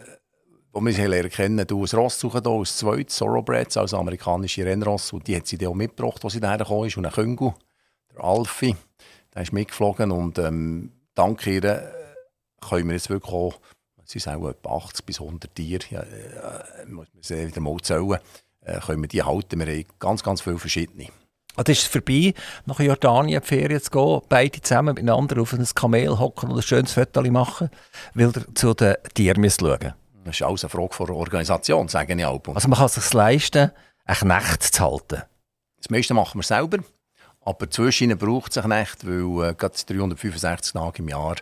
wo 0.72 0.80
wir 0.82 0.94
sie 0.94 1.30
kennen, 1.30 1.66
du 1.66 1.84
ein 1.84 1.90
Ross 1.96 2.20
suchen, 2.20 2.42
hier, 2.44 2.52
ein 2.52 2.66
zweites 2.66 3.18
Thoroughbreds, 3.18 3.78
also 3.78 3.98
amerikanische 3.98 4.64
Rennross. 4.64 5.12
Und 5.12 5.28
die 5.28 5.36
hat 5.36 5.48
sie 5.48 5.58
dann 5.58 5.70
auch 5.70 5.74
mitgebracht, 5.74 6.24
als 6.24 6.34
sie 6.34 6.40
daher 6.40 6.60
gekommen 6.60 6.88
ist. 6.88 6.98
Und 6.98 7.06
ein 7.06 7.12
Küngel, 7.12 7.54
der 8.14 8.24
Alfie. 8.24 8.76
Der 9.34 9.42
ist 9.42 9.54
mitgeflogen 9.54 10.12
und 10.12 10.38
ähm, 10.38 10.92
dank 11.16 11.48
ihr 11.48 11.64
äh, 11.64 11.82
können 12.60 12.88
wir 12.88 12.96
jetzt 12.96 13.10
wirklich 13.10 13.34
auch, 13.34 13.60
es 14.04 14.12
sind 14.12 14.28
auch 14.28 14.50
etwa 14.50 14.76
80 14.76 15.06
bis 15.06 15.22
100 15.22 15.56
Tiere, 15.56 15.84
ja, 15.90 16.02
äh, 16.02 16.86
muss 16.86 17.08
man 17.14 17.24
sie 17.24 17.48
wieder 17.48 17.62
mal 17.62 17.78
zählen, 17.82 18.20
äh, 18.62 18.80
können 18.80 19.02
wir 19.02 19.08
die 19.08 19.24
halten. 19.24 19.60
Wir 19.60 19.68
haben 19.68 19.86
ganz, 20.00 20.24
ganz 20.24 20.42
viele 20.42 20.58
verschiedene. 20.58 21.08
Also 21.56 21.72
ist 21.72 21.82
es 21.82 21.88
vorbei, 21.88 22.34
nach 22.66 22.80
Jordanien 22.80 23.42
die 23.42 23.48
Ferien 23.48 23.82
zu 23.82 23.92
gehen, 23.92 24.22
beide 24.30 24.62
zusammen 24.62 24.96
miteinander 24.96 25.42
auf 25.42 25.54
ein 25.54 25.66
Kamel 25.76 26.18
hocken 26.18 26.50
und 26.50 26.58
ein 26.58 26.62
schönes 26.62 26.94
Foto 26.94 27.22
machen, 27.24 27.70
weil 28.14 28.28
ihr 28.28 28.56
zu 28.56 28.74
den 28.74 28.96
Tieren 29.14 29.42
müsst 29.42 29.60
schauen 29.60 29.94
Das 30.24 30.36
ist 30.36 30.44
alles 30.44 30.64
eine 30.64 30.70
Frage 30.70 30.94
von 30.94 31.08
der 31.08 31.16
Organisation, 31.16 31.90
sagen 31.90 32.20
ich 32.20 32.26
auch. 32.26 32.42
Also 32.54 32.70
man 32.70 32.78
kann 32.78 32.86
es 32.86 32.96
sich 32.96 33.14
leisten, 33.14 33.72
eine 34.06 34.18
Knecht 34.18 34.64
zu 34.64 34.82
halten? 34.82 35.24
Das 35.78 35.90
meiste 35.90 36.14
machen 36.14 36.40
wir 36.40 36.44
selber. 36.44 36.78
Aber 37.44 37.70
zwischen 37.70 38.16
braucht 38.18 38.50
es 38.50 38.54
sich 38.56 38.66
nicht, 38.66 39.08
weil 39.08 39.50
äh, 39.50 39.56
gerade 39.56 39.76
365 39.88 40.74
Tage 40.74 41.00
im 41.02 41.10
Jahr 41.10 41.36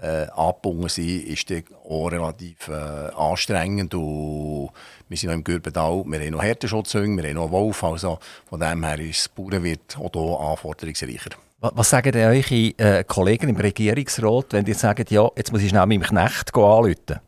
äh, 0.00 0.26
angebunden 0.34 0.88
sind, 0.88 1.26
ist 1.26 1.48
das 1.48 1.62
auch 1.84 2.08
relativ 2.08 2.68
äh, 2.68 2.72
anstrengend. 3.16 3.94
Und 3.94 4.70
wir 5.08 5.16
sind 5.16 5.28
noch 5.28 5.34
im 5.34 5.44
Gürbental, 5.44 6.04
wir 6.06 6.20
haben 6.20 6.30
noch 6.30 6.42
Härtenschutzhunde, 6.42 7.22
wir 7.22 7.30
haben 7.30 7.36
noch 7.36 7.50
Wolf. 7.50 7.84
Also 7.84 8.18
von 8.48 8.60
dem 8.60 8.84
her 8.84 8.98
ist 8.98 9.26
das 9.26 9.28
Bauernwirt 9.28 9.96
auch 9.98 10.10
hier 10.12 10.40
anforderungsreicher. 10.50 11.30
Was 11.60 11.90
sagen 11.90 12.12
denn 12.12 12.28
eure 12.28 12.54
äh, 12.76 13.04
Kollegen 13.04 13.48
im 13.48 13.56
Regierungsrat, 13.56 14.52
wenn 14.52 14.66
die 14.66 14.74
sagen, 14.74 15.06
ja, 15.08 15.30
jetzt 15.36 15.50
muss 15.50 15.62
ich 15.62 15.70
schnell 15.70 15.86
meinem 15.86 16.02
Knecht 16.02 16.54
anrufen? 16.54 17.20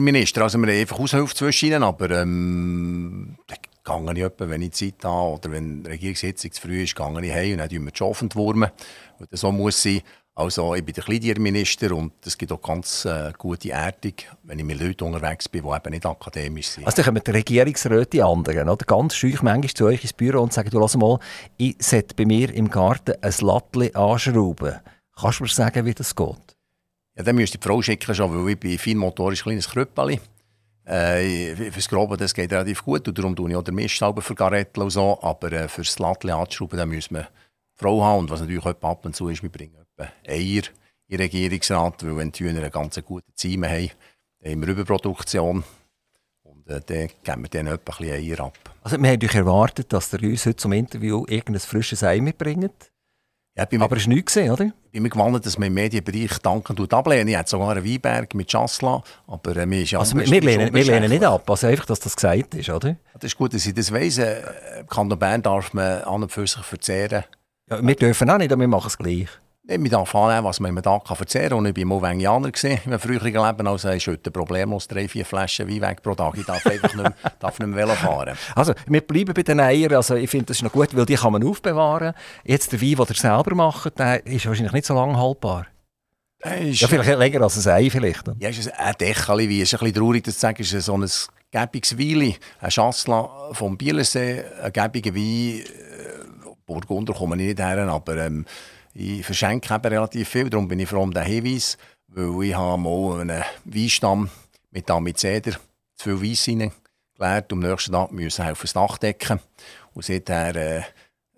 Minister, 0.00 0.42
also 0.42 0.58
wir 0.58 0.68
haben 0.68 0.80
einfach 0.80 0.98
Aushilfe 0.98 1.34
zwischen 1.34 1.66
ihnen, 1.68 1.82
aber 1.82 2.10
ähm, 2.10 3.36
gehe 3.84 4.12
ich 4.14 4.22
etwa, 4.22 4.48
wenn 4.48 4.62
ich 4.62 4.72
Zeit 4.72 5.04
habe 5.04 5.34
oder 5.34 5.50
wenn 5.50 5.82
die 5.82 5.90
Regierungssitzung 5.90 6.52
zu 6.52 6.62
früh 6.62 6.84
ist, 6.84 6.96
gehe 6.96 7.22
ich 7.22 7.32
heim 7.32 7.52
und 7.52 7.58
dann 7.58 7.68
tun 7.68 7.84
wir 7.84 7.92
die 7.92 7.98
Schafe 7.98 8.24
entwurmen. 8.24 8.70
Und 9.18 9.28
so 9.32 9.52
muss 9.52 9.82
sein. 9.82 10.02
Also 10.38 10.74
ich 10.74 10.84
bin 10.84 10.94
der 10.94 11.02
Kleidierminister 11.02 11.92
und 11.92 12.12
es 12.26 12.36
gibt 12.36 12.52
auch 12.52 12.60
ganz 12.60 13.06
äh, 13.06 13.32
gute 13.38 13.70
Erdung, 13.70 14.12
wenn 14.42 14.58
ich 14.58 14.66
mit 14.66 14.78
Leuten 14.78 15.04
unterwegs 15.04 15.48
bin, 15.48 15.62
die 15.62 15.74
eben 15.74 15.90
nicht 15.90 16.04
akademisch 16.04 16.68
sind. 16.68 16.84
Also 16.84 16.96
dann 16.96 17.06
kommen 17.06 17.22
die 17.26 17.30
Regierungsräte, 17.30 18.22
anderen, 18.22 18.68
oder? 18.68 18.84
ganz 18.84 19.14
schüch 19.14 19.40
manchmal 19.40 19.72
zu 19.72 19.86
euch 19.86 20.02
ins 20.02 20.12
Büro 20.12 20.42
und 20.42 20.52
sagen, 20.52 20.68
du 20.68 20.78
lass 20.78 20.94
mal, 20.94 21.18
ich 21.56 21.76
sollte 21.80 22.14
bei 22.14 22.26
mir 22.26 22.52
im 22.52 22.68
Garten 22.68 23.14
ein 23.18 23.34
Lattli 23.40 23.90
anschrauben. 23.94 24.74
Kannst 25.18 25.38
du 25.38 25.44
mir 25.44 25.48
sagen, 25.48 25.86
wie 25.86 25.94
das 25.94 26.14
geht? 26.14 26.56
Ja, 27.16 27.22
dann 27.22 27.34
müsste 27.34 27.56
ich 27.56 27.60
die 27.62 27.68
Frau 27.68 27.80
schicken, 27.80 28.14
schon, 28.14 28.44
weil 28.44 28.52
ich 28.52 28.60
bin 28.60 28.78
feinmotorisch 28.78 29.42
kleines 29.42 29.70
Krüppeli. 29.70 30.20
Äh, 30.84 31.70
fürs 31.70 31.88
Grobe 31.88 32.18
das 32.18 32.34
geht 32.34 32.52
relativ 32.52 32.84
gut 32.84 33.08
und 33.08 33.16
darum 33.16 33.34
tue 33.34 33.48
ich 33.48 33.56
auch 33.56 33.62
den 33.62 33.74
Mist 33.74 33.96
selber 33.96 34.20
für 34.20 34.34
Garettel 34.34 34.82
und 34.82 34.90
so, 34.90 35.18
aber 35.22 35.50
äh, 35.50 35.66
fürs 35.66 35.98
Latte 35.98 36.34
anzuschrauben, 36.34 36.76
da 36.76 36.84
müssen 36.84 37.14
wir 37.14 37.28
Frau 37.74 38.04
haben 38.04 38.18
und 38.18 38.30
was 38.30 38.40
natürlich 38.40 38.66
ab 38.66 39.06
und 39.06 39.16
zu 39.16 39.30
ist, 39.30 39.42
wir 39.42 39.48
bringen 39.48 39.85
etwa 39.96 40.12
Eier 40.26 40.62
im 41.08 41.18
Regierungsrat, 41.18 42.04
weil 42.04 42.16
wenn 42.16 42.32
die 42.32 42.44
Hühner 42.44 42.60
eine 42.60 42.70
ganz 42.70 43.00
gute 43.04 43.32
Zime 43.34 43.68
haben, 43.68 43.90
dann 44.40 44.52
haben 44.52 44.60
wir 44.62 44.68
Überproduktion 44.68 45.64
und 46.42 46.68
äh, 46.68 46.80
dann 46.84 47.08
geben 47.22 47.42
wir 47.42 47.48
denen 47.48 47.74
etwa 47.74 47.96
ein 47.98 48.10
Eier 48.10 48.40
ab. 48.40 48.58
Also 48.82 49.00
wir 49.00 49.10
haben 49.10 49.24
euch 49.24 49.34
erwartet, 49.34 49.92
dass 49.92 50.12
ihr 50.12 50.22
uns 50.22 50.46
heute 50.46 50.56
zum 50.56 50.72
Interview 50.72 51.24
irgendein 51.28 51.60
frisches 51.60 52.02
Ei 52.02 52.20
mitbringt. 52.20 52.92
Ja, 53.56 53.64
bin 53.64 53.80
Aber 53.80 53.96
es 53.96 54.06
war 54.06 54.12
nichts, 54.12 54.34
gewesen, 54.34 54.52
oder? 54.52 54.64
Ich 54.66 54.92
bin 54.92 55.02
mir 55.04 55.08
gewandelt, 55.08 55.46
dass 55.46 55.56
man 55.56 55.68
im 55.68 55.74
Medienbereich 55.74 56.38
danken 56.42 56.76
tut 56.76 56.92
ablehnen. 56.92 57.28
Ich 57.28 57.36
hätte 57.38 57.48
sogar 57.48 57.70
einen 57.70 57.86
Weinberg 57.86 58.34
mit 58.34 58.48
Chassla, 58.48 59.02
aber 59.26 59.56
äh, 59.56 59.64
mir 59.64 59.82
ist 59.82 59.94
Also 59.94 60.14
wir, 60.14 60.30
wir, 60.30 60.40
lehnen, 60.42 60.74
wir 60.74 60.84
lehnen 60.84 61.08
nicht 61.08 61.24
ab, 61.24 61.48
also 61.48 61.66
einfach, 61.66 61.86
dass 61.86 62.00
das 62.00 62.14
gesagt 62.14 62.54
ist, 62.54 62.68
oder? 62.68 62.96
Das 63.14 63.24
ist 63.24 63.36
gut, 63.38 63.54
dass 63.54 63.64
ich 63.64 63.72
das 63.72 63.90
weiss. 63.90 64.18
Äh, 64.18 64.42
Im 64.80 64.86
Kanton 64.86 65.18
Bern 65.18 65.40
darf 65.40 65.72
man 65.72 66.02
an 66.02 66.24
und 66.24 66.32
für 66.32 66.46
sich 66.46 66.62
verzehren. 66.62 67.24
Ja, 67.70 67.84
wir 67.84 67.94
dürfen 67.94 68.28
auch 68.28 68.36
nicht, 68.36 68.52
aber 68.52 68.60
wir 68.60 68.68
machen 68.68 68.88
es 68.88 68.98
gleich. 68.98 69.28
Nicht 69.68 69.80
mit 69.80 69.92
anfangen, 69.94 70.44
was 70.44 70.60
man 70.60 70.76
im 70.76 70.80
Tag 70.80 71.04
kann 71.06 71.16
verzehren 71.16 71.48
kann. 71.48 71.58
Und 71.58 71.66
ich 71.66 71.76
war 71.76 71.98
mal 71.98 72.10
Venianer 72.10 72.52
in 72.62 72.78
meinem 72.84 73.00
früheren 73.00 73.32
Leben. 73.32 73.66
Also 73.66 73.88
ich 73.90 74.06
heute 74.06 74.30
problemlos 74.30 74.86
drei, 74.86 75.08
vier 75.08 75.26
Flaschen 75.26 75.68
Wein 75.68 75.80
weg 75.80 76.02
pro 76.04 76.14
Tag. 76.14 76.36
Ich 76.38 76.46
darf 76.46 76.64
einfach 76.64 76.94
nicht 76.94 77.02
mehr, 77.02 77.14
darf 77.40 77.58
nicht 77.58 77.68
mehr 77.68 77.76
Velo 77.76 77.94
fahren. 77.96 78.36
Also, 78.54 78.74
wir 78.86 79.00
bleiben 79.00 79.34
bei 79.34 79.42
den 79.42 79.58
Eiern. 79.58 79.94
Also, 79.94 80.14
ich 80.14 80.30
finde, 80.30 80.46
das 80.46 80.58
ist 80.58 80.62
noch 80.62 80.70
gut, 80.70 80.96
weil 80.96 81.04
die 81.04 81.16
kann 81.16 81.32
man 81.32 81.42
aufbewahren. 81.42 82.14
Jetzt 82.44 82.70
der 82.70 82.80
Wein, 82.80 82.94
den 82.94 83.06
ihr 83.08 83.14
selber 83.16 83.54
macht, 83.56 83.98
der 83.98 84.24
ist 84.24 84.46
wahrscheinlich 84.46 84.72
nicht 84.72 84.86
so 84.86 84.94
lange 84.94 85.18
haltbar. 85.18 85.66
Ist, 86.44 86.80
Ja, 86.80 86.86
vielleicht 86.86 87.18
länger 87.18 87.42
als 87.42 87.66
ein 87.66 87.72
Ei 87.72 87.90
vielleicht. 87.90 88.22
ja, 88.38 88.48
ist 88.48 88.72
ein 88.72 88.94
Decheli, 89.00 89.48
wie 89.48 89.62
ist 89.62 89.74
ein 89.74 89.80
bisschen 89.80 89.94
traurig 89.96 90.22
das 90.22 90.34
zu 90.34 90.40
sagen, 90.42 90.62
ist 90.62 90.70
so 90.70 90.96
ein 90.96 91.10
gäbiges 91.50 91.98
Weili, 91.98 92.36
ein 92.60 92.70
Schassla 92.70 93.48
vom 93.50 93.76
Bielersee, 93.76 94.44
ein 94.62 94.72
gäbiger 94.72 95.12
Wein. 95.12 95.60
Äh, 95.60 95.66
Burgunder 96.66 97.14
komme 97.14 97.36
ich 97.36 97.48
nicht 97.48 97.58
her, 97.60 97.78
aber 97.88 98.16
ähm, 98.16 98.44
ich 98.98 99.26
verschenke 99.26 99.74
eben 99.74 99.86
relativ 99.86 100.28
viel, 100.28 100.48
darum 100.48 100.68
bin 100.68 100.80
ich 100.80 100.88
froh 100.88 101.02
um 101.02 101.12
den 101.12 101.24
Hinweis, 101.24 101.76
weil 102.08 102.44
ich 102.44 102.54
habe 102.54 102.80
mal 102.80 103.20
einen 103.20 103.44
Weinstamm 103.64 104.30
mit 104.70 104.90
Amizeder 104.90 105.52
zu 105.96 106.16
viel 106.16 106.22
Weiss 106.22 106.48
reingeleert 106.48 107.52
und 107.52 107.64
am 107.64 107.70
nächsten 107.70 107.92
Tag 107.92 108.12
müssen 108.12 108.44
helfen 108.44 108.62
das 108.62 108.72
Dach 108.72 108.98
decken. 108.98 109.40
Und 109.92 110.04
seither 110.04 110.56
äh, 110.56 110.82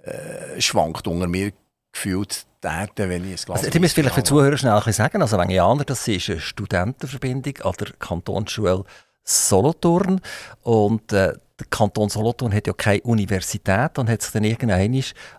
äh, 0.02 0.60
schwankt 0.60 1.06
unter 1.06 1.26
mir 1.26 1.52
gefühlt 1.92 2.46
die 2.62 2.66
Erde, 2.66 3.08
wenn 3.08 3.24
ich 3.24 3.40
ein 3.40 3.44
Glas 3.44 3.64
Also, 3.64 3.68
ich 3.68 3.80
muss 3.80 3.92
vielleicht 3.92 4.14
für 4.14 4.22
die. 4.22 4.28
Zuhörer 4.28 4.56
schnell 4.56 4.92
sagen. 4.92 5.22
Also, 5.22 5.38
Venianer, 5.38 5.84
das 5.84 6.06
ist 6.06 6.30
eine 6.30 6.40
Studentenverbindung 6.40 7.56
an 7.62 7.74
der 7.78 7.92
Kantonsschule 7.98 8.84
Solothurn. 9.24 10.20
Und 10.62 11.12
äh, 11.12 11.34
der 11.58 11.66
Kanton 11.70 12.08
Solothurn 12.08 12.54
hat 12.54 12.66
ja 12.66 12.72
keine 12.72 13.02
Universität 13.02 13.98
und 13.98 14.08
hat 14.08 14.22
sich 14.22 14.32
dann 14.32 14.44
irgendwann 14.44 14.80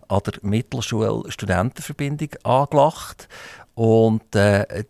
an 0.09 0.21
der 0.25 0.33
Mittelschule 0.41 1.31
Studentenverbindung 1.31 2.29
angelacht. 2.43 3.29
Und 3.73 4.35
äh, 4.35 4.83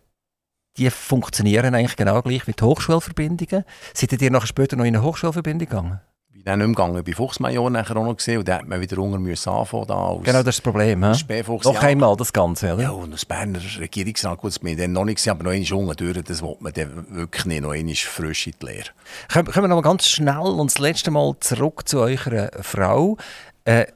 die 0.78 0.90
funktionieren 0.90 1.76
eigentlich 1.76 1.98
genau 1.98 2.22
gleich 2.22 2.48
wie 2.48 2.54
die 2.54 2.64
Hochschulverbindungen. 2.64 3.64
Seid 3.94 4.22
ihr 4.22 4.32
nachher 4.32 4.48
später 4.48 4.76
noch 4.76 4.86
in 4.86 4.96
eine 4.96 5.06
Hochschulverbindung 5.06 5.68
gegangen? 5.68 6.02
Bin 6.40 6.46
dann 6.46 6.60
nicht 6.60 6.68
mehr 6.68 6.76
gegangen. 6.76 6.98
Ich 6.98 7.04
bin 7.04 7.14
Fuchsmajor 7.16 7.70
nachher 7.70 7.98
auch 7.98 8.06
noch 8.06 8.16
gesehen 8.16 8.38
und 8.38 8.48
da 8.48 8.60
hat 8.60 8.68
man 8.68 8.80
wieder 8.80 8.98
unter 9.00 9.20
müssen 9.20 9.50
anfangen. 9.50 9.88
Da 9.88 10.08
als 10.08 10.24
Genau, 10.24 10.38
das 10.38 10.40
ist 10.40 10.46
das 10.60 10.62
Problem. 10.62 11.02
Noch 11.02 11.74
ja. 11.74 11.80
einmal 11.82 12.16
das 12.16 12.32
Ganze, 12.32 12.74
oder? 12.74 12.84
Ja, 12.84 12.92
und 12.92 13.12
als 13.12 13.26
Berner 13.26 13.60
Regierungsrat, 13.78 14.38
gut, 14.38 14.52
das 14.52 14.60
bin 14.60 14.72
ich 14.72 14.78
dann 14.78 14.94
noch 14.94 15.04
nicht 15.04 15.16
gesehen, 15.16 15.32
aber 15.32 15.44
noch 15.44 15.52
einmal 15.52 15.74
unten 15.74 15.96
durch, 15.98 16.24
das 16.24 16.42
will 16.42 16.56
man 16.62 16.72
dann 16.72 17.08
wirklich 17.10 17.46
nicht, 17.46 17.62
noch 17.62 17.72
einmal 17.72 17.96
frisch 17.96 18.48
in 18.48 18.54
die 18.62 18.66
Lehre. 18.66 18.88
Kommen 19.34 19.54
wir 19.54 19.68
noch 19.68 19.76
mal 19.76 19.82
ganz 19.82 20.08
schnell 20.08 20.38
und 20.38 20.72
das 20.72 20.80
letzte 20.80 21.12
Mal 21.12 21.36
zurück 21.42 21.90
zu 21.90 22.00
eurer 22.00 22.52
Frau. 22.62 23.18
Äh, 23.66 23.88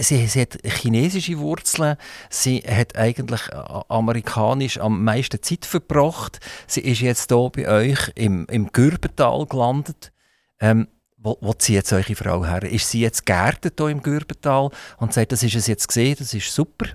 sie, 0.00 0.28
sie 0.28 0.42
hat 0.42 0.58
chinesische 0.62 1.36
Wurzeln. 1.40 1.96
Sie 2.30 2.58
hat 2.60 2.96
eigentlich 2.96 3.40
amerikanisch 3.88 4.78
am 4.78 5.02
meisten 5.02 5.42
Zeit 5.42 5.64
verbracht. 5.64 6.38
Sie 6.68 6.82
ist 6.82 7.00
jetzt 7.00 7.32
hier 7.32 7.50
bei 7.52 7.68
euch 7.68 8.12
im, 8.14 8.46
im 8.46 8.70
Gürbental 8.70 9.46
gelandet. 9.46 10.12
Ähm, 10.60 10.86
wo, 11.22 11.38
wo 11.40 11.52
zieht 11.52 11.92
eure 11.92 12.14
Frau 12.16 12.44
her? 12.44 12.62
Ist 12.64 12.90
sie 12.90 13.00
jetzt 13.00 13.24
geerdet 13.24 13.74
hier 13.78 13.88
im 13.88 14.02
Gürbental 14.02 14.70
und 14.98 15.12
sagt, 15.12 15.32
das 15.32 15.42
ist 15.42 15.54
es 15.54 15.66
jetzt 15.66 15.86
gesehen, 15.86 16.16
das 16.18 16.34
ist 16.34 16.52
super? 16.52 16.86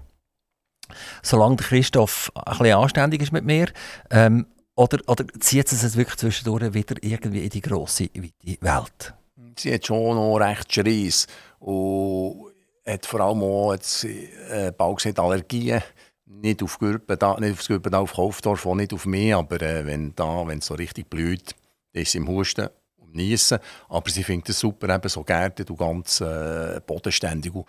Solange 1.21 1.57
Christoph 1.57 2.31
ein 2.35 2.71
anständig 2.73 3.21
ist 3.21 3.31
mit 3.31 3.45
mir. 3.45 3.67
Ähm, 4.09 4.47
oder, 4.75 4.99
oder 5.07 5.25
zieht 5.39 5.71
es 5.71 5.83
es 5.83 5.97
wirklich 5.97 6.17
zwischendurch 6.17 6.73
wieder 6.73 6.95
irgendwie 7.01 7.43
in 7.43 7.49
die 7.49 7.61
grosse, 7.61 8.09
weite 8.13 8.61
Welt? 8.61 9.13
Sie 9.57 9.73
hat 9.73 9.85
schon 9.85 10.15
noch 10.15 10.37
recht 10.37 10.71
Schreis 10.71 11.25
und 11.59 12.51
hat 12.85 13.05
vor 13.05 13.21
allem 13.21 13.41
auch 13.41 13.73
jetzt, 13.73 14.03
äh, 14.03 14.71
bald 14.77 14.97
gesagt, 14.97 15.19
Allergien. 15.19 15.81
Nicht 16.25 16.61
auf 16.61 16.77
Gürbental, 16.77 17.39
nicht 17.39 17.53
auf 17.53 17.59
das 17.59 17.67
Gürbental, 17.67 18.01
auf 18.01 18.13
Kaufdorf, 18.13 18.65
auch 18.65 18.75
nicht 18.75 18.93
auf 18.93 19.05
mich, 19.05 19.33
aber 19.33 19.61
äh, 19.61 19.85
wenn 19.85 20.13
es 20.59 20.65
so 20.65 20.75
richtig 20.75 21.09
blüht, 21.09 21.55
ist 21.93 22.11
sie 22.11 22.17
im 22.19 22.27
Husten 22.27 22.69
Niesen. 23.13 23.59
Aber 23.89 24.09
sie 24.09 24.23
findet 24.23 24.49
es 24.49 24.59
super, 24.59 24.93
eben 24.93 25.09
so 25.09 25.23
geerdet 25.23 25.69
und 25.69 25.77
ganz 25.77 26.21
äh, 26.21 26.79
bodenständig. 26.85 27.53
In 27.53 27.63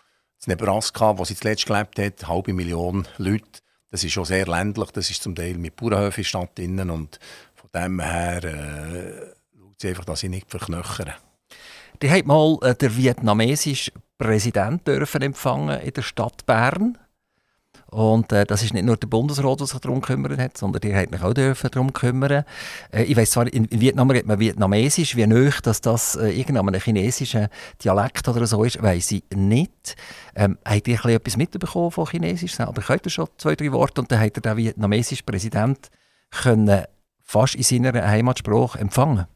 Nebraska, 0.46 1.18
wo 1.18 1.24
sie 1.24 1.34
zuletzt 1.34 1.66
gelebt 1.66 1.98
hat, 1.98 2.22
eine 2.22 2.28
halbe 2.28 2.52
Million 2.52 3.06
Leute, 3.18 3.60
das 3.90 4.04
ist 4.04 4.12
schon 4.12 4.24
sehr 4.24 4.46
ländlich, 4.46 4.90
das 4.90 5.10
ist 5.10 5.22
zum 5.22 5.34
Teil 5.34 5.54
mit 5.54 5.76
Bauernhöfen 5.76 6.24
Stadt 6.24 6.58
innen 6.58 6.90
und 6.90 7.18
von 7.54 7.70
dem 7.74 8.00
her 8.00 8.44
äh, 8.44 9.34
schaut 9.58 9.80
sie 9.80 9.88
einfach, 9.88 10.04
dass 10.04 10.20
sie 10.20 10.28
nicht 10.28 10.50
verknöchern. 10.50 11.14
Die 12.02 12.10
hat 12.10 12.26
mal 12.26 12.58
äh, 12.62 12.74
der 12.74 12.96
vietnamesische 12.96 13.92
Präsident 14.18 14.86
empfangen 14.88 15.80
in 15.80 15.92
der 15.92 16.02
Stadt 16.02 16.44
Bern. 16.46 16.98
Und 17.90 18.32
äh, 18.32 18.44
das 18.44 18.62
ist 18.62 18.74
nicht 18.74 18.84
nur 18.84 18.98
der 18.98 19.06
Bundesrat, 19.06 19.60
der 19.60 19.66
sich 19.66 19.78
darum 19.80 20.02
gekümmert 20.02 20.38
hat, 20.38 20.58
sondern 20.58 20.80
die 20.80 20.94
hat 20.94 21.10
mich 21.10 21.22
auch 21.22 21.32
dürfen 21.32 21.70
darum 21.70 21.92
kümmern. 21.92 22.44
Äh, 22.92 23.04
ich 23.04 23.16
weiß 23.16 23.30
zwar, 23.30 23.50
in, 23.50 23.64
in 23.64 23.80
Vietnam 23.80 24.10
redet 24.10 24.26
man 24.26 24.38
Vietnamesisch, 24.38 25.16
wie 25.16 25.26
nöch, 25.26 25.60
dass 25.62 25.80
das 25.80 26.14
äh, 26.14 26.28
irgendein 26.28 26.78
chinesischer 26.80 27.48
Dialekt 27.82 28.28
oder 28.28 28.46
so 28.46 28.62
ist, 28.62 28.82
weiß 28.82 29.12
ich 29.12 29.24
nicht. 29.34 29.96
Ähm, 30.34 30.58
habt 30.66 30.86
ihr 30.86 31.02
etwas 31.02 31.38
mitbekommen 31.38 31.90
von 31.90 32.06
Chinesisch 32.06 32.56
selber? 32.56 32.82
Könnt 32.82 33.06
ihr 33.06 33.10
schon 33.10 33.28
zwei, 33.38 33.56
drei 33.56 33.72
Worte? 33.72 34.02
Und 34.02 34.12
dann 34.12 34.20
hat 34.20 34.36
er 34.36 34.42
den 34.42 34.56
vietnamesischen 34.58 35.24
Präsident 35.24 35.88
können 36.30 36.84
fast 37.22 37.54
in 37.54 37.62
seiner 37.62 38.06
Heimatsprache 38.06 38.78
empfangen. 38.78 39.26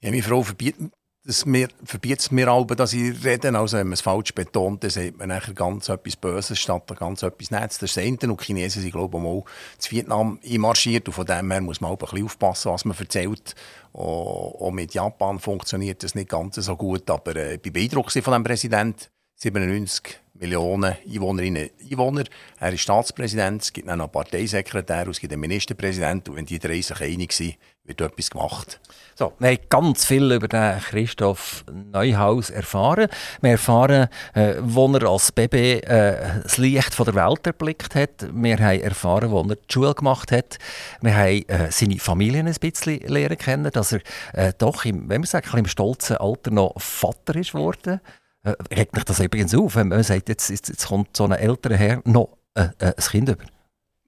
Ja, 0.00 0.10
meine 0.10 0.22
Frau 0.22 0.42
verbietet 0.42 0.92
es 1.28 1.44
mir, 1.44 1.68
verbietet 1.84 2.32
mir 2.32 2.48
aber, 2.48 2.74
dass 2.74 2.94
ich 2.94 3.24
rede. 3.24 3.56
Also, 3.56 3.76
wenn 3.76 3.88
man 3.88 3.92
es 3.92 4.00
falsch 4.00 4.34
betont, 4.34 4.82
dann 4.82 4.90
sagt 4.90 5.18
man 5.18 5.28
nachher 5.28 5.52
ganz 5.52 5.88
etwas 5.88 6.16
Böses 6.16 6.58
statt 6.58 6.90
ganz 6.98 7.22
etwas 7.22 7.50
Nettes. 7.50 7.78
Das 7.78 7.90
ist 7.90 7.96
das. 7.96 8.04
Und 8.04 8.40
die 8.40 8.44
Chinesen 8.44 8.82
sind, 8.82 8.92
glaube 8.92 9.18
ich, 9.18 9.22
mal 9.22 9.42
zu 9.76 9.90
Vietnam 9.90 10.40
einmarschiert. 10.44 11.06
Und 11.06 11.14
von 11.14 11.26
dem 11.26 11.50
her 11.50 11.60
muss 11.60 11.80
man 11.80 11.90
auch 11.90 11.98
ein 11.98 12.06
bisschen 12.06 12.24
aufpassen, 12.24 12.72
was 12.72 12.84
man 12.84 12.96
erzählt. 12.96 13.54
Auch 13.92 14.70
mit 14.72 14.94
Japan 14.94 15.38
funktioniert 15.38 16.02
das 16.02 16.14
nicht 16.14 16.30
ganz 16.30 16.56
so 16.56 16.76
gut. 16.76 17.08
Aber 17.10 17.36
äh, 17.36 17.56
ich 17.56 17.64
war 17.64 17.72
beeindruckt 17.72 18.12
von 18.12 18.32
dem 18.32 18.44
Präsidenten. 18.44 19.04
97 19.36 20.20
Millionen 20.38 20.96
Einwohnerinnen 21.06 21.68
und 21.68 21.90
Einwohner. 21.90 22.24
Er 22.60 22.72
ist 22.72 22.80
Staatspräsident, 22.80 23.62
es 23.62 23.72
gibt 23.72 23.86
noch 23.86 23.94
einen 23.94 24.08
Parteisekretär, 24.08 25.08
es 25.08 25.20
gibt 25.20 25.32
einen 25.32 25.40
Ministerpräsident. 25.40 26.28
Und 26.28 26.36
wenn 26.36 26.46
die 26.46 26.58
drei 26.58 26.80
sich 26.80 27.00
einig 27.00 27.32
sind, 27.32 27.56
wird 27.84 28.00
etwas 28.00 28.30
gemacht. 28.30 28.80
So, 29.14 29.32
wir 29.38 29.48
haben 29.48 29.58
ganz 29.68 30.04
viel 30.04 30.30
über 30.30 30.46
den 30.46 30.78
Christoph 30.80 31.64
Neuhaus 31.72 32.50
erfahren. 32.50 33.08
Wir 33.40 33.52
erfahren, 33.52 34.08
äh, 34.34 34.54
wo 34.60 34.86
er 34.94 35.08
als 35.08 35.32
Baby 35.32 35.78
äh, 35.78 36.42
das 36.42 36.58
Licht 36.58 36.94
von 36.94 37.06
der 37.06 37.14
Welt 37.14 37.46
erblickt 37.46 37.94
hat. 37.94 38.28
Wir 38.32 38.58
haben 38.58 38.80
erfahren, 38.80 39.30
wo 39.30 39.40
er 39.40 39.56
die 39.56 39.72
Schule 39.72 39.94
gemacht 39.94 40.30
hat. 40.30 40.58
Wir 41.00 41.16
haben 41.16 41.48
äh, 41.48 41.70
seine 41.70 41.98
Familie 41.98 42.40
ein 42.40 42.54
bisschen 42.54 43.00
lernen 43.00 43.38
kennen, 43.38 43.72
dass 43.72 43.92
er 43.92 44.00
äh, 44.34 44.52
doch, 44.56 44.84
im, 44.84 45.08
wenn 45.08 45.22
man 45.22 45.26
sagt, 45.26 45.52
im 45.54 45.66
stolzen 45.66 46.18
Alter 46.18 46.50
noch 46.50 46.80
Vater 46.80 47.34
ist 47.36 47.52
geworden. 47.52 47.94
Äh, 47.94 48.27
regt 48.70 48.94
mich 48.94 49.04
das 49.04 49.20
übrigens 49.20 49.54
auf, 49.54 49.76
wenn 49.76 49.88
man 49.88 50.02
sagt, 50.02 50.28
jetzt, 50.28 50.48
jetzt, 50.50 50.68
jetzt 50.68 50.86
kommt 50.86 51.16
so 51.16 51.24
ein 51.24 51.32
älterer 51.32 51.76
Herr 51.76 52.02
noch 52.04 52.36
äh, 52.54 52.68
äh, 52.78 52.86
ein 52.86 52.94
Kind 52.96 53.28
über. 53.28 53.44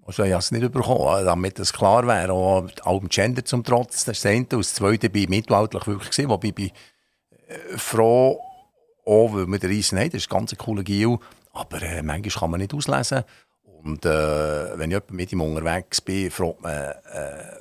Also 0.07 0.25
ich 0.25 0.33
habe 0.33 0.41
es 0.41 0.51
nicht 0.51 0.73
bekommen, 0.73 1.25
damit 1.25 1.59
es 1.61 1.73
klar 1.73 2.07
wäre, 2.07 2.33
auch 2.33 2.69
allem 2.83 3.09
Gender 3.09 3.45
zum 3.45 3.63
Trotz, 3.63 4.05
das 4.05 4.21
das 4.21 4.27
eine. 4.27 4.39
Und 4.41 4.53
das 4.53 4.75
zweite 4.75 5.09
bin 5.09 5.23
ich 5.25 5.29
mittelalterlich 5.29 5.87
wirklich 5.87 6.09
gesehen, 6.11 6.29
wobei 6.29 6.49
ich 6.49 6.55
bin 6.55 6.71
äh, 7.47 7.77
froh, 7.77 8.41
auch 9.07 9.33
weil 9.33 9.47
wir 9.47 9.59
den 9.59 9.71
Riesen 9.71 9.99
haben, 9.99 10.11
das 10.11 10.23
ist 10.23 10.33
ein 10.33 10.39
ganz 10.39 10.57
cooler 10.57 10.83
Gil, 10.83 11.17
aber 11.53 11.83
äh, 11.83 12.03
manchmal 12.03 12.41
kann 12.41 12.51
man 12.51 12.61
nicht 12.61 12.75
auslesen. 12.75 13.23
Und 13.63 14.05
äh, 14.05 14.79
wenn 14.79 14.91
ich 14.91 14.99
mit 15.11 15.33
ihm 15.33 15.41
unterwegs 15.43 16.01
bin, 16.01 16.31
fragt 16.31 16.61
man, 16.61 16.73
äh, 16.73 17.57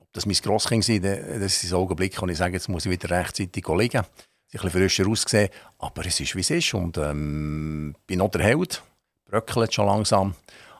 ob 0.00 0.12
das 0.12 0.26
mein 0.26 0.36
Grosskind 0.36 0.88
dann- 0.88 1.40
das 1.40 1.62
ist 1.62 1.72
ein 1.72 1.76
Augenblick, 1.76 2.20
und 2.20 2.28
ich 2.30 2.38
sage, 2.38 2.54
jetzt 2.54 2.68
muss 2.68 2.84
ich 2.84 2.90
wieder 2.90 3.10
rechtzeitig 3.10 3.64
liegen. 3.68 4.02
Ein 4.46 4.60
bisschen 4.62 4.70
frischer 4.70 5.08
ausgesehen, 5.08 5.50
aber 5.78 6.06
es 6.06 6.20
ist, 6.20 6.34
wie 6.36 6.40
es 6.40 6.50
ist. 6.50 6.74
Und 6.74 6.98
ähm, 6.98 7.94
bin 8.06 8.18
noch 8.18 8.30
der 8.30 8.42
Held, 8.42 8.82
bröckelt 9.24 9.74
schon 9.74 9.86
langsam. 9.86 10.34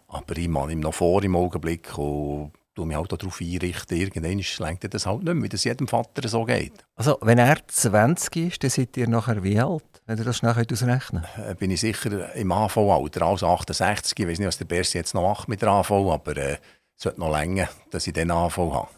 Aber 0.09 0.37
ich 0.37 0.49
mache 0.49 0.73
ihm 0.73 0.81
noch 0.81 0.95
vor 0.95 1.23
im 1.25 1.35
Augenblick 1.35 1.99
und 1.99 2.53
tue 2.77 2.87
mich 2.87 2.97
halt 2.97 3.11
darauf 3.11 3.41
einrichten. 3.41 3.97
Irgendwann 3.97 4.43
lenkt 4.59 4.95
das 4.95 5.07
halt 5.07 5.25
nicht 5.25 5.35
mehr, 5.35 5.43
wie 5.43 5.49
das 5.49 5.65
jedem 5.65 5.89
Vater 5.89 6.29
so 6.29 6.45
geht. 6.45 6.73
Also, 6.95 7.19
wenn 7.23 7.39
er 7.39 7.67
20 7.67 8.37
ist, 8.37 8.63
dann 8.63 8.71
seid 8.71 8.97
ihr 8.97 9.09
nachher 9.09 9.43
wie 9.43 9.59
alt, 9.59 9.83
wenn 10.07 10.19
ihr 10.19 10.25
das 10.25 10.37
schnell 10.37 10.53
ausrechnen 10.53 11.25
könnt. 11.35 11.49
Äh, 11.49 11.55
bin 11.55 11.71
ich 11.71 11.81
sicher 11.81 12.35
im 12.35 12.53
AV-Alter, 12.53 13.23
also 13.23 13.49
68. 13.49 14.19
Ich 14.19 14.29
weiß 14.29 14.39
nicht, 14.39 14.47
was 14.47 14.59
der 14.59 14.67
Bersi 14.67 14.99
jetzt 14.99 15.15
noch 15.15 15.23
macht 15.23 15.49
mit 15.49 15.63
der 15.63 15.71
AV, 15.71 15.91
aber 15.91 16.37
äh, 16.37 16.59
sollte 16.95 17.19
noch 17.19 17.33
länger, 17.33 17.69
dass 17.91 18.07
ich 18.07 18.13
den 18.13 18.31
Anfang 18.31 18.73
habe. 18.73 18.89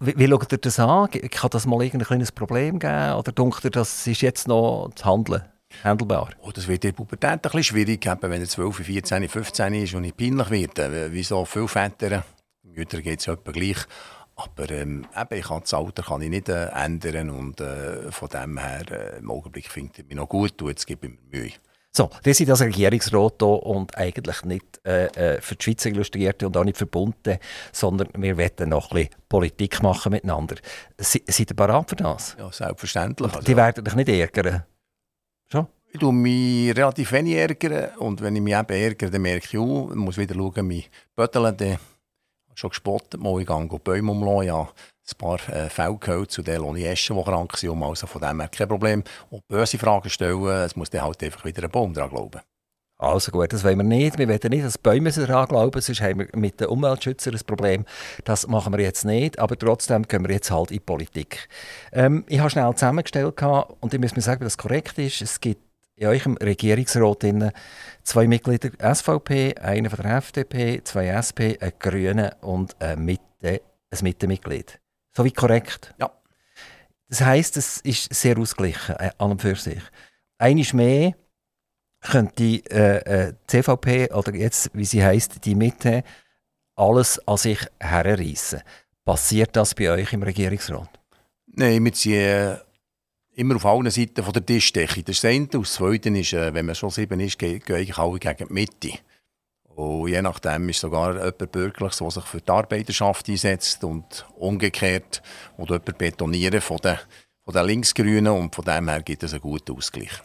Wie, 0.00 0.28
schaut 0.28 0.52
ihr 0.52 0.58
das 0.58 0.78
an? 0.78 1.10
Kann 1.10 1.50
das 1.50 1.66
mal 1.66 1.80
ein 1.80 1.98
kleines 1.98 2.32
Problem 2.32 2.78
geben? 2.78 3.14
Oder 3.14 3.32
denkt 3.32 3.64
ihr, 3.64 3.70
das 3.70 4.06
ist 4.06 4.22
jetzt 4.22 4.48
noch 4.48 4.90
zu 4.94 5.04
handeln? 5.04 5.42
Handelbar? 5.82 6.30
Oh, 6.40 6.52
das 6.52 6.68
wird 6.68 6.84
in 6.84 6.90
der 6.92 6.96
Pubertät 6.96 7.30
ein 7.30 7.40
bisschen 7.40 7.64
schwierig, 7.64 8.06
wenn 8.06 8.40
er 8.40 8.46
12, 8.46 8.76
14, 8.76 9.28
15 9.28 9.74
ist 9.74 9.94
und 9.94 10.02
nicht 10.02 10.16
peinlich 10.16 10.50
wird. 10.50 11.12
Wie 11.12 11.22
so 11.22 11.44
viele 11.44 11.68
Väter, 11.68 12.24
Mütter 12.62 13.02
geht 13.02 13.20
es 13.20 13.26
etwa 13.26 13.50
gleich. 13.50 13.78
Aber 14.36 14.70
ähm, 14.70 15.06
eben, 15.16 15.38
ich 15.38 15.46
kann 15.46 15.60
das 15.60 15.72
Alter 15.72 16.02
kann 16.02 16.20
ich 16.20 16.28
nicht 16.28 16.50
äh, 16.50 16.66
ändern 16.66 17.30
und 17.30 17.60
äh, 17.60 18.12
von 18.12 18.28
dem 18.28 18.58
her, 18.58 18.84
äh, 18.90 19.18
im 19.18 19.30
Augenblick 19.30 19.70
finde 19.70 19.92
ich 19.96 20.06
mich 20.06 20.14
noch 20.14 20.28
gut 20.28 20.60
und 20.60 20.68
jetzt 20.68 20.86
gebe 20.86 21.06
ich 21.06 21.12
mir 21.12 21.40
Mühe. 21.40 21.52
So, 21.96 22.10
wir 22.22 22.34
sind 22.34 22.50
als 22.50 22.60
Regierungsrat 22.60 23.36
hier 23.40 23.48
und 23.48 23.96
eigentlich 23.96 24.44
nicht 24.44 24.80
äh, 24.84 25.06
äh, 25.06 25.40
für 25.40 25.54
die 25.54 25.64
Schweizer 25.64 25.88
Illustrierte 25.88 26.46
und 26.46 26.54
auch 26.54 26.64
nicht 26.64 26.76
verbunden, 26.76 27.38
sondern 27.72 28.08
wir 28.18 28.36
wollen 28.36 28.68
noch 28.68 28.90
ein 28.90 28.96
bisschen 28.96 29.14
Politik 29.30 29.82
machen 29.82 30.12
miteinander. 30.12 30.56
Sie, 30.98 31.22
seid 31.26 31.52
ihr 31.52 31.56
bereit 31.56 31.88
für 31.88 31.96
das? 31.96 32.36
Ja, 32.38 32.52
selbstverständlich. 32.52 33.32
Also, 33.32 33.46
die 33.46 33.56
werden 33.56 33.82
dich 33.82 33.94
nicht 33.94 34.10
ärgern? 34.10 34.64
Schon? 35.50 35.68
Ich 35.90 35.98
tue 35.98 36.12
mich 36.12 36.76
relativ 36.76 37.12
wenig 37.12 37.36
ärgern 37.36 37.96
und 37.96 38.20
wenn 38.20 38.36
ich 38.36 38.42
mich 38.42 38.54
eben 38.54 38.68
ärgere, 38.68 39.10
dann 39.10 39.22
merke 39.22 39.46
ich 39.50 39.58
auch, 39.58 39.88
ich 39.88 39.96
muss 39.96 40.18
wieder 40.18 40.34
schauen, 40.34 40.68
mein 40.68 40.84
Bötteln, 41.14 41.78
schon 42.54 42.70
gespottet, 42.70 43.22
mal 43.22 43.40
ich 43.40 43.46
gehe 43.46 43.78
Bäume 43.78 44.12
umlassen, 44.12 44.48
ja, 44.48 44.68
ein 45.12 45.18
paar 45.18 45.38
äh, 45.48 45.68
Fälle 45.68 45.96
gehört 45.96 46.30
zu 46.30 46.42
denen, 46.42 46.74
die 46.74 46.84
Eschen, 46.84 47.16
die 47.16 47.22
krank 47.22 47.56
sind, 47.56 47.82
also 47.82 48.06
von 48.06 48.20
dem 48.20 48.40
her 48.40 48.48
kein 48.48 48.68
Problem. 48.68 49.04
Und 49.30 49.46
böse 49.48 49.78
Fragen 49.78 50.10
stellen, 50.10 50.44
es 50.46 50.76
muss 50.76 50.90
dann 50.90 51.02
halt 51.02 51.22
einfach 51.22 51.44
wieder 51.44 51.64
ein 51.64 51.70
Baum 51.70 51.94
dran 51.94 52.10
glauben. 52.10 52.40
Also 52.98 53.30
gut, 53.30 53.52
das 53.52 53.62
wollen 53.62 53.76
wir 53.76 53.84
nicht. 53.84 54.18
Wir 54.18 54.26
wollen 54.26 54.40
nicht, 54.48 54.64
dass 54.64 54.78
Bäume 54.78 55.10
daran 55.10 55.46
glauben, 55.46 55.80
sonst 55.82 56.00
haben 56.00 56.20
wir 56.20 56.28
mit 56.34 56.60
den 56.60 56.68
Umweltschützern 56.68 57.34
ein 57.34 57.40
Problem. 57.46 57.84
Das 58.24 58.46
machen 58.46 58.72
wir 58.72 58.80
jetzt 58.80 59.04
nicht, 59.04 59.38
aber 59.38 59.58
trotzdem 59.58 60.04
gehen 60.04 60.26
wir 60.26 60.34
jetzt 60.34 60.50
halt 60.50 60.70
in 60.70 60.76
die 60.76 60.80
Politik. 60.80 61.48
Ähm, 61.92 62.24
ich 62.26 62.40
habe 62.40 62.48
schnell 62.48 62.72
zusammengestellt 62.72 63.40
und 63.80 63.92
ich 63.92 64.00
muss 64.00 64.16
mir 64.16 64.22
sagen, 64.22 64.44
dass 64.44 64.54
es 64.54 64.58
korrekt 64.58 64.98
ist. 64.98 65.20
Es 65.20 65.40
gibt 65.40 65.60
in 65.96 66.06
eurem 66.06 66.36
Regierungsrat 66.38 67.22
zwei 68.02 68.26
Mitglieder 68.26 68.70
SVP, 68.94 69.56
einer 69.56 69.90
von 69.90 70.02
der 70.02 70.16
FDP, 70.16 70.82
zwei 70.82 71.08
SP, 71.12 71.58
ein 71.60 71.72
Grüne 71.78 72.34
und 72.40 72.80
ein, 72.80 73.04
Mitte, 73.04 73.60
ein 73.90 73.98
Mittemitglied. 74.00 74.80
So 75.16 75.24
wie 75.24 75.32
korrekt? 75.32 75.94
Ja. 75.98 76.10
Das 77.08 77.22
heisst, 77.22 77.56
es 77.56 77.78
ist 77.78 78.12
sehr 78.12 78.36
ausgeglichen 78.36 78.96
äh, 78.96 79.10
an 79.16 79.30
und 79.30 79.40
für 79.40 79.56
sich. 79.56 79.80
Eines 80.36 80.74
mehr 80.74 81.14
könnte 82.02 82.34
die 82.36 82.62
äh, 82.66 83.28
äh, 83.28 83.34
CVP 83.46 84.12
oder 84.12 84.34
jetzt, 84.34 84.70
wie 84.74 84.84
sie 84.84 85.02
heißt, 85.02 85.42
die 85.46 85.54
Mitte, 85.54 86.04
alles 86.74 87.18
an 87.26 87.38
sich 87.38 87.60
herreißen. 87.80 88.60
Passiert 89.06 89.56
das 89.56 89.74
bei 89.74 89.90
euch 89.90 90.12
im 90.12 90.22
Regierungsrat? 90.22 90.90
Nein, 91.46 91.82
wir 91.82 91.94
sind 91.94 92.12
äh, 92.12 92.58
immer 93.36 93.56
auf 93.56 93.64
allen 93.64 93.90
Seiten 93.90 94.22
von 94.22 94.34
der 94.34 94.44
Tischdecke. 94.44 95.02
Das 95.02 95.16
ist 95.16 95.24
das 95.24 95.30
eine. 95.30 95.44
Und 95.44 95.54
das 95.54 95.72
Zweite 95.72 96.10
ist, 96.10 96.34
äh, 96.34 96.52
wenn 96.52 96.66
man 96.66 96.74
schon 96.74 96.90
sieben 96.90 97.20
ist, 97.20 97.38
gehen 97.38 97.62
eigentlich 97.66 97.96
alle 97.96 98.18
gegen 98.18 98.48
die 98.48 98.52
Mitte. 98.52 98.98
Und 99.76 100.08
je 100.08 100.22
nachdem 100.22 100.70
ist 100.70 100.80
sogar 100.80 101.16
jemand 101.16 101.52
Bürgerliches, 101.52 101.98
der 101.98 102.10
sich 102.10 102.24
für 102.24 102.40
die 102.40 102.50
Arbeiterschaft 102.50 103.28
einsetzt 103.28 103.84
und 103.84 104.26
umgekehrt 104.36 105.22
oder 105.58 105.74
jemand 105.74 105.98
betonieren 105.98 106.62
von 106.62 106.78
den, 106.78 106.96
von 107.44 107.52
den 107.52 107.66
Linksgrünen 107.66 108.32
und 108.32 108.54
von 108.54 108.64
dem 108.64 108.88
her 108.88 109.02
gibt 109.02 109.22
es 109.22 109.34
einen 109.34 109.42
guten 109.42 109.76
Ausgleich. 109.76 110.22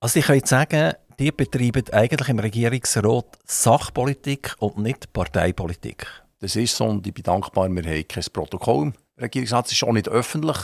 Also 0.00 0.18
ich 0.18 0.26
könnte 0.26 0.46
sagen, 0.46 0.92
die 1.18 1.32
betreiben 1.32 1.84
eigentlich 1.92 2.28
im 2.28 2.38
Regierungsrat 2.40 3.38
Sachpolitik 3.46 4.54
und 4.58 4.76
nicht 4.76 5.14
Parteipolitik. 5.14 6.06
Das 6.40 6.54
ist 6.54 6.76
so 6.76 6.84
und 6.84 7.06
ich 7.06 7.14
bin 7.14 7.24
dankbar, 7.24 7.70
wir 7.70 7.82
haben 7.82 8.06
kein 8.06 8.24
Protokoll 8.30 8.88
im 8.88 8.94
Regierungsrat. 9.18 9.64
Es 9.64 9.72
ist 9.72 9.82
auch 9.82 9.92
nicht 9.92 10.08
öffentlich 10.08 10.58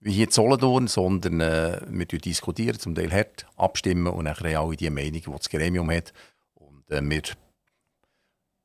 wie 0.00 0.12
hier 0.12 0.26
in 0.26 0.32
Solothurn, 0.32 0.88
sondern 0.88 1.40
äh, 1.40 1.80
wir 1.88 2.06
diskutieren, 2.06 2.78
zum 2.78 2.96
Teil 2.96 3.12
hart 3.12 3.46
abstimmen 3.56 4.08
und 4.08 4.24
dann 4.24 4.36
haben 4.36 4.56
alle 4.56 4.76
die 4.76 4.90
Meinung, 4.90 5.22
die 5.24 5.30
das 5.30 5.48
Gremium 5.48 5.90
hat. 5.92 6.12
Äh, 6.88 7.02
wir, 7.02 7.22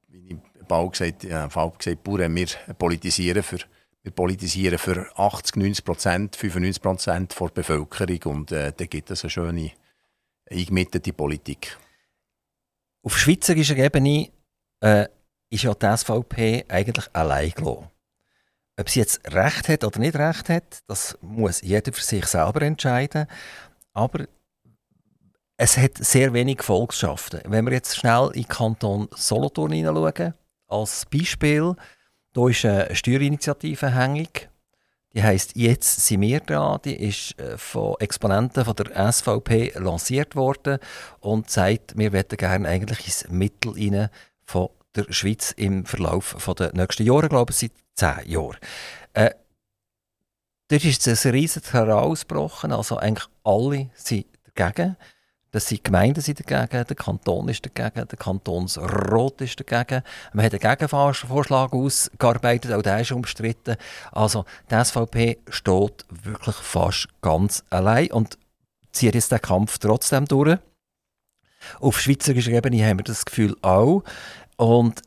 wie 0.08 0.28
ich 0.30 0.68
bald 0.68 0.92
gesagt, 0.92 1.24
äh, 1.24 1.96
Bauern, 1.96 2.36
wir 2.36 2.48
politisieren 2.78 3.44
für 3.44 3.60
wir 4.04 4.12
politisieren 4.12 4.80
für 4.80 5.12
80, 5.16 5.58
90 5.58 5.86
Prozent, 5.86 6.36
95 6.36 6.82
Prozent 6.82 7.40
der 7.40 7.48
Bevölkerung 7.50 8.20
und 8.36 8.52
äh, 8.52 8.74
da 8.76 8.86
gibt 8.86 9.12
es 9.12 9.24
eine 9.24 9.30
schöne 9.30 9.72
eingemittete 10.50 11.14
Politik. 11.14 11.78
Auf 13.04 13.18
schweizerischer 13.18 13.78
Ebene 13.78 14.30
äh, 14.80 15.08
ist 15.50 15.64
ja 15.64 15.74
die 15.74 15.98
SVP 15.98 16.66
eigentlich 16.68 17.08
allein 17.14 17.52
gelassen. 17.52 17.90
Ob 18.80 18.90
sie 18.90 19.02
jetzt 19.02 19.22
Recht 19.32 19.70
hat 19.70 19.84
oder 19.84 20.00
nicht 20.00 20.16
Recht 20.16 20.50
hat, 20.50 20.80
das 20.88 21.18
muss 21.22 21.62
jeder 21.62 21.94
für 21.94 22.02
sich 22.02 22.26
selber 22.26 22.64
entscheiden. 22.64 23.28
Aber 23.94 24.26
es 25.58 25.78
hat 25.78 25.98
sehr 25.98 26.34
wenig 26.34 26.64
Volksschaften. 26.64 27.42
Wenn 27.46 27.66
wir 27.66 27.74
jetzt 27.74 27.96
schnell 27.96 28.28
in 28.34 28.44
den 28.44 28.48
Kanton 28.48 29.08
Solothurn 29.16 29.72
hineinschauen, 29.72 30.34
als 30.68 31.06
Beispiel, 31.06 31.76
da 32.34 32.48
ist 32.48 32.66
eine 32.66 32.96
Steuerinitiative 32.96 33.94
hängig. 33.94 34.50
Die 35.14 35.22
heisst 35.22 35.56
«Jetzt 35.56 36.08
sind 36.08 36.22
wir 36.22 36.40
dran». 36.40 36.80
Die 36.86 36.96
ist 36.96 37.38
äh, 37.38 37.58
von 37.58 37.96
Exponenten 38.00 38.64
von 38.64 38.76
der 38.76 39.12
SVP 39.12 39.74
lanciert 39.76 40.36
worden 40.38 40.80
und 41.20 41.50
sagt, 41.50 41.98
wir 41.98 42.12
möchten 42.12 42.38
gerne 42.38 42.70
eigentlich 42.70 43.06
ins 43.06 43.28
Mittel 43.30 43.74
rein 43.74 44.10
von 44.46 44.70
der 44.96 45.12
Schweiz 45.12 45.52
im 45.52 45.86
Verlauf 45.86 46.36
der 46.58 46.74
nächsten 46.74 47.04
Jahre, 47.04 47.28
glaube 47.28 47.52
ich, 47.52 47.58
seit 47.58 47.72
zehn 47.96 48.32
Jahren. 48.32 48.58
Äh, 49.14 49.32
dort 50.70 50.86
ist 50.86 51.08
ein 51.08 51.32
riesiges 51.32 51.74
herausgebrochen, 51.74 52.72
also 52.72 52.98
eigentlich 52.98 53.28
alle 53.44 53.90
sind 53.96 54.26
dagegen. 54.56 54.96
Das 55.52 55.68
sind 55.68 55.84
Gemeinden 55.84 56.22
sind 56.22 56.50
dagegen, 56.50 56.86
der 56.88 56.96
Kanton 56.96 57.50
ist 57.50 57.66
dagegen, 57.66 58.08
der 58.08 58.18
Kantonsrat 58.18 59.42
ist 59.42 59.60
dagegen. 59.60 60.02
Man 60.32 60.46
hat 60.46 60.54
einen 60.54 60.78
Gegenvorschlag 60.78 61.74
ausgearbeitet, 61.74 62.72
auch 62.72 62.82
der 62.82 63.02
ist 63.02 63.12
umstritten. 63.12 63.76
Also 64.14 64.46
die 64.70 64.84
SVP 64.84 65.40
steht 65.50 66.06
wirklich 66.10 66.56
fast 66.56 67.10
ganz 67.22 67.66
allein 67.70 68.12
und 68.12 68.38
zieht 68.94 69.14
jetzt 69.14 69.34
den 69.34 69.42
Kampf 69.42 69.78
trotzdem 69.78 70.26
durch. 70.26 70.58
Auf 71.82 72.00
schweizerischer 72.00 72.52
Ebene 72.52 72.86
haben 72.86 73.00
wir 73.00 73.04
das 73.04 73.26
Gefühl 73.26 73.58
auch. 73.62 74.04
Und 74.56 75.02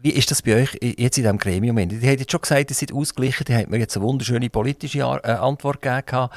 wie 0.00 0.10
ist 0.10 0.30
das 0.30 0.42
bei 0.42 0.62
euch 0.62 0.78
jetzt 0.80 1.18
in 1.18 1.24
diesem 1.24 1.38
Gremium? 1.38 1.76
Die 1.76 1.96
haben 1.96 2.18
jetzt 2.18 2.30
schon 2.30 2.40
gesagt, 2.40 2.70
ihr 2.70 2.76
seid 2.76 2.92
ausgeglichen, 2.92 3.44
die 3.44 3.54
haben 3.54 3.70
mir 3.70 3.78
jetzt 3.78 3.96
eine 3.96 4.06
wunderschöne 4.06 4.48
politische 4.48 5.00
äh, 5.00 5.30
Antwort 5.32 5.82
gegeben. 5.82 6.28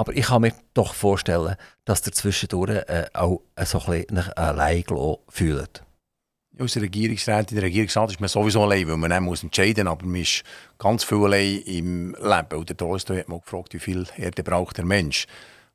Aber 0.00 0.16
ich 0.16 0.24
kann 0.24 0.40
mir 0.40 0.54
doch 0.72 0.94
vorstellen, 0.94 1.56
dass 1.84 2.06
ihr 2.06 2.12
zwischendurch 2.14 2.70
äh, 2.70 3.04
auch 3.12 3.42
so 3.66 3.80
ein 3.80 4.06
bisschen 4.06 4.32
allein 4.32 4.82
fühlt. 5.28 5.82
Als 6.58 6.80
Regierungsrat, 6.80 7.50
in 7.50 7.56
der 7.56 7.64
Regierungsrat 7.64 8.12
ist 8.12 8.18
man 8.18 8.30
sowieso 8.30 8.62
allein, 8.62 8.88
weil 8.88 8.96
man 8.96 9.22
muss 9.22 9.42
entscheiden 9.42 9.84
muss, 9.84 9.92
aber 9.92 10.06
man 10.06 10.22
ist 10.22 10.42
ganz 10.78 11.04
viel 11.04 11.22
allein 11.22 11.58
im 11.66 12.14
Leben. 12.14 12.58
Und 12.58 12.70
der 12.70 12.78
Tolstoy 12.78 13.18
hat 13.18 13.28
mal 13.28 13.40
gefragt, 13.40 13.74
wie 13.74 13.78
viel 13.78 14.06
Erde 14.16 14.42
braucht 14.42 14.78
der 14.78 14.86
Mensch. 14.86 15.26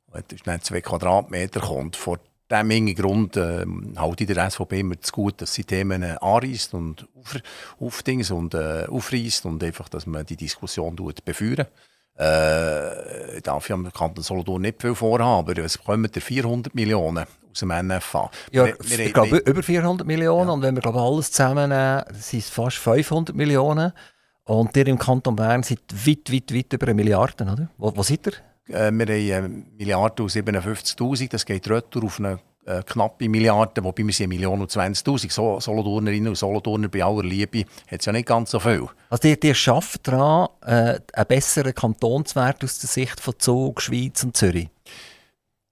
Und 0.08 0.24
das 0.26 0.40
ist 0.40 0.46
nicht 0.48 0.64
zwei 0.64 0.80
Quadratmeter 0.80 1.60
kommt. 1.60 1.94
Vor 1.94 2.18
diesem 2.50 2.70
Hintergrund 2.70 3.36
äh, 3.36 3.64
halte 3.94 4.24
ich 4.24 4.34
der 4.34 4.50
SVP 4.50 4.80
immer 4.80 5.00
zu 5.00 5.12
gut, 5.12 5.40
dass 5.40 5.54
sie 5.54 5.62
Themen 5.62 6.02
äh, 6.02 6.16
anreißt 6.20 6.74
und 6.74 7.06
auf, 7.14 7.36
aufdings 7.78 8.32
und 8.32 8.54
äh, 8.54 8.86
aufreißt 8.88 9.46
und 9.46 9.62
einfach, 9.62 9.88
dass 9.88 10.04
man 10.04 10.26
die 10.26 10.36
Diskussion 10.36 10.96
befeuert. 11.24 11.70
Äh, 12.18 13.42
darf 13.42 13.68
ja 13.68 13.74
am 13.74 13.92
Kanton 13.92 14.24
Solothurn 14.24 14.62
nicht 14.62 14.80
viel 14.80 14.94
vorhaben, 14.94 15.50
aber 15.50 15.58
es 15.58 15.78
kommen 15.78 16.10
400 16.10 16.74
Millionen 16.74 17.26
aus 17.50 17.58
dem 17.60 17.68
NFA. 17.68 18.30
Ja, 18.52 18.66
wir, 18.66 18.76
wir, 18.80 18.98
ich 19.00 19.12
glaube 19.12 19.36
über 19.38 19.62
400 19.62 20.06
Millionen 20.06 20.48
ja. 20.48 20.54
und 20.54 20.62
wenn 20.62 20.74
wir 20.74 20.82
glaube 20.82 21.00
alles 21.00 21.30
zusammennehmen, 21.30 22.04
sind 22.14 22.40
es 22.40 22.48
fast 22.48 22.78
500 22.78 23.36
Millionen. 23.36 23.92
Und 24.44 24.76
ihr 24.76 24.86
im 24.86 24.98
Kanton 24.98 25.34
Bern 25.34 25.62
seid 25.62 25.80
weit, 25.92 26.32
weit, 26.32 26.54
weit 26.54 26.72
über 26.72 26.86
eine 26.86 26.94
Milliarde, 26.94 27.44
oder? 27.44 27.68
Wo, 27.76 27.94
wo 27.96 28.02
seid 28.02 28.26
ihr? 28.26 28.32
Äh, 28.74 28.92
wir 28.92 29.36
haben 29.36 29.44
eine 29.44 29.64
Milliarde 29.76 30.22
und 30.22 30.30
57'000, 30.30 31.30
das 31.30 31.44
geht 31.44 31.68
retour 31.68 32.04
auf 32.04 32.18
eine 32.18 32.38
äh, 32.66 32.82
knappe 32.84 33.28
Milliarde, 33.28 33.82
wobei 33.82 34.04
wir 34.04 34.12
sind 34.12 34.24
eine 34.24 34.34
Million 34.34 34.60
und 34.60 34.70
20'000. 34.70 35.30
So, 35.32 35.60
Solothurnerinnen 35.60 36.28
und 36.28 36.36
Solothurner 36.36 36.88
bei 36.88 37.04
aller 37.04 37.22
Liebe 37.22 37.64
hat 37.90 38.00
es 38.00 38.06
ja 38.06 38.12
nicht 38.12 38.26
ganz 38.26 38.50
so 38.50 38.60
viel. 38.60 38.86
Also 39.08 39.28
ihr, 39.28 39.42
ihr 39.42 39.54
schafft 39.54 40.08
daran, 40.08 40.48
äh, 40.62 40.98
einen 41.12 41.26
besseren 41.28 41.74
Kantonswert 41.74 42.62
aus 42.64 42.78
der 42.80 42.88
Sicht 42.88 43.20
von 43.20 43.34
Zug, 43.38 43.80
Schweiz 43.80 44.22
und 44.24 44.36
Zürich? 44.36 44.68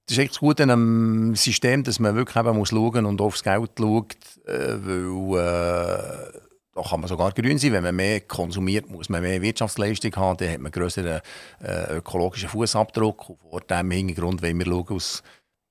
Das 0.06 0.18
ist 0.18 0.22
echt 0.22 0.38
gut 0.38 0.60
in 0.60 0.70
einem 0.70 1.34
System, 1.34 1.82
dass 1.82 1.98
man 1.98 2.14
wirklich 2.14 2.36
eben 2.36 2.56
muss 2.56 2.68
schauen 2.68 3.06
und 3.06 3.20
aufs 3.20 3.42
Geld 3.42 3.70
schaut, 3.78 4.16
äh, 4.46 4.76
weil 4.84 5.40
äh, 5.40 6.40
da 6.74 6.82
kann 6.82 7.00
man 7.00 7.08
sogar 7.08 7.32
grün 7.32 7.58
sein. 7.58 7.72
Wenn 7.72 7.84
man 7.84 7.96
mehr 7.96 8.20
konsumiert, 8.20 8.90
muss 8.90 9.08
man 9.08 9.22
mehr 9.22 9.40
Wirtschaftsleistung 9.40 10.14
haben. 10.16 10.36
Dann 10.36 10.48
hat 10.48 10.58
man 10.58 10.72
einen 10.72 10.82
größeren 10.82 11.20
äh, 11.62 11.96
ökologischen 11.96 12.48
Fußabdruck. 12.48 13.32
Vor 13.48 13.60
diesem 13.60 13.90
Hintergrund 13.90 14.42
wollen 14.42 14.58
wir 14.58 14.66
schauen, 14.66 14.86
als 14.90 15.22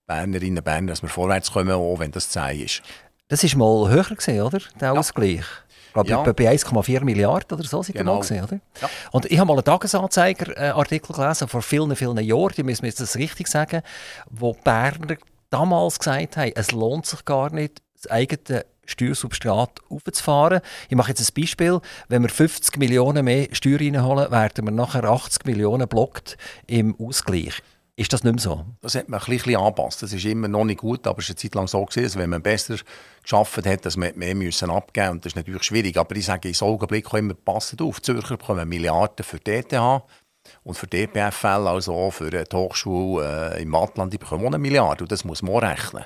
Bernerinnen 0.07 0.57
und 0.57 0.63
Berner, 0.63 0.87
dass 0.87 1.01
wir 1.01 1.09
vorwärts 1.09 1.51
kommen, 1.51 1.71
auch 1.71 1.99
wenn 1.99 2.11
das 2.11 2.29
zäh 2.29 2.63
ist. 2.63 2.81
Das 3.29 3.43
war 3.43 3.57
mal 3.57 3.89
höher, 3.89 4.03
gewesen, 4.03 4.41
oder? 4.41 4.59
Der 4.79 4.93
Ausgleich. 4.93 5.45
glaube 5.93 6.09
ja. 6.09 6.33
bei 6.33 6.51
1,4 6.51 7.03
Milliarden 7.03 7.57
oder 7.57 7.67
so 7.67 7.83
sind 7.83 7.95
genau. 7.95 8.19
gesehen, 8.19 8.43
oder? 8.43 8.59
Ja. 8.81 8.89
Und 9.11 9.25
ich 9.25 9.37
habe 9.39 9.47
mal 9.47 9.53
einen 9.53 9.63
Tagesanzeiger-Artikel 9.63 11.15
gelesen 11.15 11.47
vor 11.47 11.61
vielen, 11.61 11.95
vielen 11.95 12.17
Jahren, 12.17 12.53
die 12.57 12.63
müssen 12.63 12.81
wir 12.83 12.89
jetzt 12.89 12.99
das 12.99 13.15
richtig 13.15 13.47
sagen, 13.47 13.81
wo 14.29 14.53
Berner 14.53 15.17
damals 15.49 15.99
gesagt 15.99 16.37
haben, 16.37 16.51
es 16.55 16.71
lohnt 16.71 17.05
sich 17.05 17.23
gar 17.25 17.53
nicht, 17.53 17.81
das 17.95 18.11
eigene 18.11 18.65
Steuersubstrat 18.85 19.79
aufzufahren. 19.89 20.61
Ich 20.89 20.95
mache 20.97 21.09
jetzt 21.09 21.21
ein 21.21 21.41
Beispiel. 21.41 21.79
Wenn 22.09 22.23
wir 22.23 22.29
50 22.29 22.77
Millionen 22.77 23.23
mehr 23.23 23.47
Steuer 23.51 23.79
reinholen, 23.79 24.31
werden 24.31 24.65
wir 24.65 24.71
nachher 24.71 25.05
80 25.05 25.45
Millionen 25.45 25.87
blockt 25.87 26.37
im 26.67 26.95
Ausgleich. 26.99 27.61
Ist 27.95 28.11
das 28.11 28.23
nicht 28.23 28.33
mehr 28.33 28.41
so? 28.41 28.65
Das 28.81 28.95
hat 28.95 29.07
man 29.07 29.19
ein 29.19 29.25
bisschen 29.25 29.55
angepasst. 29.55 30.01
Das 30.01 30.13
ist 30.13 30.25
immer 30.25 30.47
noch 30.47 30.65
nicht 30.65 30.79
gut, 30.79 31.05
aber 31.05 31.19
es 31.19 31.25
ist 31.25 31.31
eine 31.31 31.35
Zeit 31.35 31.55
lang 31.55 31.67
so 31.67 31.85
gewesen, 31.85 32.03
dass 32.03 32.17
wenn 32.17 32.29
man 32.29 32.41
besser 32.41 32.77
geschafft 33.21 33.65
hat, 33.65 33.85
dass 33.85 33.97
man 33.97 34.17
mehr 34.17 34.33
müssen 34.33 34.71
abgeben 34.71 35.11
und 35.11 35.25
das 35.25 35.33
ist 35.33 35.35
natürlich 35.35 35.63
schwierig. 35.63 35.97
Aber 35.97 36.15
ich 36.15 36.25
sage, 36.25 36.47
in 36.47 36.55
so 36.55 36.65
Augenblick 36.65 37.13
immer, 37.13 37.35
passt 37.35 37.79
auf, 37.79 37.97
die 37.97 38.01
Zürcher 38.01 38.37
bekommen 38.37 38.67
Milliarden 38.67 39.23
für 39.23 39.39
DTH 39.39 40.03
und 40.63 40.75
für 40.75 40.87
DPFL, 40.87 41.67
also 41.67 41.93
auch 41.93 42.11
für 42.11 42.31
die 42.31 42.55
Hochschule 42.55 43.53
äh, 43.55 43.61
im 43.61 43.71
Wattland, 43.71 44.11
die 44.11 44.17
bekommen 44.17 44.43
auch 44.43 44.47
eine 44.47 44.57
Milliarde 44.57 45.03
und 45.03 45.11
das 45.11 45.23
muss 45.23 45.43
man 45.43 45.57
rechnen. 45.57 46.03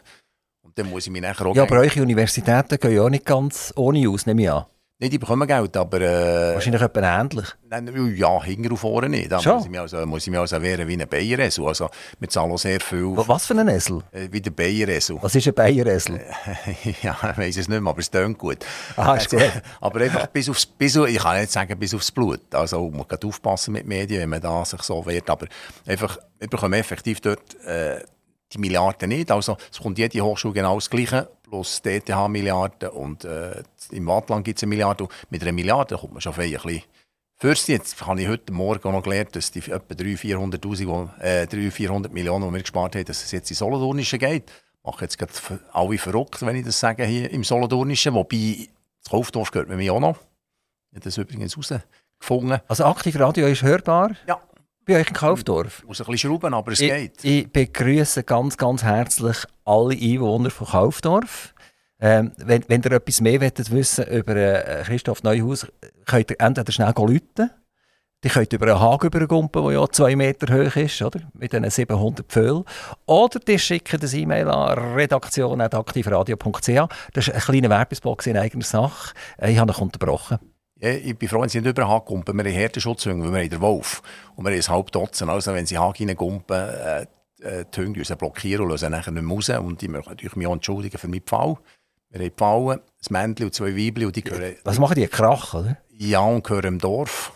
Und 0.64 0.78
dann 0.78 0.90
muss 0.90 1.08
ich 1.08 1.12
mich 1.12 1.22
nachher 1.22 1.46
auch... 1.46 1.56
Ja, 1.56 1.64
aber 1.64 1.78
eure 1.78 2.02
Universitäten 2.02 2.78
gehen 2.78 2.96
ja 2.96 3.04
auch 3.04 3.10
nicht 3.10 3.26
ganz 3.26 3.72
ohne 3.78 4.10
aus, 4.10 4.26
nehme 4.26 4.42
ich 4.42 4.52
an. 4.52 4.66
Nein, 5.00 5.12
die 5.12 5.20
bekommen 5.20 5.48
Geld, 5.48 5.78
aber... 5.78 6.02
Äh, 6.02 6.56
Wahrscheinlich 6.56 6.82
etwas 6.82 7.04
ähnlich. 7.04 7.46
Nein, 7.70 8.16
ja, 8.16 8.44
hinten 8.44 8.72
und 8.72 8.78
vorne 8.78 9.08
nicht. 9.08 9.32
Da 9.32 9.36
muss 9.36 9.66
ich 9.66 9.70
mich 9.70 9.80
also, 9.80 10.04
muss 10.08 10.26
ich 10.26 10.32
mich 10.32 10.40
also 10.40 10.60
wehren 10.60 10.88
wie 10.88 11.00
ein 11.00 11.08
Bayeresel. 11.08 11.68
Also, 11.68 11.88
wir 12.20 12.28
zahlen 12.28 12.52
auch 12.52 12.58
sehr 12.58 12.80
viel... 12.80 13.16
Was 13.16 13.46
für 13.46 13.54
ein 13.54 13.68
Esel? 13.68 14.02
Äh, 14.12 14.28
wie 14.32 14.42
der 14.42 14.50
Bayeresel. 14.50 15.20
Was 15.22 15.36
ist 15.36 15.48
ein 15.48 15.54
Bayeresel? 15.54 16.20
ja, 17.04 17.16
ich 17.32 17.38
weiß 17.38 17.58
es 17.58 17.68
nicht 17.68 17.80
mehr, 17.80 17.92
aber 17.92 18.00
es 18.00 18.10
tönt 18.10 18.40
gut. 18.40 18.58
Aha, 18.96 19.18
ist 19.18 19.30
gut. 19.30 19.44
aber 19.82 20.02
einfach 20.02 20.26
bis 20.28 20.50
aufs... 20.50 20.66
Bis, 20.66 20.96
ich 20.96 21.20
kann 21.20 21.42
nicht 21.42 21.52
sagen 21.52 21.78
bis 21.78 21.94
aufs 21.94 22.12
Blut. 22.12 22.42
Also, 22.56 22.90
man 22.90 23.06
muss 23.08 23.24
aufpassen 23.24 23.74
mit 23.74 23.86
Medien, 23.86 24.22
wenn 24.22 24.30
man 24.30 24.42
da 24.42 24.66
sich 24.66 24.82
so 24.82 25.06
wehrt. 25.06 25.30
Aber 25.30 25.46
einfach, 25.86 26.18
wir 26.40 26.48
bekommen 26.48 26.74
effektiv 26.74 27.22
dort... 27.22 27.54
Äh, 27.66 28.00
die 28.54 28.58
Milliarden 28.58 29.10
nicht. 29.10 29.32
Also 29.32 29.58
es 29.72 29.80
kommt 29.80 29.98
jede 29.98 30.22
Hochschule 30.22 30.54
genau 30.54 30.76
das 30.76 30.90
Gleiche, 30.90 31.30
plus 31.44 31.82
DTH-Milliarden 31.82 32.90
und 32.90 33.26
äh, 33.26 33.64
im 33.92 34.08
Wattland 34.08 34.46
gibt 34.46 34.60
es 34.60 34.64
eine 34.64 34.70
Milliarde. 34.70 35.06
Und 35.06 35.12
mit 35.30 35.42
einer 35.42 35.52
Milliarde 35.52 35.98
kommt 35.98 36.14
man 36.14 36.22
schon 36.22 36.34
ein 36.34 36.52
bisschen 36.52 36.84
Fürst 37.40 37.68
jetzt 37.68 38.04
habe 38.04 38.20
ich 38.20 38.28
heute 38.28 38.52
Morgen 38.52 38.92
noch 38.92 39.04
gelernt, 39.04 39.36
dass 39.36 39.52
die 39.52 39.60
etwa 39.60 39.94
300, 39.94 40.20
400, 40.20 41.22
äh, 41.22 41.46
300, 41.46 41.72
400 41.72 42.12
Millionen, 42.12 42.48
die 42.48 42.54
wir 42.54 42.62
gespart 42.62 42.96
haben, 42.96 43.06
dass 43.06 43.24
es 43.24 43.32
jetzt 43.32 43.52
in 43.52 43.56
Solothurnischen 43.56 44.18
geht. 44.18 44.52
Mache 44.84 45.06
jetzt 45.06 45.20
gerade 45.20 45.32
alle 45.72 46.00
verrückt, 46.00 46.44
wenn 46.44 46.56
ich 46.56 46.66
das 46.66 46.80
sage, 46.80 47.06
hier 47.06 47.30
im 47.30 47.44
Solothurnischen. 47.44 48.16
Wobei, 48.16 48.68
das 49.04 49.12
Kaufdorf 49.12 49.52
gehört 49.52 49.70
mir 49.70 49.94
auch 49.94 50.00
noch. 50.00 50.18
Ich 50.90 50.96
habe 50.96 51.02
das 51.02 51.18
übrigens 51.18 51.52
herausgefunden. 51.56 52.60
Also 52.68 52.86
aktiv 52.86 53.20
Radio 53.20 53.46
ist 53.46 53.62
hörbar? 53.62 54.16
Ja, 54.26 54.42
bei 54.88 55.00
euch 55.00 55.08
in 55.08 55.14
Kaufdorf. 55.14 55.80
Ich 55.80 55.88
muss 55.88 56.02
ein 56.02 56.08
bisschen 56.08 56.30
schrauben, 56.30 56.54
aber 56.54 56.72
es 56.72 56.80
ich, 56.80 56.90
geht. 56.90 57.24
Ich 57.24 57.52
begrüße 57.52 58.24
ganz, 58.24 58.58
ganz 58.58 58.84
herzlich 58.84 59.38
alle 59.66 59.96
Einwohner 59.96 60.50
von 60.50 60.68
Kaufdorf. 60.68 61.54
Ähm, 62.00 62.32
wenn, 62.38 62.64
wenn 62.68 62.82
ihr 62.84 62.92
etwas 62.94 63.22
mehr 63.22 63.42
wollt 63.42 63.72
wissen 63.72 64.06
über 64.08 64.36
äh, 64.36 64.84
Christoph 64.84 65.24
Neuhaus, 65.24 65.68
könnt 66.06 66.32
ihr 66.32 66.40
entweder 66.40 66.72
schnell 66.72 66.92
rufen. 66.92 67.52
Die 68.24 68.30
könnt 68.30 68.52
über 68.54 68.68
einen 68.68 68.80
Haken 68.80 69.08
übergumpen, 69.08 69.64
der 69.64 69.74
ja 69.74 69.88
zwei 69.90 70.16
Meter 70.16 70.52
hoch 70.54 70.76
ist, 70.76 71.02
oder? 71.02 71.22
mit 71.34 71.54
diesen 71.54 71.70
700 71.70 72.26
Pföhlen. 72.26 72.64
Oder 73.06 73.40
die 73.40 73.60
schicken 73.60 74.00
das 74.00 74.14
E-Mail 74.14 74.48
an 74.48 74.96
redaktion.aktivradio.ch. 74.96 76.88
Das 77.14 77.28
ist 77.28 77.34
ein 77.34 77.42
kleiner 77.42 77.70
Werbespot 77.70 78.26
in 78.26 78.38
eigener 78.38 78.64
Sache. 78.64 79.14
Äh, 79.38 79.52
ich 79.52 79.60
habe 79.60 79.72
ihn 79.72 79.82
unterbrochen. 79.82 80.40
Ja, 80.80 80.92
ich 80.92 81.18
bin 81.18 81.28
froh, 81.28 81.42
wenn 81.42 81.50
sie 81.50 81.60
nicht 81.60 81.70
über 81.70 81.84
den 81.84 81.90
Hag 81.90 82.06
gumpen. 82.06 82.36
Wir 82.38 82.44
haben 82.44 82.52
Härtenschutzhunde, 82.52 83.26
weil 83.26 83.34
wir 83.34 83.40
haben 83.42 83.50
den 83.50 83.62
Wolf. 83.62 84.02
Und 84.36 84.46
wir 84.46 84.52
haben 84.52 84.60
ein 84.60 84.68
halb 84.68 84.92
Dutzend. 84.92 85.30
Also 85.30 85.54
wenn 85.54 85.66
sie 85.66 85.78
Hag 85.78 86.00
reingumpen, 86.00 86.56
äh, 86.56 87.02
äh, 87.42 87.66
die 87.74 87.82
Hunde 87.82 88.00
uns 88.00 88.16
blockieren 88.16 88.66
und 88.66 88.72
lösen 88.72 88.92
nachher 88.92 89.12
nicht 89.12 89.24
mehr 89.24 89.36
raus. 89.36 89.50
Und 89.50 89.82
ich 89.82 89.90
möchte 89.90 90.10
natürlich 90.10 90.36
mich 90.36 90.48
auch 90.48 90.54
entschuldigen 90.54 90.98
für 90.98 91.08
meinen 91.08 91.22
Pfau. 91.22 91.60
Wir 92.10 92.22
haben 92.22 92.32
Pfauen, 92.32 92.80
ein 92.80 93.12
Männchen 93.12 93.46
und 93.48 93.54
zwei 93.54 93.76
Weibchen. 93.76 94.06
Und 94.06 94.16
die 94.16 94.24
gehören, 94.24 94.56
Was 94.64 94.80
machen 94.80 94.96
die? 94.96 95.08
Krach, 95.08 95.54
oder? 95.56 95.78
Ja, 95.90 96.20
und 96.22 96.44
gehören 96.44 96.66
im 96.66 96.80
Dorf. 96.80 97.34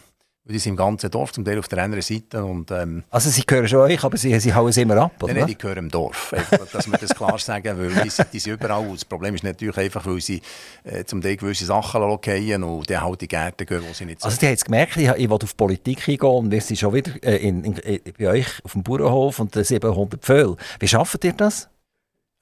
Die 0.51 0.59
sind 0.59 0.73
im 0.73 0.77
ganzen 0.77 1.09
Dorf, 1.09 1.31
zum 1.31 1.45
Teil 1.45 1.59
auf 1.59 1.67
der 1.67 1.83
anderen 1.83 2.01
Seite. 2.01 2.43
Und, 2.43 2.71
ähm, 2.71 3.03
also 3.09 3.29
sie 3.29 3.43
gehören 3.45 3.67
schon 3.67 3.79
euch, 3.79 4.03
aber 4.03 4.17
sie, 4.17 4.37
sie 4.39 4.53
hauen 4.53 4.69
es 4.69 4.77
immer 4.77 4.97
ab, 4.97 5.21
oder? 5.23 5.33
Nein, 5.33 5.47
die 5.47 5.57
gehören 5.57 5.79
im 5.79 5.89
Dorf. 5.89 6.33
Dass 6.73 6.89
wir 6.89 6.97
das 6.97 7.15
klar 7.15 7.37
sagen, 7.39 7.77
weil 7.77 8.03
die, 8.03 8.09
sind, 8.09 8.27
die 8.33 8.39
sind 8.39 8.53
überall. 8.53 8.85
Und 8.85 8.95
das 8.95 9.05
Problem 9.05 9.35
ist 9.35 9.43
natürlich 9.43 9.77
einfach, 9.77 10.05
weil 10.05 10.21
sie 10.21 10.41
äh, 10.83 11.03
zum 11.05 11.21
Teil 11.21 11.37
gewisse 11.37 11.65
Sachen 11.65 12.01
fallen 12.01 12.63
und 12.63 12.89
dann 12.89 13.01
halt 13.01 13.21
die 13.21 13.27
Gärten 13.27 13.65
gehören, 13.65 13.85
wo 13.87 13.93
sie 13.93 14.05
nicht 14.05 14.21
so 14.21 14.25
Also 14.25 14.39
die 14.39 14.45
haben 14.45 14.51
jetzt 14.53 14.65
gemerkt, 14.65 14.97
ich, 14.97 15.09
ich 15.09 15.29
will 15.29 15.37
auf 15.41 15.57
Politik 15.57 16.07
eingehen 16.07 16.29
und 16.29 16.51
wir 16.51 16.61
sind 16.61 16.77
schon 16.77 16.93
wieder 16.93 17.11
äh, 17.23 17.37
in, 17.37 17.63
in, 17.63 17.73
in, 17.77 17.99
bei 18.17 18.27
euch 18.27 18.47
auf 18.63 18.73
dem 18.73 18.83
Bauernhof 18.83 19.39
und 19.39 19.53
700 19.53 20.21
Pföhl. 20.21 20.55
Wie 20.79 20.87
schafft 20.87 21.23
ihr 21.23 21.33
das? 21.33 21.69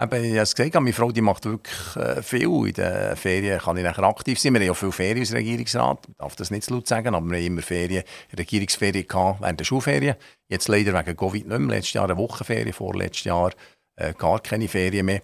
Eben, 0.01 0.23
ich 0.23 0.31
habe 0.31 0.41
es 0.41 0.55
gesagt, 0.55 0.75
meine 0.75 0.93
Frau 0.93 1.11
die 1.11 1.19
macht 1.19 1.43
wirklich 1.43 1.95
äh, 1.97 2.23
viel. 2.23 2.67
In 2.67 2.73
den 2.73 3.17
Ferien 3.17 3.59
kann 3.59 3.75
ich 3.75 3.83
nachher 3.83 4.03
aktiv 4.03 4.39
sein. 4.39 4.53
Wir 4.53 4.61
haben 4.61 4.67
ja 4.67 4.73
viele 4.73 4.93
Ferien 4.93 5.19
als 5.19 5.33
Regierungsrat. 5.33 6.07
Ich 6.07 6.15
darf 6.15 6.35
das 6.37 6.51
nicht 6.51 6.63
zu 6.63 6.73
laut 6.73 6.87
sagen, 6.87 7.13
aber 7.13 7.25
wir 7.29 7.37
haben 7.37 7.45
immer 7.45 7.61
Ferien, 7.61 8.03
Regierungsferien 8.37 9.05
gehabt 9.05 9.41
während 9.41 9.59
der 9.59 9.65
Schulferien. 9.65 10.15
Jetzt 10.47 10.69
leider 10.69 10.97
wegen 10.97 11.17
Covid 11.17 11.45
nicht 11.45 11.59
mehr. 11.59 11.75
Letztes 11.75 11.93
Jahr 11.93 12.05
eine 12.05 12.15
Wochenferie, 12.15 12.71
vorletztes 12.71 13.25
Jahr 13.25 13.51
äh, 13.97 14.13
gar 14.13 14.39
keine 14.39 14.69
Ferien 14.69 15.05
mehr. 15.05 15.21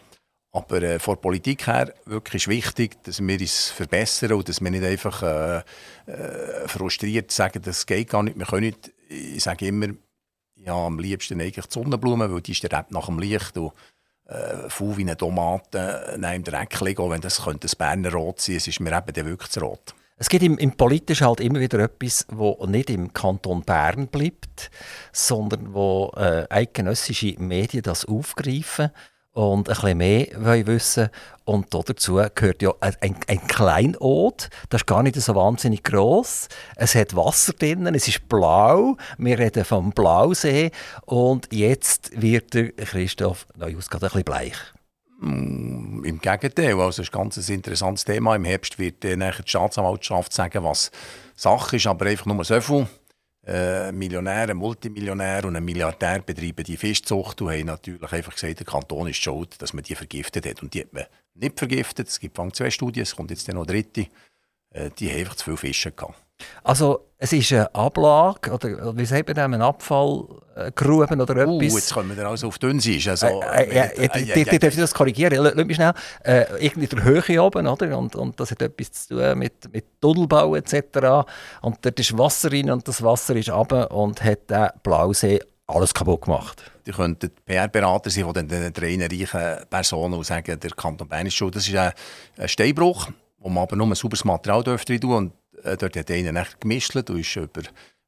Aber 0.52 0.82
äh, 0.82 1.00
von 1.00 1.16
der 1.16 1.22
Politik 1.22 1.68
her 1.68 1.94
wirklich 2.06 2.44
ist 2.44 2.50
wichtig, 2.50 3.02
dass 3.04 3.26
wir 3.26 3.40
uns 3.40 3.70
verbessern 3.70 4.34
und 4.34 4.50
dass 4.50 4.60
wir 4.60 4.72
nicht 4.72 4.84
einfach 4.84 5.24
äh, 5.24 5.58
äh, 6.12 6.68
frustriert 6.68 7.32
sagen, 7.32 7.62
das 7.62 7.86
geht 7.86 8.10
gar 8.10 8.24
nicht, 8.24 8.38
wir 8.38 8.46
können 8.46 8.68
nicht. 8.68 8.92
Ich 9.08 9.44
sage 9.44 9.68
immer, 9.68 9.88
ja, 10.56 10.74
am 10.74 11.00
liebsten 11.00 11.40
eigentlich 11.40 11.68
die 11.68 11.74
Sonnenblumen, 11.74 12.34
weil 12.34 12.42
die 12.42 12.52
ist 12.52 12.64
der 12.64 12.86
nach 12.90 13.06
dem 13.06 13.20
Licht 13.20 13.58
und 13.58 13.72
äh, 14.28 14.70
faul 14.70 14.98
wie 14.98 15.02
eine 15.02 15.18
Tomate 15.18 16.18
äh, 16.22 16.36
im 16.36 16.44
Dreck 16.44 16.80
liegen, 16.82 17.10
wenn 17.10 17.22
das 17.22 17.44
könnte 17.44 17.68
ein 17.68 17.78
Berner 17.78 18.12
Rot 18.12 18.42
sein, 18.42 18.56
es 18.56 18.68
ist 18.68 18.80
mir 18.80 18.96
eben 18.96 19.14
dann 19.14 19.26
wirklich 19.26 19.52
zu 19.52 19.60
rot. 19.62 19.94
Es 20.18 20.30
gibt 20.30 20.44
im, 20.44 20.58
im 20.58 20.72
Politischen 20.72 21.28
halt 21.28 21.42
immer 21.42 21.60
wieder 21.60 21.80
etwas, 21.80 22.26
wo 22.30 22.66
nicht 22.68 22.90
im 22.90 23.12
Kanton 23.12 23.64
Bern 23.64 24.08
bleibt, 24.08 24.72
sondern 25.12 25.74
wo 25.74 26.14
äh, 26.16 26.46
eidgenössische 26.50 27.36
Medien 27.38 27.84
das 27.84 28.06
aufgreifen 28.06 28.92
und 29.36 29.70
ein 29.70 29.76
bisschen 29.76 29.98
mehr 29.98 30.28
wollen 30.38 30.66
wissen 30.66 31.10
Und 31.44 31.68
dazu 31.74 32.22
gehört 32.34 32.62
ja 32.62 32.72
ein, 32.80 32.96
ein, 33.02 33.16
ein 33.28 33.48
Kleinod. 33.48 34.50
Das 34.70 34.82
ist 34.82 34.88
gar 34.88 35.04
nicht 35.04 35.16
so 35.18 35.36
wahnsinnig 35.36 35.84
groß. 35.84 36.48
Es 36.78 36.96
hat 36.96 37.16
Wasser 37.16 37.52
drin, 37.52 37.86
es 37.94 38.08
ist 38.08 38.30
blau. 38.30 38.96
Wir 39.18 39.38
reden 39.38 39.66
vom 39.66 39.92
Blausee. 39.92 40.72
Und 41.06 41.52
jetzt 41.52 42.20
wird 42.20 42.54
der 42.54 42.72
Christoph 42.72 43.46
Neuhaus 43.58 43.90
gerade 43.90 44.06
ein 44.06 44.10
bisschen 44.10 44.24
bleich. 44.24 44.58
Mm, 45.20 46.06
Im 46.06 46.20
Gegenteil, 46.20 46.74
also 46.76 46.88
das 46.88 47.00
ist 47.00 47.14
ein 47.14 47.20
ganz 47.22 47.50
interessantes 47.50 48.06
Thema. 48.06 48.38
Im 48.38 48.46
Herbst 48.46 48.80
wird 48.80 49.04
äh, 49.04 49.18
die 49.18 49.32
Staatsanwaltschaft 49.50 50.32
sagen, 50.32 50.64
was 50.64 50.92
Sache 51.36 51.76
ist, 51.76 51.88
aber 51.88 52.06
einfach 52.06 52.26
nur 52.26 52.42
so 52.46 52.62
viel 52.62 52.88
äh, 53.46 53.92
Millionär, 53.92 54.50
ein 54.50 54.58
Multimillionär 54.58 55.46
und 55.46 55.56
ein 55.56 55.64
Milliardär 55.64 56.20
betreiben 56.20 56.64
die 56.64 56.78
Fischzucht 56.78 57.42
und 57.42 57.52
haben 57.52 57.66
natürlich 57.66 58.12
einfach 58.12 58.34
gesagt, 58.34 58.60
der 58.60 58.66
Kanton 58.66 59.08
ist 59.08 59.18
schuld, 59.18 59.62
dass 59.62 59.74
man 59.74 59.84
die 59.84 59.96
vergiftet 59.96 60.46
hat. 60.48 60.64
Und 60.64 60.74
die 60.74 60.82
hat 60.82 60.94
man 60.94 61.06
nicht 61.36 61.58
vergiftet. 61.58 62.08
Es 62.08 62.20
gibt 62.20 62.38
zwei 62.56 62.72
Studien, 62.72 63.04
es 63.04 63.16
kommt 63.16 63.30
jetzt 63.30 63.48
noch 63.48 63.56
eine 63.56 63.66
dritte. 63.66 64.08
Äh, 64.72 64.90
die 64.98 65.12
haben 65.12 65.20
einfach 65.20 65.36
zu 65.36 65.46
viele 65.46 65.58
Fische 65.58 65.92
gehabt. 65.92 66.25
Also 66.64 67.06
es 67.18 67.32
ist 67.32 67.52
eine 67.54 67.74
Ablage, 67.74 68.52
oder 68.52 68.98
wie 68.98 69.06
sagt 69.06 69.28
man 69.28 69.36
das, 69.36 69.46
ein 69.46 69.62
Abfallgruben 69.62 71.22
oder 71.22 71.48
uh, 71.48 71.60
etwas? 71.60 71.76
jetzt 71.76 71.94
kommen 71.94 72.16
wir 72.16 72.28
also 72.28 72.48
auf 72.48 72.60
dünn 72.60 72.78
ist. 72.78 73.08
Also, 73.08 73.42
äh, 73.42 73.64
äh, 73.64 74.06
äh, 74.06 74.42
äh, 74.42 74.60
darf 74.60 74.74
ich 74.74 74.80
das 74.80 74.94
korrigieren? 74.94 75.42
Lass 75.42 75.56
mich 75.56 75.76
schnell. 75.76 75.94
Äh, 76.24 76.46
irgendwie 76.60 76.88
der 76.88 77.04
Höhe 77.04 77.42
oben, 77.42 77.68
oder? 77.68 77.98
Und, 77.98 78.16
und 78.16 78.40
das 78.40 78.52
hat 78.52 78.62
etwas 78.62 78.92
zu 78.92 79.16
tun 79.16 79.40
mit, 79.40 79.72
mit 79.74 80.02
Tunnelbau 80.02 80.56
etc. 80.56 81.26
Und 81.62 81.78
dort 81.82 82.00
ist 82.00 82.18
Wasser 82.18 82.52
rein 82.52 82.70
und 82.70 82.88
das 82.88 83.02
Wasser 83.02 83.36
ist 83.36 83.50
runter 83.50 83.90
und 83.92 84.24
hat 84.24 84.50
den 84.50 84.70
Blausee 84.84 85.40
alles 85.68 85.94
kaputt 85.94 86.22
gemacht. 86.22 86.72
Die 86.86 86.92
könnten 86.92 87.32
PR-Berater 87.46 88.10
sein 88.10 88.26
von 88.26 88.34
den, 88.34 88.48
drei 88.48 88.98
reichen 88.98 89.66
Personen 89.70 90.14
und 90.14 90.26
sagen, 90.26 90.60
der 90.60 90.72
Kanton 90.72 91.08
Bern 91.08 91.26
ist 91.26 91.34
schon. 91.34 91.50
Das 91.52 91.68
ist 91.68 91.76
ein, 91.76 91.92
ein 92.38 92.48
Steinbruch, 92.48 93.08
wo 93.40 93.50
man 93.50 93.64
aber 93.64 93.76
nur 93.76 93.88
ein 93.88 93.96
sauberes 93.96 94.24
Material 94.24 94.64
dürfte 94.64 95.00
tun 95.00 95.14
und 95.14 95.32
äh, 95.32 95.36
dort 95.64 95.96
hat 95.96 96.12
einer 96.12 96.32
nachher 96.32 96.58
gemischt 96.60 96.96
und 96.96 97.10
ist 97.10 97.36
über, 97.36 97.62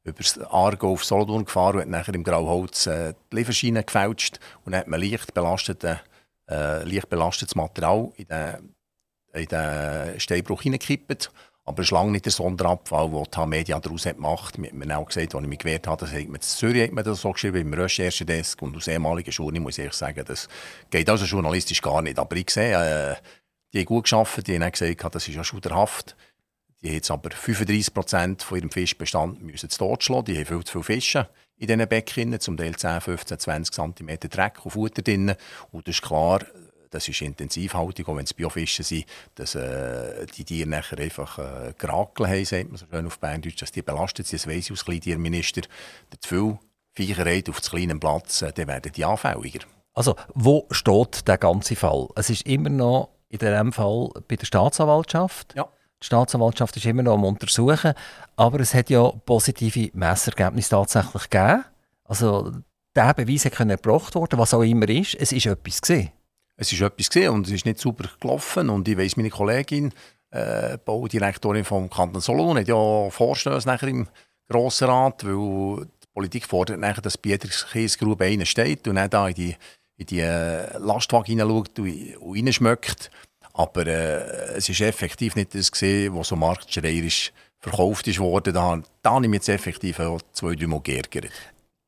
über 0.03 0.17
das 0.17 0.39
Argo 0.39 0.91
auf 0.91 1.03
Solothurn 1.03 1.45
gefahren 1.45 1.75
und 1.75 1.81
hat 1.81 1.89
nachher 1.89 2.15
im 2.15 2.23
Grauholz 2.23 2.87
äh, 2.87 3.13
die 3.31 3.35
Lieferschiene 3.37 3.83
gefälscht 3.83 4.39
und 4.65 4.71
dann 4.71 4.81
hat 4.81 4.87
man 4.87 5.01
leicht, 5.01 5.31
äh, 5.37 6.83
leicht 6.83 7.09
belastetes 7.09 7.55
Material 7.55 8.11
in 8.15 8.27
den, 8.27 8.75
in 9.33 9.45
den 9.45 10.19
Steinbruch 10.19 10.61
hineingekippt. 10.61 11.31
Aber 11.65 11.81
es 11.81 11.87
ist 11.87 11.91
lange 11.91 12.11
nicht 12.11 12.23
der 12.23 12.31
Sonderabfall, 12.31 13.09
den 13.09 13.25
die 13.25 13.45
Media 13.45 13.77
daraus 13.77 14.05
hat 14.05 14.15
gemacht. 14.15 14.57
Hat 14.57 14.73
mir 14.73 14.97
auch 14.97 15.05
gesagt, 15.05 15.35
als 15.35 15.43
ich 15.43 15.49
mich 15.49 15.59
gewehrt 15.59 15.85
habe, 15.85 15.99
dass 15.99 16.13
man 16.13 16.21
in 16.21 16.41
Zürich 16.41 16.83
hat 16.83 16.93
man 16.93 17.03
das 17.03 17.19
so 17.19 17.33
geschrieben, 17.33 17.57
im 17.57 17.73
Recherchedesk. 17.73 18.61
Und 18.61 18.77
aus 18.77 18.87
ehemaliger 18.87 19.33
Schule 19.33 19.59
muss 19.59 19.77
ich 19.77 19.91
sagen, 19.91 20.23
das 20.25 20.47
geht 20.89 21.09
also 21.09 21.25
journalistisch 21.25 21.81
gar 21.81 22.01
nicht. 22.01 22.19
Aber 22.19 22.37
ich 22.37 22.49
sehe, 22.49 22.71
äh, 22.71 23.15
die 23.73 23.79
haben 23.79 23.85
gut 23.85 24.09
gearbeitet, 24.09 24.47
die 24.47 24.57
haben 24.57 24.71
gesagt, 24.71 25.13
das 25.15 25.27
ist 25.27 25.35
ja 25.35 25.43
schuderhaft 25.43 26.15
Die 26.81 26.89
haben 26.89 26.95
jetzt 26.95 27.11
aber 27.11 27.31
35 27.31 27.93
Prozent 27.93 28.43
von 28.43 28.59
ihrem 28.59 28.71
Fischbestand 28.71 29.41
müssen 29.41 29.69
zu 29.69 29.77
Tod 29.77 30.03
schlagen. 30.03 30.25
Die 30.25 30.37
haben 30.37 30.45
viel 30.45 30.63
zu 30.63 30.83
viele 30.83 30.83
Fische 30.83 31.29
in 31.57 31.67
diesen 31.67 31.87
Becken, 31.87 32.39
zum 32.39 32.55
Teil 32.55 32.75
10, 32.75 33.01
15, 33.01 33.39
20 33.39 33.73
cm 33.73 34.19
Dreck 34.29 34.63
und 34.63 34.71
Futter 34.71 35.01
drin. 35.01 35.33
Und 35.71 35.87
das 35.87 35.95
ist 35.95 36.01
klar, 36.03 36.41
das 36.89 37.07
ist 37.07 37.21
Intensivhaltung, 37.21 38.05
auch 38.07 38.15
wenn 38.15 38.23
es 38.23 38.33
Biofische 38.33 38.83
sind, 38.83 39.05
dass 39.35 39.55
äh, 39.55 40.25
die 40.27 40.45
Tiere 40.45 40.69
nachher 40.69 40.99
einfach 40.99 41.39
äh, 41.39 41.73
gerakeln 41.77 42.29
haben, 42.29 42.45
sagt 42.45 42.69
man 42.69 42.77
so 42.77 42.85
schön 42.89 43.07
auf 43.07 43.19
Berndeutsch, 43.19 43.61
dass 43.61 43.71
die 43.71 43.81
belastet 43.81 44.27
sind. 44.27 44.41
Das 44.41 44.47
weiss 44.47 44.65
ich 44.65 44.71
als 44.71 44.85
Kleintierminister. 44.85 45.61
Zu 46.19 46.29
viel 46.29 46.59
Viecherheit 46.93 47.49
auf 47.49 47.61
zu 47.61 47.71
kleinen 47.71 47.99
Platz, 47.99 48.41
äh, 48.41 48.53
dann 48.53 48.67
werden 48.67 48.91
die 48.91 49.05
anfälliger. 49.05 49.65
Also, 49.93 50.15
wo 50.35 50.67
steht 50.71 51.27
der 51.27 51.37
ganze 51.37 51.75
Fall? 51.75 52.07
Es 52.15 52.29
ist 52.29 52.45
immer 52.45 52.69
noch 52.69 53.09
in 53.29 53.39
diesem 53.39 53.73
Fall 53.73 54.09
bei 54.27 54.35
der 54.35 54.45
Staatsanwaltschaft. 54.45 55.55
Ja. 55.55 55.67
Die 56.01 56.05
Staatsanwaltschaft 56.05 56.77
ist 56.77 56.85
immer 56.85 57.03
noch 57.03 57.15
am 57.15 57.23
Untersuchen, 57.23 57.93
aber 58.35 58.59
es 58.59 58.73
hat 58.73 58.89
ja 58.89 59.09
positive 59.25 59.89
Messergebnisse 59.93 60.71
tatsächlich 60.71 61.29
gegeben. 61.29 61.65
Also, 62.03 62.53
der 62.95 63.13
Beweis 63.13 63.43
konnte 63.55 63.73
erbracht 63.73 64.15
werden, 64.15 64.39
was 64.39 64.53
auch 64.53 64.61
immer 64.61 64.87
ist. 64.89 65.15
Es 65.15 65.31
ist 65.31 65.45
etwas 65.45 65.81
gesehen. 65.81 66.11
Es 66.55 66.71
ist 66.71 66.81
etwas 66.81 67.09
gesehen 67.09 67.31
und 67.31 67.47
es 67.47 67.53
ist 67.53 67.65
nicht 67.65 67.79
super 67.79 68.09
gelaufen. 68.19 68.69
Und 68.69 68.87
ich 68.87 68.97
weiss, 68.97 69.17
meine 69.17 69.29
Kollegin, 69.29 69.93
äh, 70.31 70.77
Baudirektorin 70.77 71.63
vom 71.63 71.89
Kanton 71.89 72.21
Solothurn, 72.21 72.57
hat 72.57 72.67
ja 72.67 73.09
Vorstöße 73.09 73.67
nachher 73.67 73.89
im 73.89 74.07
Grossen 74.49 74.87
Rat, 74.87 75.23
weil 75.25 75.85
die 75.85 76.07
Politik 76.13 76.45
fordert 76.45 76.79
nachher, 76.79 77.01
dass 77.01 77.21
die 77.21 77.37
Kiesgrube 77.37 78.25
einer 78.25 78.45
steht 78.45 78.87
und 78.87 78.95
dann 78.95 79.09
da 79.09 79.27
in 79.27 79.35
die, 79.35 79.55
in 79.97 80.05
die 80.05 80.21
äh, 80.21 80.77
Lastwagen 80.77 81.25
hineinschaut 81.25 81.77
und 81.79 82.15
reinschmeckt. 82.21 83.11
Aber 83.57 83.87
äh, 83.87 84.55
es 84.55 84.69
ist 84.69 84.81
effektiv 84.81 85.35
nicht 85.35 85.55
das 85.55 85.71
gesehen, 85.71 86.15
was 86.15 86.27
so 86.29 86.35
marktschreierisch 86.35 87.33
verkauft 87.59 88.07
ist 88.07 88.19
worden. 88.19 88.53
Da, 88.53 88.81
da 89.01 89.11
habe 89.11 89.25
ich 89.25 89.29
mich 89.29 89.39
jetzt 89.39 89.49
effektiv 89.49 89.99
auch 89.99 90.21
zwei, 90.31 90.55
drei 90.55 90.67
Mal 90.67 90.81
geärgert. 90.81 91.31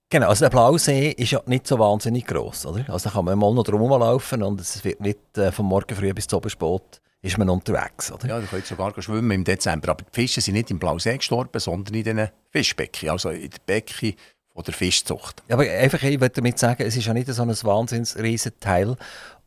Genau, 0.10 0.30
also 0.30 0.46
der 0.46 0.50
Blausee 0.50 1.12
ist 1.12 1.32
ja 1.32 1.42
nicht 1.46 1.68
so 1.68 1.78
wahnsinnig 1.78 2.26
gross, 2.26 2.66
oder? 2.66 2.84
Also 2.90 3.10
da 3.10 3.14
kann 3.14 3.26
man 3.26 3.38
mal 3.38 3.54
noch 3.54 3.64
drum 3.64 3.88
laufen 3.88 4.42
und 4.42 4.60
es 4.60 4.84
wird 4.84 5.00
nicht 5.00 5.38
äh, 5.38 5.52
vom 5.52 5.68
Morgen 5.68 5.96
früh 5.96 6.12
bis 6.14 6.26
zum 6.26 6.50
spät 6.50 7.02
ist 7.22 7.38
man 7.38 7.50
unterwegs, 7.50 8.12
oder? 8.12 8.28
Ja, 8.28 8.40
du 8.40 8.48
könnt 8.48 8.66
sogar 8.66 8.94
schwimmen 9.02 9.32
im 9.32 9.44
Dezember. 9.44 9.90
Aber 9.90 10.04
die 10.04 10.22
Fische 10.22 10.42
sind 10.42 10.54
nicht 10.54 10.72
im 10.72 10.80
Blausee 10.80 11.18
gestorben, 11.18 11.60
sondern 11.60 11.94
in 11.94 12.04
diesen 12.04 12.30
Fischbecken, 12.50 13.10
also 13.10 13.30
in 13.30 13.50
den 13.50 13.60
Becken 13.66 14.14
von 14.54 14.64
der 14.64 14.74
Fischzucht. 14.74 15.44
Ja, 15.50 15.56
aber 15.56 15.70
einfach, 15.70 16.02
ich 16.02 16.20
würde 16.20 16.36
damit 16.36 16.58
sagen, 16.58 16.84
es 16.84 16.96
ist 16.96 17.06
ja 17.06 17.14
nicht 17.14 17.28
so 17.28 17.42
ein 17.42 17.50
wahnsinns 17.50 18.18
Teil. 18.60 18.96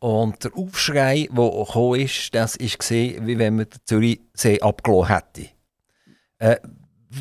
Und 0.03 0.43
der 0.43 0.51
Aufschrei, 0.57 1.29
der 1.31 1.51
gekommen 1.51 2.01
ist, 2.01 2.35
das 2.35 2.59
gesehen, 2.59 3.25
wie 3.25 3.39
wenn 3.39 3.55
man 3.55 3.67
den 3.67 3.79
Zürichsee 3.85 4.61
abgelassen 4.61 5.15
hätte. 5.15 5.49
Äh, 6.39 6.57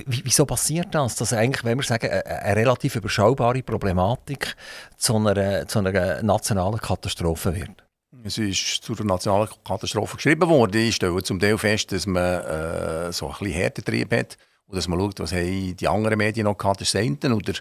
wieso 0.07 0.47
passiert 0.47 0.87
das? 0.95 1.15
Dass 1.15 1.31
eigentlich, 1.31 1.63
wenn 1.63 1.77
wir 1.77 1.83
sagen, 1.83 2.09
eine, 2.09 2.55
relativ 2.55 2.95
überschaubare 2.95 3.61
Problematik 3.61 4.55
zu 4.97 5.15
einer, 5.15 5.67
zu 5.67 5.77
einer 5.77 6.23
nationalen 6.23 6.79
Katastrophe 6.79 7.53
wird? 7.53 7.83
Es 8.23 8.39
ist 8.39 8.83
zu 8.83 8.93
einer 8.93 9.05
nationalen 9.05 9.49
Katastrophe 9.63 10.15
geschrieben 10.15 10.49
worden. 10.49 10.81
Ich 10.81 10.95
stelle 10.95 11.21
zum 11.21 11.39
Teil 11.39 11.59
fest, 11.59 11.91
dass 11.91 12.07
man 12.07 12.23
äh, 12.23 13.11
so 13.11 13.27
ein 13.27 13.35
bisschen 13.37 13.53
Härtetrieb 13.53 14.11
hat 14.11 14.37
und 14.65 14.75
dass 14.75 14.87
man 14.87 14.99
schaut, 14.99 15.19
was 15.19 15.29
die 15.29 15.87
anderen 15.87 16.17
Medien 16.17 16.45
noch 16.45 16.57
gehabt, 16.57 16.79
der 16.79 16.87
Senten 16.87 17.31
oder 17.31 17.53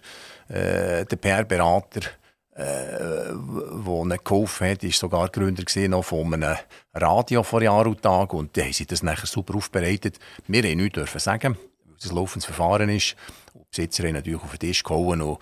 äh, 0.49 1.05
der 1.05 1.17
PR-Berater, 1.17 2.09
äh, 2.57 3.31
wo 3.33 4.03
ihnen 4.03 4.19
geholfen 4.23 4.69
hat, 4.69 4.85
ist 4.85 4.99
sogar 4.99 5.29
Gründer 5.29 5.65
noch 5.89 6.05
von 6.05 6.35
einem 6.35 6.57
Radio 6.95 7.43
vor 7.43 7.63
Jahr 7.63 7.87
und 7.87 8.03
Tag 8.03 8.35
und 8.35 8.55
die 8.57 8.63
haben 8.63 8.73
sie 8.73 8.87
das 8.87 9.03
nachher 9.03 9.27
super 9.27 9.55
aufbereitet. 9.55 10.19
Wir 10.47 10.63
haben 10.63 10.77
nichts 10.77 10.95
dürfen 10.95 11.21
sagen 11.21 11.57
das 12.01 12.13
laufendes 12.13 12.47
Verfahren 12.47 12.89
ist. 12.89 13.15
Die 13.55 13.59
Besitzer 13.71 14.05
haben 14.05 14.15
natürlich 14.15 14.43
auf 14.43 14.51
den 14.53 14.61
Tisch 14.61 14.83
gehauen 14.83 15.23
und 15.23 15.39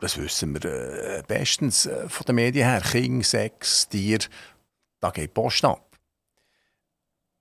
das 0.00 0.18
wissen 0.18 0.54
wir 0.54 0.64
äh, 0.64 1.22
bestens 1.26 1.86
äh, 1.86 2.08
von 2.08 2.24
den 2.26 2.36
Medien 2.36 2.68
her. 2.68 2.80
King, 2.80 3.22
Sex, 3.22 3.88
Tier, 3.88 4.18
da 5.00 5.10
geht 5.10 5.34
Post 5.34 5.64
ab. 5.64 5.98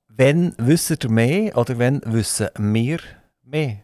Wenn 0.08 0.54
wissen 0.58 0.98
ihr 1.02 1.10
mehr 1.10 1.58
oder 1.58 1.80
wenn 1.80 2.02
wissen 2.06 2.50
wir 2.58 3.00
mehr? 3.44 3.80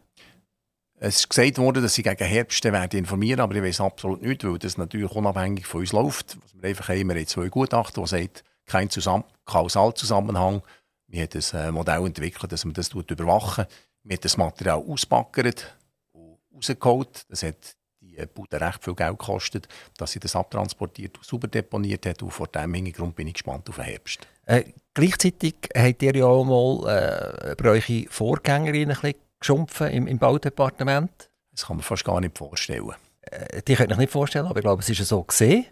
Es 1.02 1.20
ist 1.20 1.30
gesagt 1.30 1.58
worden, 1.58 1.82
dass 1.82 1.94
sie 1.94 2.04
gegen 2.04 2.26
Herbst 2.26 2.64
werden 2.66 3.00
informieren, 3.00 3.40
aber 3.40 3.56
ich 3.56 3.64
weiß 3.64 3.80
absolut 3.80 4.22
nicht, 4.22 4.44
weil 4.44 4.60
das 4.60 4.78
natürlich 4.78 5.12
unabhängig 5.12 5.66
von 5.66 5.80
uns 5.80 5.94
läuft. 5.94 6.38
Was 6.44 6.54
wir 6.62 6.70
einfach 6.70 6.90
haben, 6.90 7.08
wir 7.08 7.16
haben 7.16 7.28
zwei 7.28 7.48
Gutachten, 7.48 8.04
die 8.04 8.10
sagen, 8.10 8.30
kein 8.66 8.90
Zusamm 8.90 9.24
Kausalzusammenhang. 9.46 10.62
Wir 11.08 11.24
haben 11.24 11.30
ein 11.54 11.68
äh, 11.68 11.72
Modell 11.72 12.06
entwickelt, 12.06 12.52
dass 12.52 12.66
man 12.66 12.74
das 12.74 12.90
überwachen 12.90 13.66
wir 14.04 14.16
haben 14.16 14.22
das 14.22 14.38
Material 14.38 14.84
auspackert 14.88 15.76
und 16.12 16.38
rausgeholt. 16.54 17.26
Das 17.30 17.44
hat 17.44 17.76
die 18.02 18.26
Bude 18.34 18.60
recht 18.60 18.84
viel 18.84 18.96
Geld 18.96 19.20
gekostet, 19.20 19.68
dass 19.98 20.12
sie 20.12 20.20
das 20.20 20.36
abtransportiert 20.36 21.18
und 21.18 21.26
sauber 21.26 21.48
deponiert 21.48 22.06
hat. 22.06 22.24
Und 22.24 22.32
vor 22.32 22.48
diesem 22.48 22.74
Hintergrund 22.74 23.16
bin 23.16 23.28
ich 23.28 23.34
gespannt 23.34 23.70
auf 23.70 23.76
den 23.76 23.86
Herbst. 23.86 24.28
Äh, 24.46 24.64
gleichzeitig 24.94 25.56
habt 25.76 26.02
ihr 26.02 26.16
ja 26.16 26.26
auch 26.26 26.44
mal 26.44 27.52
äh, 27.52 27.56
bei 27.56 27.70
euren 27.70 28.08
Vorgängerin 28.10 28.92
ein 28.92 28.96
bisschen 28.96 29.16
geschumpfen 29.40 29.88
im, 29.88 30.08
im 30.08 30.18
Baudepartement. 30.18 31.30
Das 31.52 31.66
kann 31.68 31.78
man 31.78 31.84
fast 31.84 32.06
gar 32.06 32.20
nicht 32.22 32.38
vorstellen. 32.38 32.94
Äh, 33.22 33.62
die 33.62 33.76
könnt 33.76 33.92
ihr 33.92 33.98
nicht 33.98 34.12
vorstellen, 34.12 34.46
aber 34.46 34.58
ich 34.60 34.64
glaube, 34.64 34.82
es 34.82 34.90
ist 34.90 35.06
so 35.08 35.24
gesehen. 35.24 35.66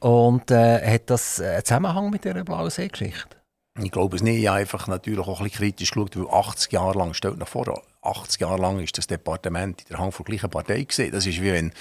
Und 0.00 0.50
äh, 0.50 0.94
hat 0.94 1.08
das 1.10 1.40
einen 1.40 1.64
Zusammenhang 1.64 2.10
mit 2.10 2.24
dieser 2.24 2.44
blauen 2.44 2.70
See-Geschichte? 2.70 3.36
Ich 3.78 3.90
glaube 3.90 4.16
es 4.16 4.22
nicht. 4.22 4.38
Ich 4.38 4.46
habe 4.46 4.58
einfach 4.58 4.86
natürlich 4.86 5.26
auch 5.26 5.40
ein 5.40 5.44
bisschen 5.44 5.58
kritisch 5.58 5.90
geschaut, 5.90 6.16
weil 6.16 6.28
80 6.28 6.72
Jahre 6.72 6.98
lang, 6.98 7.12
stellt 7.14 7.38
nach 7.38 7.48
vor, 7.48 7.82
80 8.02 8.40
Jahre 8.40 8.60
lang 8.60 8.80
ist 8.80 8.96
das 8.96 9.06
Departement 9.06 9.82
in 9.82 9.88
der 9.88 9.98
Hand 9.98 10.14
von 10.14 10.24
der 10.24 10.32
gleichen 10.32 10.50
Partei 10.50 10.82
gewesen. 10.82 11.12
Das 11.12 11.26
ist 11.26 11.40
wie 11.42 11.52
wenn 11.52 11.72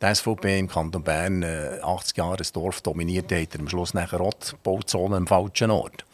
die 0.00 0.14
SVP 0.14 0.58
im 0.58 0.68
Kanton 0.68 1.02
Bern 1.02 1.42
äh, 1.42 1.78
80 1.82 2.16
Jahre 2.16 2.36
das 2.38 2.52
Dorf 2.52 2.80
dominiert 2.80 3.30
hat, 3.32 3.58
am 3.58 3.68
Schluss 3.68 3.92
nachher 3.92 4.18
Rotbauzone 4.18 5.16
am 5.16 5.26
falschen 5.26 5.70
Ort. 5.70 6.04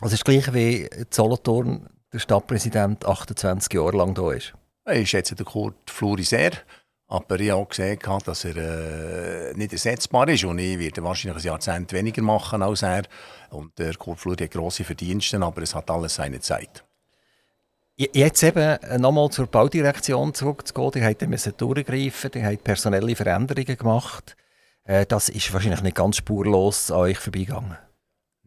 Also 0.00 0.14
ist 0.14 0.20
das 0.20 0.24
gleiche 0.24 0.54
wie 0.54 0.88
Solothurn, 1.10 1.88
der 2.12 2.18
Stadtpräsident 2.18 3.04
28 3.06 3.72
Jahre 3.72 3.96
lang 3.96 4.14
da 4.14 4.32
ist? 4.32 4.52
Ist 4.86 5.12
jetzt 5.12 5.38
der 5.38 5.46
Kurt 5.46 5.90
Fluri 5.90 6.24
sehr. 6.24 6.52
Aber 7.06 7.40
ich 7.40 7.50
habe 7.50 7.62
auch 7.62 7.68
gesehen, 7.68 7.98
dass 8.24 8.44
er 8.44 8.56
äh, 8.56 9.54
nicht 9.54 9.72
ersetzbar 9.72 10.28
ist. 10.28 10.44
Und 10.44 10.58
ich 10.60 10.78
werde 10.78 11.02
wahrscheinlich 11.02 11.42
ein 11.42 11.46
Jahrzehnt 11.46 11.92
weniger 11.92 12.22
machen 12.22 12.62
als 12.62 12.82
er. 12.82 13.02
Und 13.50 13.76
der 13.78 13.94
Kurt 13.94 14.20
Flur 14.20 14.36
hat 14.40 14.50
grosse 14.50 14.84
Verdienste, 14.84 15.40
aber 15.42 15.62
es 15.62 15.74
hat 15.74 15.90
alles 15.90 16.14
seine 16.14 16.40
Zeit. 16.40 16.84
Jetzt 17.96 18.42
eben 18.42 18.78
nochmal 19.00 19.28
zur 19.30 19.46
Baudirektion 19.46 20.32
zurückzugehen. 20.32 21.16
Die 21.20 21.26
haben 21.26 21.56
durchgreifen, 21.56 22.30
die 22.30 22.44
haben 22.44 22.58
personelle 22.58 23.16
Veränderungen 23.16 23.76
gemacht. 23.76 24.36
Äh, 24.84 25.04
das 25.06 25.28
ist 25.28 25.52
wahrscheinlich 25.52 25.82
nicht 25.82 25.96
ganz 25.96 26.16
spurlos 26.16 26.90
an 26.90 26.98
euch 26.98 27.18
vorbeigegangen. 27.18 27.76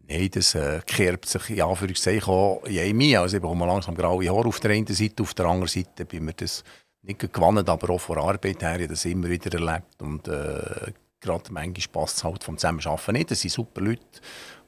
Nein, 0.06 0.30
das 0.32 0.54
äh, 0.54 0.80
kehrt 0.86 1.24
sich 1.26 1.50
in 1.50 1.62
Anführungszeichen 1.62 2.32
auch 2.32 2.62
in 2.64 2.78
einem 2.78 3.16
Also 3.16 3.36
ich 3.36 3.42
bekomme 3.42 3.66
langsam 3.66 3.94
graue 3.94 4.28
Haare 4.28 4.48
auf 4.48 4.60
der 4.60 4.72
einen 4.72 4.86
Seite, 4.86 5.22
auf 5.22 5.32
der 5.32 5.46
anderen 5.46 5.68
Seite 5.68 6.04
bin 6.04 6.24
mir 6.26 6.34
das 6.34 6.62
nicht 7.02 7.20
gewonnen, 7.32 7.66
aber 7.66 7.90
auch 7.90 8.00
von 8.00 8.18
Arbeit 8.18 8.62
her, 8.62 8.80
ich 8.80 8.88
das 8.88 9.04
immer 9.04 9.28
wieder 9.28 9.52
erlebt. 9.52 10.02
Und 10.02 10.28
äh, 10.28 10.92
gerade 11.20 11.52
manchmal 11.52 12.02
passt 12.02 12.18
es 12.18 12.24
halt 12.24 12.44
vom 12.44 12.58
Zusammenarbeiten 12.58 13.12
nicht. 13.12 13.30
Das 13.30 13.40
sind 13.40 13.50
super 13.50 13.80
Leute, 13.80 14.02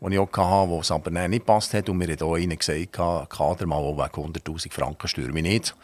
die 0.01 0.13
ich 0.13 0.19
auch 0.19 0.33
hatte, 0.33 0.71
wo 0.71 0.81
es 0.81 0.91
aber 0.91 1.11
nicht 1.11 1.41
gepasst 1.41 1.75
hat. 1.75 1.89
Und 1.89 1.99
mir 1.99 2.13
hat 2.13 2.23
auch 2.23 2.35
einer 2.35 2.57
gesagt, 2.57 2.93
Kader 2.93 3.67
mal 3.67 3.83
wegen 3.83 4.33
100'000 4.33 4.73
Franken 4.73 5.09
stürme 5.09 5.39
ich 5.41 5.45
nicht. 5.45 5.77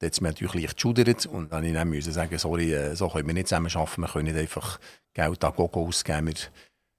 Hat 0.00 0.12
es 0.12 0.20
mir 0.20 0.28
natürlich 0.28 0.54
leicht 0.54 0.76
geschudert 0.76 1.26
und 1.26 1.52
dann 1.52 1.88
musste 1.88 2.10
ich 2.10 2.14
sagen, 2.14 2.38
sorry, 2.38 2.72
äh, 2.72 2.94
so 2.94 3.08
können 3.08 3.26
wir 3.26 3.34
nicht 3.34 3.48
zusammenarbeiten, 3.48 4.02
wir 4.02 4.08
können 4.08 4.26
nicht 4.26 4.38
einfach 4.38 4.78
Geld 5.12 5.44
an 5.44 5.52
Gogo 5.56 5.86
ausgeben. 5.88 6.26
Wir 6.26 6.34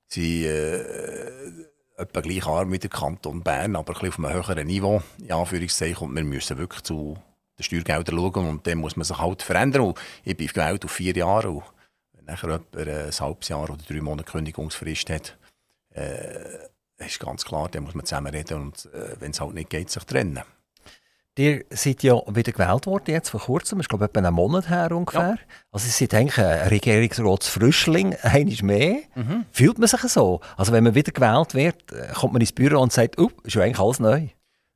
sind 0.10 0.44
äh, 0.44 1.69
etwa 2.00 2.22
gleich 2.22 2.46
arm 2.48 2.72
wie 2.72 2.80
der 2.80 2.90
Kanton 2.90 3.42
Bern, 3.44 3.76
aber 3.76 4.02
ein 4.02 4.10
auf 4.10 4.18
einem 4.18 4.34
höheren 4.34 4.68
Niveau, 4.68 5.02
in 5.18 5.32
Anführungszeichen, 5.32 6.08
und 6.08 6.16
wir 6.16 6.24
müssen 6.24 6.58
wirklich 6.58 6.84
zu 6.84 7.18
den 7.58 7.64
Steuergeldern 7.64 8.18
schauen 8.18 8.50
und 8.50 8.68
dann 8.68 8.78
muss 8.78 8.96
man 8.96 9.04
sich 9.04 9.18
halt 9.18 9.42
verändern. 9.44 9.82
Und 9.84 10.00
ich 10.24 10.36
bin 10.36 10.48
gewählt 10.48 10.86
auf 10.86 10.92
vier 10.92 11.14
Jahre 11.16 11.50
und 11.50 11.64
wenn 12.14 12.26
nachher 12.26 12.50
jemand 12.50 12.76
ein 12.78 13.12
halbes 13.12 13.50
Jahr 13.50 13.70
oder 13.70 13.78
drei 13.78 14.02
Monate 14.02 14.32
Kündigungsfrist 14.32 15.10
hat, 15.10 15.38
äh, 15.94 16.68
ist 16.98 17.20
ganz 17.20 17.46
klar, 17.46 17.70
dann 17.70 17.84
muss 17.84 17.96
man 17.96 18.06
zusammen 18.06 18.34
reden 18.34 18.62
und 18.62 18.86
äh, 18.94 19.16
wenn 19.20 19.32
es 19.32 19.42
halt 19.42 19.54
nicht 19.54 19.70
geht, 19.70 19.90
sich 19.90 20.04
trennen. 20.04 20.42
Ihr 21.40 21.64
seid 21.70 22.04
ja 22.04 22.22
wieder 22.28 22.52
gewählt 22.52 22.86
worden, 22.86 23.12
jetzt 23.12 23.30
vor 23.30 23.40
kurzem, 23.40 23.80
ich 23.80 23.88
glaube 23.88 24.04
etwa 24.04 24.20
einen 24.20 24.34
Monat 24.34 24.70
her 24.70 24.92
ungefähr. 24.92 25.22
Ja. 25.22 25.38
Also 25.72 25.88
ihr 25.88 25.94
seid 25.94 26.14
eigentlich 26.14 26.38
ein 26.38 26.68
Regierungsratsfrischling, 26.68 28.14
einiges 28.24 28.62
mehr. 28.62 28.98
Mhm. 29.16 29.46
Fühlt 29.50 29.80
man 29.80 29.88
sich 29.88 30.02
so? 30.02 30.42
Also 30.58 30.74
wenn 30.74 30.84
man 30.84 30.96
wieder 30.96 31.14
gewählt 31.14 31.54
wird, 31.56 31.94
äh, 31.94 32.12
kommt 32.14 32.34
man 32.34 32.42
ins 32.42 32.52
Büro 32.52 32.82
und 32.82 32.92
sagt, 32.92 33.18
oh, 33.18 33.32
ist 33.44 33.56
ja 33.56 33.62
eigentlich 33.62 33.80
alles 33.80 34.02
neu. 34.02 34.28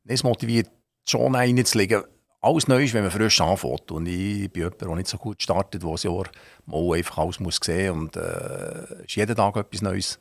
Es 0.06 0.24
motiviert 0.24 0.70
schon 1.06 1.36
reinzulegen, 1.36 2.04
alles 2.40 2.70
neu 2.70 2.86
ist, 2.86 2.94
wenn 2.94 3.04
man 3.04 3.12
frisch 3.12 3.42
anfängt. 3.42 3.92
Und 3.92 4.06
ich 4.06 4.50
bin 4.50 4.64
jemand, 4.64 4.80
der 4.80 4.96
nicht 4.96 5.10
so 5.10 5.18
gut 5.18 5.44
startet, 5.44 5.84
der 5.84 5.92
das 5.92 6.04
Jahr 6.04 6.30
mal 6.66 6.96
einfach 6.96 7.18
alles 7.18 7.42
muss 7.42 7.60
sehen 7.62 7.98
muss. 7.98 8.04
Und 8.04 8.16
es 8.16 8.90
äh, 8.90 9.04
ist 9.04 9.16
jeden 9.18 9.36
Tag 9.36 9.58
etwas 9.58 9.82
Neues. 9.82 10.18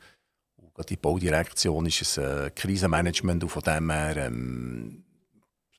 Und 0.56 0.90
die 0.90 0.96
Baudirektion 0.96 1.86
ist 1.86 2.18
ein 2.18 2.46
äh, 2.46 2.50
Krisenmanagement 2.50 3.44
und 3.44 3.50
von 3.50 3.62
dem 3.62 3.92
her 3.92 4.16
ähm, 4.16 5.04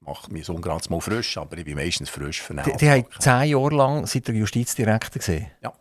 macht 0.06 0.32
mich 0.32 0.46
so 0.46 0.56
gerade 0.56 0.90
mal 0.90 1.02
frisch, 1.02 1.38
aber 1.38 1.58
ich 1.58 1.66
bin 1.66 1.76
meistens 1.76 2.10
frisch 2.10 2.42
für 2.42 2.54
Die, 2.54 2.78
die 2.78 2.90
haben 2.90 3.06
zehn 3.20 3.50
Jahre 3.50 3.76
lang 3.76 4.06
seit 4.06 4.28
der 4.28 4.36
Justizdirektor 4.36 5.20
gesehen. 5.20 5.48
Ja. 5.62 5.74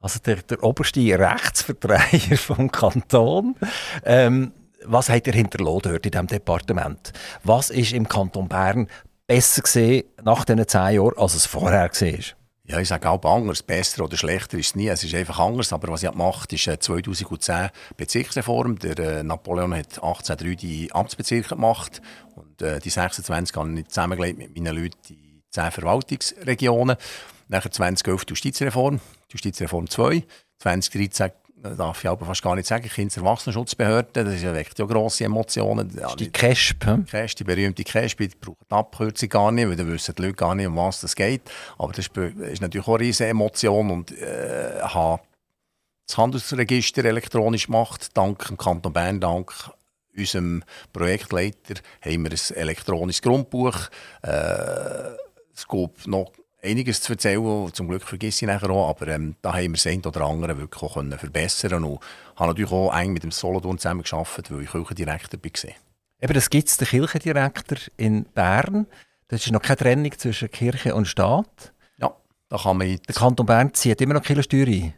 Also 0.00 0.18
der, 0.20 0.36
der 0.36 0.62
oberste 0.62 1.00
Rechtsvertreiber 1.00 2.36
vom 2.36 2.70
Kanton. 2.70 3.56
Ähm, 4.04 4.52
was 4.84 5.08
hat 5.08 5.26
er 5.26 5.32
hinterlassen 5.32 5.80
dort 5.84 6.04
in 6.06 6.12
diesem 6.12 6.26
Departement? 6.26 7.12
Was 7.42 7.70
ist 7.70 7.92
im 7.92 8.06
Kanton 8.06 8.48
Bern 8.48 8.88
besser 9.26 9.62
gesehen 9.62 10.04
nach 10.22 10.44
diesen 10.44 10.66
zehn 10.68 10.96
Jahren, 10.96 11.16
als 11.16 11.34
es 11.34 11.46
vorher 11.46 11.90
war? 11.90 12.43
Ja, 12.66 12.80
ich 12.80 12.88
sage 12.88 13.10
auch 13.10 13.22
anders. 13.24 13.62
Besser 13.62 14.04
oder 14.04 14.16
schlechter 14.16 14.56
ist 14.56 14.68
es 14.68 14.74
nie. 14.74 14.88
Es 14.88 15.04
ist 15.04 15.14
einfach 15.14 15.38
anders. 15.38 15.72
Aber 15.74 15.88
was 15.88 16.02
ich 16.02 16.10
gemacht 16.10 16.50
habe, 16.50 16.54
ist 16.54 16.82
2010 16.82 17.68
Bezirksreform. 17.98 18.78
Der 18.78 18.98
äh, 18.98 19.22
Napoleon 19.22 19.74
hat 19.74 20.02
1803 20.02 20.54
die 20.54 20.92
Amtsbezirke 20.92 21.50
gemacht. 21.50 22.00
Und 22.34 22.62
äh, 22.62 22.78
die 22.78 22.88
26 22.88 23.54
habe 23.54 23.80
ich 23.80 23.88
zusammengelegt 23.88 24.38
mit 24.38 24.56
meinen 24.56 24.76
Leuten 24.76 24.96
die 25.08 25.42
10 25.50 25.72
Verwaltungsregionen. 25.72 26.96
Nachher 27.48 27.70
2011 27.70 28.24
die 28.24 28.30
Justizreform, 28.30 28.98
die 29.30 29.32
Justizreform 29.32 29.90
2. 29.90 30.24
2013 30.58 31.32
darf 31.64 32.04
ich 32.04 32.10
aber 32.10 32.26
fast 32.26 32.42
gar 32.42 32.54
nicht 32.54 32.66
sagen, 32.66 32.88
Kinder- 32.88 33.16
Erwachsenenschutzbehörde, 33.16 34.24
das 34.24 34.42
weckt 34.42 34.78
ja 34.78 34.84
grosse 34.84 35.24
Emotionen. 35.24 35.90
Das 35.94 36.16
die 36.16 36.30
CASP. 36.30 36.84
Hm? 36.84 37.06
Die 37.38 37.44
berühmte 37.44 37.84
CASP, 37.84 38.18
die 38.18 38.28
braucht 38.28 38.70
die 38.70 38.74
Abkürzung 38.74 39.28
gar 39.28 39.50
nicht, 39.50 39.68
weil 39.68 39.76
dann 39.76 39.90
wissen 39.90 40.14
die 40.16 40.22
Leute 40.22 40.34
gar 40.34 40.54
nicht, 40.54 40.66
um 40.66 40.76
was 40.76 41.02
es 41.02 41.16
geht. 41.16 41.42
Aber 41.78 41.92
das 41.92 42.06
ist 42.06 42.60
natürlich 42.60 42.86
auch 42.86 42.94
eine 42.94 43.04
riesige 43.04 43.30
Emotion 43.30 43.90
und 43.90 44.12
äh, 44.12 44.80
habe 44.82 45.22
das 46.06 46.18
Handelsregister 46.18 47.04
elektronisch 47.04 47.66
gemacht, 47.66 48.08
dank 48.14 48.46
dem 48.46 48.58
Kanton 48.58 48.92
Bern, 48.92 49.20
dank 49.20 49.52
unserem 50.16 50.62
Projektleiter 50.92 51.74
haben 52.00 52.24
wir 52.24 52.30
ein 52.30 52.56
elektronisches 52.56 53.22
Grundbuch. 53.22 53.88
Äh, 54.22 55.14
es 55.54 55.66
gibt 55.68 56.06
noch 56.06 56.32
einiges 56.64 57.00
zu 57.00 57.12
erzählen. 57.12 57.70
Zum 57.72 57.88
Glück 57.88 58.02
vergesse 58.02 58.44
ich 58.44 58.50
nachher 58.50 58.70
auch. 58.70 58.88
Aber 58.88 59.08
ähm, 59.08 59.36
da 59.42 59.52
haben 59.52 59.62
wir 59.62 59.72
das 59.72 59.86
eine 59.86 60.02
oder 60.02 60.22
andere 60.22 60.58
wirklich 60.58 60.82
auch 60.82 60.94
können 60.94 61.18
verbessern 61.18 61.84
und 61.84 62.00
habe 62.36 62.50
natürlich 62.50 62.72
auch 62.72 62.94
eng 62.96 63.12
mit 63.12 63.22
dem 63.22 63.30
Solothurn 63.30 63.78
zusammengearbeitet, 63.78 64.50
weil 64.50 64.62
ich 64.62 64.70
Kirchendirektor 64.70 65.40
war. 65.42 65.70
Eben, 66.20 66.34
das 66.34 66.50
gibt 66.50 66.68
es, 66.68 66.76
den 66.76 66.88
Kirchendirektor 66.88 67.78
in 67.96 68.24
Bern. 68.24 68.86
Das 69.28 69.44
ist 69.44 69.52
noch 69.52 69.62
keine 69.62 69.76
Trennung 69.76 70.12
zwischen 70.18 70.50
Kirche 70.50 70.94
und 70.94 71.06
Staat. 71.06 71.72
Ja, 71.98 72.14
da 72.48 72.56
kann 72.56 72.78
man... 72.78 72.98
Der 73.08 73.14
Kanton 73.14 73.46
Bern 73.46 73.74
zieht 73.74 74.00
immer 74.00 74.14
noch 74.14 74.22
Kirchensteuer 74.22 74.66
ein. 74.66 74.94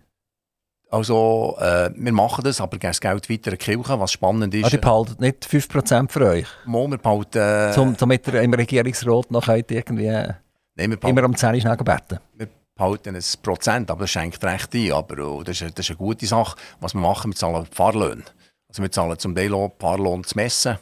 Also, 0.89 1.57
äh, 1.59 1.91
wir 1.97 2.13
machen 2.13 2.45
das, 2.45 2.61
aber 2.61 2.79
geben 2.79 2.91
das 2.91 3.01
Geld 3.01 3.29
weiter 3.29 3.53
an 3.53 3.59
Kirche, 3.59 4.01
was 4.01 4.13
spannend 4.13 4.55
ist. 4.55 4.65
Also, 4.65 4.77
ihr 4.77 4.81
behaltet 4.81 5.21
nicht 5.21 5.45
5% 5.45 6.11
für 6.11 6.27
euch? 6.27 6.47
Mal, 6.65 6.89
wir 6.89 6.99
behalten... 6.99 7.39
Äh, 7.39 7.73
Zum, 7.73 7.97
damit 7.97 8.27
ihr 8.29 8.41
im 8.43 8.55
Regierungsrat 8.55 9.31
noch 9.31 9.49
irgendwie... 9.49 10.35
Äh, 10.77 10.89
Nein, 10.89 10.99
wir 11.01 11.09
Immer 11.09 11.25
am 11.25 11.37
10 11.37 11.61
schnell 11.61 11.77
beten. 11.77 12.21
Wir 12.35 12.49
behalten 12.75 13.17
ein 13.17 13.25
Prozent, 13.43 13.91
aber 13.91 14.03
das 14.03 14.11
schenkt 14.11 14.43
recht 14.45 14.75
ein. 14.75 14.93
Aber 14.93 15.27
oh, 15.27 15.43
das, 15.43 15.61
ist, 15.61 15.79
das 15.79 15.87
ist 15.87 15.91
eine 15.91 15.99
gute 15.99 16.27
Sache. 16.27 16.57
Was 16.81 16.95
wir 16.95 17.01
machen, 17.01 17.33
wir 17.33 17.37
zahlen 17.37 17.67
Pfarrlöhne. 17.67 18.25
Also 18.69 18.83
wir 18.83 18.93
zahlen 18.93 19.19
zum 19.19 19.35
Teil 19.35 19.55
auch 19.55 19.73
Pfarrlohn 19.79 20.25
zu 20.25 20.37
messen. 20.37 20.79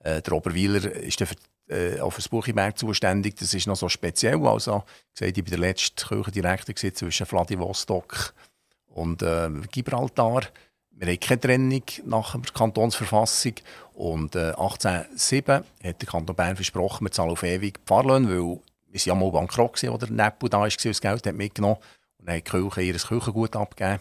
Äh, 0.00 0.20
der 0.22 0.32
Oberweiler 0.32 0.90
ist 0.92 1.22
für, 1.22 1.36
äh, 1.68 2.00
auf 2.00 2.16
das 2.16 2.28
Buchiberg 2.28 2.76
zuständig. 2.78 3.36
Das 3.36 3.54
ist 3.54 3.66
noch 3.66 3.76
so 3.76 3.88
speziell. 3.88 4.44
Also, 4.46 4.84
ich 5.14 5.20
war 5.20 5.32
bei 5.32 5.50
der 5.50 5.58
letzten 5.58 6.08
Kirchendirektor 6.08 6.74
zwischen 6.74 7.26
Vladivostok 7.26 8.34
und 8.88 9.22
äh, 9.22 9.50
Gibraltar. 9.70 10.42
Wir 10.90 11.08
haben 11.08 11.20
keine 11.20 11.40
Trennung 11.40 11.82
nach 12.06 12.32
der 12.40 12.52
Kantonsverfassung. 12.52 13.54
Und 13.92 14.34
äh, 14.34 14.50
1807 14.50 15.54
hat 15.54 15.64
der 15.82 16.08
Kanton 16.08 16.34
Bern 16.34 16.56
versprochen, 16.56 17.06
wir 17.06 17.10
zahlen 17.10 17.30
auf 17.30 17.42
ewig 17.42 17.80
Pfarrlöhne, 17.84 18.28
weil 18.28 18.60
waren 19.00 19.08
ja 19.08 19.14
mal 19.14 19.32
bankrott, 19.32 19.84
als 19.84 19.98
der 20.00 20.10
Neppo 20.10 20.48
da 20.48 20.60
war, 20.60 20.68
das 20.68 21.00
Geld 21.00 21.26
hat 21.26 21.34
mitgenommen. 21.34 21.78
Und 22.18 22.28
hat 22.28 22.36
die 22.36 22.42
Kirche 22.42 22.82
ihr 22.82 22.94
Kirchengut 22.94 23.56
abgegeben. 23.56 24.00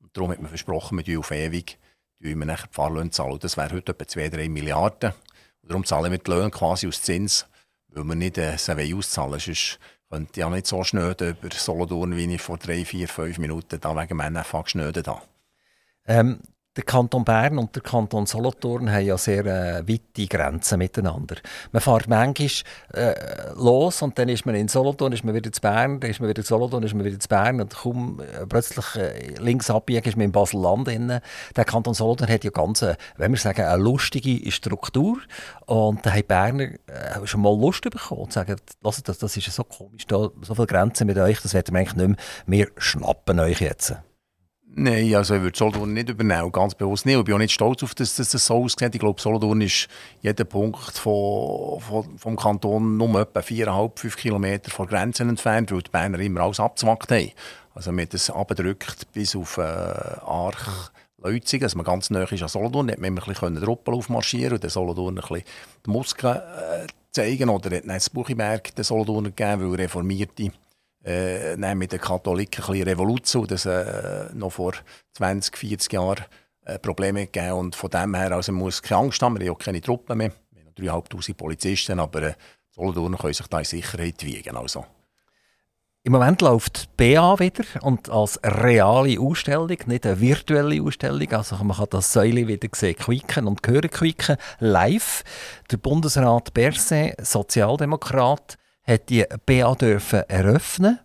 Und 0.00 0.16
darum 0.16 0.30
hat 0.30 0.40
man 0.40 0.48
versprochen, 0.48 1.00
wir 1.04 1.18
auf 1.18 1.30
ewig 1.30 1.78
wir 2.24 2.46
nachher 2.46 2.68
die 2.68 2.74
Fahrlöhne 2.74 3.10
zahlen. 3.10 3.38
Das 3.38 3.56
wäre 3.56 3.74
heute 3.74 3.92
etwa 3.92 4.04
2-3 4.04 4.48
Milliarden. 4.48 5.12
Und 5.62 5.70
darum 5.70 5.84
zahlen 5.84 6.10
wir 6.10 6.18
die 6.18 6.30
Löhne 6.30 6.50
quasi 6.50 6.88
aus 6.88 7.02
Zins, 7.02 7.46
weil 7.88 8.04
wir 8.04 8.14
nicht 8.14 8.38
äh, 8.38 8.56
sie 8.56 8.94
auszahlen 8.94 9.40
Sonst 9.40 9.78
könnte 10.10 10.40
ja 10.40 10.50
nicht 10.50 10.66
so 10.66 10.84
schnöden 10.84 11.30
über 11.30 11.54
Solothurn, 11.54 12.16
wie 12.16 12.32
ich 12.32 12.40
vor 12.40 12.58
3, 12.58 12.84
4, 12.84 13.08
5 13.08 13.38
Minuten 13.38 13.80
da 13.80 13.96
wegen 13.96 14.18
dem 14.18 14.32
NFA 14.32 14.62
geschnödet 14.62 15.08
habe. 15.08 15.22
Ähm, 16.06 16.40
der 16.76 16.84
Kanton 16.84 17.24
Bern 17.24 17.58
und 17.58 17.74
der 17.74 17.82
Kanton 17.82 18.26
Solothurn 18.26 18.90
haben 18.90 19.04
ja 19.04 19.16
sehr 19.16 19.46
äh, 19.46 19.88
weite 19.88 20.26
Grenzen 20.26 20.78
miteinander. 20.78 21.36
Man 21.72 21.80
fährt 21.80 22.08
manchmal 22.08 22.50
äh, 22.92 23.14
los 23.54 24.02
und 24.02 24.18
dann 24.18 24.28
ist 24.28 24.44
man 24.44 24.54
in 24.54 24.68
Solothurn, 24.68 25.12
ist 25.12 25.24
man 25.24 25.34
wieder 25.34 25.46
in 25.46 25.60
Bern, 25.60 26.00
dann 26.00 26.10
ist 26.10 26.20
man 26.20 26.28
wieder 26.28 26.40
in 26.40 26.44
Solothurn, 26.44 26.82
ist 26.82 26.94
man 26.94 27.04
wieder 27.04 27.14
in 27.14 27.28
Bern 27.28 27.60
und 27.60 27.74
kaum 27.74 28.20
äh, 28.20 28.46
plötzlich 28.46 28.96
äh, 28.96 29.34
links 29.38 29.70
abbiegen 29.70 30.04
ist 30.04 30.16
man 30.16 30.26
in 30.26 30.32
Basel-Land. 30.32 30.88
Der 30.88 31.64
Kanton 31.64 31.94
Solothurn 31.94 32.28
hat 32.28 32.44
ja 32.44 32.50
ganz, 32.50 32.82
äh, 32.82 32.96
wenn 33.16 33.32
wir 33.32 33.38
sagen, 33.38 33.62
eine 33.62 33.82
lustige 33.82 34.50
Struktur 34.50 35.18
und 35.66 36.04
da 36.04 36.10
haben 36.10 36.16
die 36.16 36.22
Berner 36.24 36.64
äh, 36.64 37.26
schon 37.26 37.42
mal 37.42 37.56
Lust 37.56 37.82
bekommen 37.82 38.22
und 38.22 38.32
sagen, 38.32 38.56
das, 38.82 39.02
das 39.02 39.36
ist 39.36 39.52
so 39.52 39.64
komisch, 39.64 40.06
da, 40.06 40.28
so 40.42 40.54
viele 40.54 40.66
Grenzen 40.66 41.06
mit 41.06 41.18
euch, 41.18 41.40
das 41.40 41.54
werden 41.54 41.72
wir 41.74 41.80
eigentlich 41.80 41.96
nicht 41.96 42.18
mehr, 42.46 42.66
wir 42.66 42.68
schnappen 42.78 43.38
euch 43.38 43.60
jetzt. 43.60 43.94
Nein, 44.76 45.14
also 45.14 45.36
ich 45.36 45.42
würde 45.42 45.56
Solothurn 45.56 45.92
nicht 45.92 46.08
übernehmen, 46.08 46.50
ganz 46.50 46.74
bewusst 46.74 47.06
nicht. 47.06 47.16
Ich 47.16 47.24
bin 47.24 47.34
auch 47.34 47.38
nicht 47.38 47.52
stolz 47.52 47.84
auf 47.84 47.94
das, 47.94 48.16
dass 48.16 48.30
das 48.30 48.44
so 48.44 48.64
aussieht. 48.64 48.92
Ich 48.92 49.00
glaube, 49.00 49.20
Solothurn 49.20 49.60
ist 49.60 49.86
jeder 50.20 50.44
Punkt 50.44 50.98
von, 50.98 51.80
von, 51.80 52.18
vom 52.18 52.34
Kanton 52.34 52.96
nur 52.96 53.20
etwa 53.20 53.38
4,5, 53.38 53.98
5 54.00 54.16
Kilometer 54.16 54.72
von 54.72 54.88
Grenzen 54.88 55.28
entfernt, 55.28 55.70
weil 55.70 55.82
die 55.82 55.90
Berner 55.90 56.18
immer 56.18 56.40
alles 56.40 56.58
abgezwackt 56.58 57.12
haben. 57.12 57.30
Also 57.72 57.92
wir 57.92 58.02
haben 58.02 58.08
das 58.10 58.30
abgedrückt 58.30 59.12
bis 59.12 59.36
auf 59.36 59.58
äh, 59.58 59.62
Arch, 59.62 60.90
Leuzig, 61.22 61.62
also 61.62 61.76
man 61.78 61.86
ganz 61.86 62.10
nah 62.10 62.24
ist 62.24 62.42
an 62.42 62.48
Solothurn, 62.48 62.90
hat 62.90 62.98
man 62.98 63.08
immer 63.08 63.22
ein 63.22 63.28
bisschen 63.28 63.62
Truppen 63.62 63.94
aufmarschieren 63.94 64.54
und 64.54 64.62
den 64.62 64.70
Solothurn 64.70 65.16
ein 65.16 65.22
bisschen 65.22 65.44
die 65.86 65.90
Muskeln 65.90 66.36
äh, 66.36 66.86
zeigen. 67.12 67.48
Oder 67.48 67.76
hat 67.76 67.86
das 67.86 68.10
Buchiberg 68.10 68.74
den 68.74 68.84
Solothurn 68.84 69.24
gegeben, 69.24 69.70
weil 69.70 69.80
Reformierte 69.80 70.50
äh, 71.04 71.74
mit 71.74 71.92
den 71.92 72.00
Katholiken 72.00 72.64
ein 72.64 72.70
bisschen 72.70 72.88
Revolution, 72.88 73.46
das 73.46 73.66
äh, 73.66 74.26
noch 74.32 74.52
vor 74.52 74.72
20, 75.12 75.56
40 75.56 75.92
Jahren 75.92 76.24
äh, 76.64 76.78
Probleme 76.78 77.26
gegeben 77.26 77.52
und 77.52 77.76
von 77.76 77.90
dem 77.90 78.14
her 78.14 78.32
also 78.32 78.52
man 78.52 78.62
muss 78.62 78.82
keine 78.82 79.02
Angst 79.02 79.22
haben, 79.22 79.38
wir 79.38 79.50
haben 79.50 79.58
keine 79.58 79.80
Truppen 79.80 80.16
mehr, 80.16 80.32
wir 80.76 80.92
haben 80.92 81.06
3'500 81.06 81.34
Polizisten, 81.34 82.00
aber 82.00 82.22
äh, 82.22 82.34
Solothurn 82.70 83.16
können 83.16 83.34
sich 83.34 83.46
da 83.46 83.58
in 83.58 83.64
Sicherheit 83.64 84.24
wiegen. 84.24 84.56
Also. 84.56 84.84
Im 86.06 86.12
Moment 86.12 86.42
läuft 86.42 86.90
die 86.98 87.14
BA 87.14 87.38
wieder 87.38 87.64
und 87.80 88.10
als 88.10 88.38
reale 88.44 89.18
Ausstellung, 89.18 89.78
nicht 89.86 90.04
eine 90.04 90.20
virtuelle 90.20 90.82
Ausstellung. 90.82 91.32
Also 91.32 91.56
man 91.64 91.76
kann 91.76 91.86
das 91.88 92.12
Säule 92.12 92.46
wieder 92.46 92.68
sehen, 92.74 92.96
quicken 92.96 93.46
und 93.46 93.66
hören 93.66 93.88
quicken, 93.88 94.36
live. 94.58 95.24
Der 95.70 95.78
Bundesrat 95.78 96.52
Berset, 96.52 97.14
Sozialdemokrat, 97.24 98.58
hat 98.84 99.08
die 99.08 99.24
BA 99.46 99.74
dürfen 99.74 100.22
eröffnen 100.28 101.00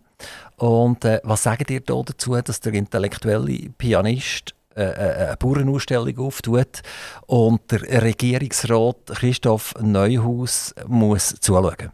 und 0.56 1.04
äh, 1.06 1.20
was 1.24 1.44
sagt 1.44 1.70
ihr 1.70 1.80
da 1.80 2.02
dazu, 2.04 2.36
dass 2.36 2.60
der 2.60 2.74
intellektuelle 2.74 3.70
Pianist 3.78 4.54
äh, 4.76 4.82
äh, 4.82 5.26
eine 5.28 5.36
Bauernausstellung 5.38 6.18
auftut 6.18 6.82
und 7.26 7.62
der 7.72 8.02
Regierungsrat 8.02 9.06
Christoph 9.06 9.74
Neuhaus 9.80 10.74
muss 10.86 11.34
zuschauen? 11.40 11.92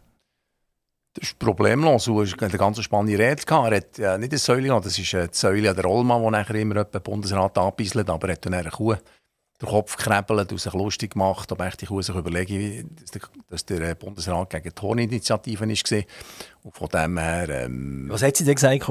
Das 1.13 1.29
ist 1.29 1.39
problemlos. 1.39 2.05
Du 2.05 2.21
hast 2.21 2.39
eine 2.43 2.57
ganz 2.57 2.83
spannende 2.83 3.17
Rede. 3.17 3.41
Er 3.49 3.77
hat 3.77 3.97
ja 3.97 4.17
nicht 4.17 4.33
eine 4.33 4.37
Säule, 4.37 4.67
das 4.67 4.99
ist 4.99 5.15
eine 5.15 5.29
Säule 5.31 5.69
an 5.69 5.75
der 5.75 5.85
Rollmann, 5.85 6.21
die 6.21 6.29
nachher 6.29 6.55
immer 6.55 6.83
den 6.83 7.01
Bundesrat 7.01 7.57
anbieselt, 7.57 8.09
aber 8.09 8.27
er 8.27 8.33
hat 8.33 8.45
dann 8.45 8.53
eine 8.53 8.69
Kuh 8.69 8.95
den 9.61 9.69
Kopf 9.69 9.97
gekrebelt 9.97 10.51
und 10.51 10.59
sich 10.59 10.73
lustig 10.73 11.13
gemacht, 11.13 11.51
ob 11.51 11.61
ich 11.61 11.75
sich 11.75 12.15
überlege, 12.15 12.85
dass 13.49 13.65
der 13.65 13.95
Bundesrat 13.95 14.51
gegen 14.51 14.71
die 14.75 14.81
Horninitiative 14.81 15.67
war. 15.67 16.03
Und 16.63 16.75
von 16.75 16.87
dem 16.89 17.17
her... 17.17 17.49
Ähm, 17.49 18.05
Was 18.09 18.21
hat 18.21 18.37
sie 18.37 18.45
denn 18.45 18.55
gesagt? 18.55 18.87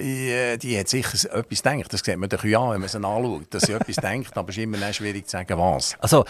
Ja, 0.00 0.56
die 0.56 0.78
hat 0.78 0.88
sicher 0.88 1.34
etwas 1.34 1.62
gedacht. 1.62 1.92
Das 1.92 2.00
sieht 2.00 2.16
man 2.16 2.28
doch 2.28 2.44
ja, 2.44 2.70
wenn 2.70 2.80
man 2.80 2.88
sie 2.88 2.96
anschaut, 2.96 3.52
dass 3.52 3.64
sie 3.64 3.72
etwas 3.72 3.96
denkt, 4.02 4.36
aber 4.36 4.50
es 4.50 4.56
ist 4.56 4.62
immer 4.62 4.92
schwierig 4.92 5.26
zu 5.26 5.32
sagen, 5.32 5.58
was. 5.58 5.96
Also, 5.98 6.24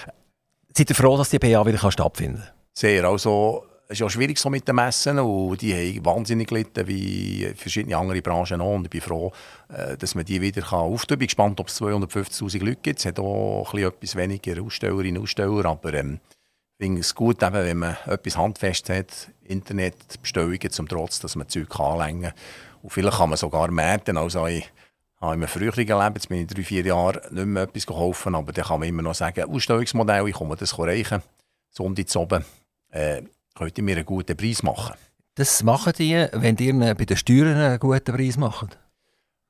seid 0.75 0.89
ihr 0.89 0.97
froh, 0.97 1.17
dass 1.19 1.29
die 1.29 1.39
PA 1.39 1.67
wieder 1.67 1.91
stattfinden 1.91 2.41
kann? 2.41 2.53
Sehr. 2.73 3.05
Also, 3.05 3.67
es 3.91 3.95
ist 3.95 4.01
ja 4.01 4.11
schwierig 4.11 4.39
so 4.39 4.51
mit 4.51 4.69
den 4.69 4.77
Messen 4.77 5.19
und 5.19 5.63
die 5.63 5.73
haben 5.73 6.05
wahnsinnig 6.05 6.49
gelitten, 6.49 6.87
wie 6.87 7.51
verschiedene 7.57 7.97
andere 7.97 8.21
Branchen 8.21 8.61
auch. 8.61 8.75
Und 8.75 8.85
ich 8.85 8.91
bin 8.91 9.01
froh, 9.01 9.33
äh, 9.71 9.97
dass 9.97 10.15
man 10.15 10.27
die 10.27 10.43
wieder 10.43 10.71
auftun 10.71 10.99
kann. 10.99 11.15
Ich 11.15 11.19
bin 11.19 11.27
gespannt, 11.27 11.61
ob 11.61 11.69
es 11.69 11.81
250'000 11.81 12.63
Leute 12.63 12.81
gibt. 12.83 12.99
Es 12.99 13.07
hat 13.07 13.19
auch 13.19 13.73
etwas 13.73 14.15
weniger 14.15 14.63
Ausstellerinnen 14.63 15.17
und 15.17 15.23
Aussteller, 15.23 15.65
aber 15.65 15.95
ähm, 15.95 16.21
ich 16.79 16.85
finde 16.85 17.01
es 17.01 17.15
gut, 17.15 17.43
eben, 17.43 17.55
wenn 17.55 17.79
man 17.79 17.97
etwas 18.05 18.37
handfest 18.37 18.91
hat, 18.91 19.31
Internetbestellungen 19.45 20.71
zum 20.71 20.87
Trotz, 20.87 21.21
dass 21.21 21.35
man 21.35 21.49
Zeug 21.49 21.81
anlängen 21.81 22.23
kann. 22.23 22.35
Und 22.83 22.91
vielleicht 22.91 23.17
kann 23.17 23.31
man 23.31 23.39
sogar 23.39 23.71
merken, 23.71 24.19
also 24.19 24.47
ich 24.47 24.71
habe 25.19 25.35
in 25.35 25.43
einem 25.43 25.49
früheren 25.49 25.79
Leben, 25.79 26.15
jetzt 26.15 26.29
bin 26.29 26.43
ich 26.43 26.47
drei, 26.47 26.63
vier 26.63 26.85
Jahre 26.85 27.23
nicht 27.33 27.47
mehr 27.47 27.63
etwas 27.63 27.87
gekauft, 27.87 28.27
aber 28.27 28.53
dann 28.53 28.65
kann 28.67 28.81
man 28.81 28.89
immer 28.89 29.03
noch 29.03 29.15
sagen, 29.15 29.51
Ausstellungsmodell, 29.51 30.29
ich 30.29 30.35
komme 30.35 30.57
das 30.57 30.75
erreichen, 30.75 31.23
Sonntag 31.71 32.09
zu 32.09 32.21
oben. 32.21 32.45
Äh, 32.91 33.23
könnt 33.59 33.77
ihr 33.77 33.85
mir 33.85 33.97
einen 33.97 34.07
guten 34.07 34.37
Preis 34.37 34.63
machen. 34.63 34.95
Das 35.35 35.63
machen 35.63 35.93
die, 35.99 36.27
wenn 36.33 36.57
ihr 36.57 36.95
bei 36.95 37.05
den 37.05 37.17
Steuern 37.17 37.57
einen 37.57 37.79
guten 37.79 38.15
Preis 38.15 38.37
macht? 38.37 38.79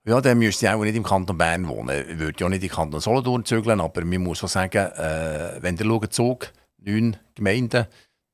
Ja, 0.05 0.21
dann 0.21 0.39
müsste 0.39 0.67
ich 0.67 0.73
auch 0.73 0.83
nicht 0.83 0.97
im 0.97 1.03
Kanton 1.03 1.37
Bern 1.37 1.69
wohnen. 1.69 2.05
Ich 2.09 2.19
würde 2.19 2.41
ja 2.41 2.49
nicht 2.49 2.63
in 2.63 2.69
den 2.69 2.75
Kanton 2.75 3.01
Solothurn 3.01 3.45
zügeln, 3.45 3.81
aber 3.81 4.05
man 4.05 4.23
muss 4.23 4.43
auch 4.43 4.49
sagen, 4.49 4.79
äh, 4.79 5.59
wenn 5.61 5.77
ihr 5.77 5.85
schaut, 5.85 6.13
Zug, 6.13 6.53
neun 6.79 7.17
Gemeinden, 7.35 7.87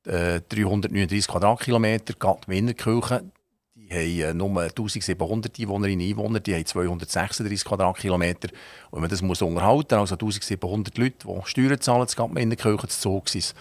äh, 0.05 0.39
339 0.47 1.27
Quadratkilometer, 1.27 2.13
gerade 2.13 2.55
Innerkirche, 2.55 3.23
die 3.75 4.23
haben 4.23 4.31
äh, 4.31 4.33
nur 4.33 4.61
1700 4.61 5.59
Einwohnerinnen 5.59 5.99
und 5.99 6.11
Einwohner, 6.11 6.39
die 6.39 6.55
haben 6.55 6.65
236 6.65 7.65
Quadratkilometer. 7.67 8.49
Und 8.91 8.93
wenn 8.93 9.01
man 9.01 9.09
das 9.09 9.21
muss 9.21 9.41
unterhalten 9.41 9.99
muss, 9.99 10.11
also 10.11 10.15
1700 10.15 10.97
Leute, 10.97 11.27
die 11.27 11.49
Steuern 11.49 11.81
zahlen, 11.81 12.49
der 12.49 12.57
Kirche 12.57 12.87
zu 12.87 12.99
Zug 12.99 13.27
sind 13.27 13.53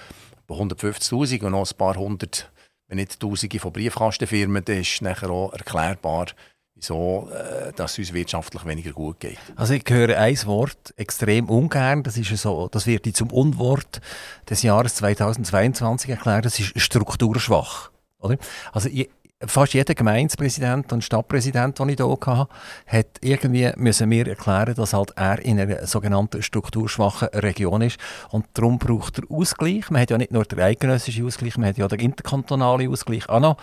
es 0.49 0.57
150'000 0.57 1.45
und 1.45 1.53
noch 1.53 1.71
ein 1.71 1.77
paar 1.77 1.97
hundert, 1.97 2.51
wenn 2.89 2.97
nicht 2.97 3.19
Tausende 3.19 3.59
von 3.59 3.73
Briefkastenfirmen, 3.73 4.65
dann 4.65 4.79
ist 4.79 5.03
nachher 5.03 5.31
auch 5.31 5.53
erklärbar, 5.53 6.27
wieso 6.75 7.29
äh, 7.31 7.73
dass 7.73 7.93
es 7.93 7.99
uns 7.99 8.13
wirtschaftlich 8.13 8.65
weniger 8.67 8.93
gut 8.93 9.21
geht. 9.21 9.39
Also 9.57 9.75
ich 9.75 9.85
höre 9.89 10.19
ein 10.19 10.47
Wort 10.47 10.93
extrem 10.97 11.49
ungern, 11.49 12.03
das, 12.03 12.17
ist 12.17 12.37
so, 12.37 12.69
das 12.69 12.87
wird 12.87 13.07
zum 13.17 13.31
Unwort 13.31 14.01
des 14.49 14.63
Jahres 14.63 14.97
2022 14.97 16.11
erklärt, 16.11 16.45
das 16.45 16.59
ist 16.59 16.79
strukturschwach. 16.81 17.91
Oder? 18.19 18.39
Also 18.73 18.89
ich, 18.89 19.09
fast 19.47 19.75
jeder 19.75 19.95
Gemeindepräsident 19.95 20.93
und 20.93 21.05
Stadtpräsident, 21.05 21.79
den 21.79 21.89
ich 21.91 21.97
hier 21.97 22.09
hatte, 22.09 22.49
hat 22.87 23.07
irgendwie 23.21 23.71
müssen 23.77 24.09
mir 24.09 24.27
erklären, 24.27 24.75
dass 24.75 24.93
halt 24.93 25.13
er 25.17 25.39
in 25.41 25.61
einer 25.61 25.87
sogenannten 25.87 26.43
strukturschwachen 26.43 27.29
Region 27.29 27.83
ist 27.83 27.99
und 28.31 28.47
darum 28.55 28.79
braucht 28.79 29.19
er 29.19 29.31
Ausgleich. 29.31 29.91
Man 29.91 30.03
hat 30.03 30.11
ja 30.11 30.19
nicht 30.19 30.33
nur 30.33 30.45
den 30.45 30.61
eidgenössischen 30.61 31.27
Ausgleich, 31.27 31.57
man 31.57 31.69
hat 31.69 31.79
ja 31.79 31.89
den 31.89 32.01
interkantonalen 32.01 32.91
Ausgleich 32.91 33.29
auch 33.29 33.41
noch. 33.41 33.57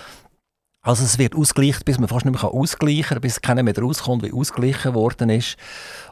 Also 0.84 1.04
es 1.04 1.20
wird 1.20 1.36
ausgeglichen, 1.36 1.84
bis 1.86 2.00
man 2.00 2.10
fast 2.10 2.26
nicht 2.26 2.42
mehr 2.42 2.52
ausgleichen 2.52 3.04
kann, 3.04 3.22
bis 3.22 3.40
keiner 3.40 3.62
mehr 3.62 3.78
rauskommt, 3.78 4.24
wie 4.24 4.34
ausgeglichen 4.34 4.96
worden 4.96 5.30
ist. 5.30 5.56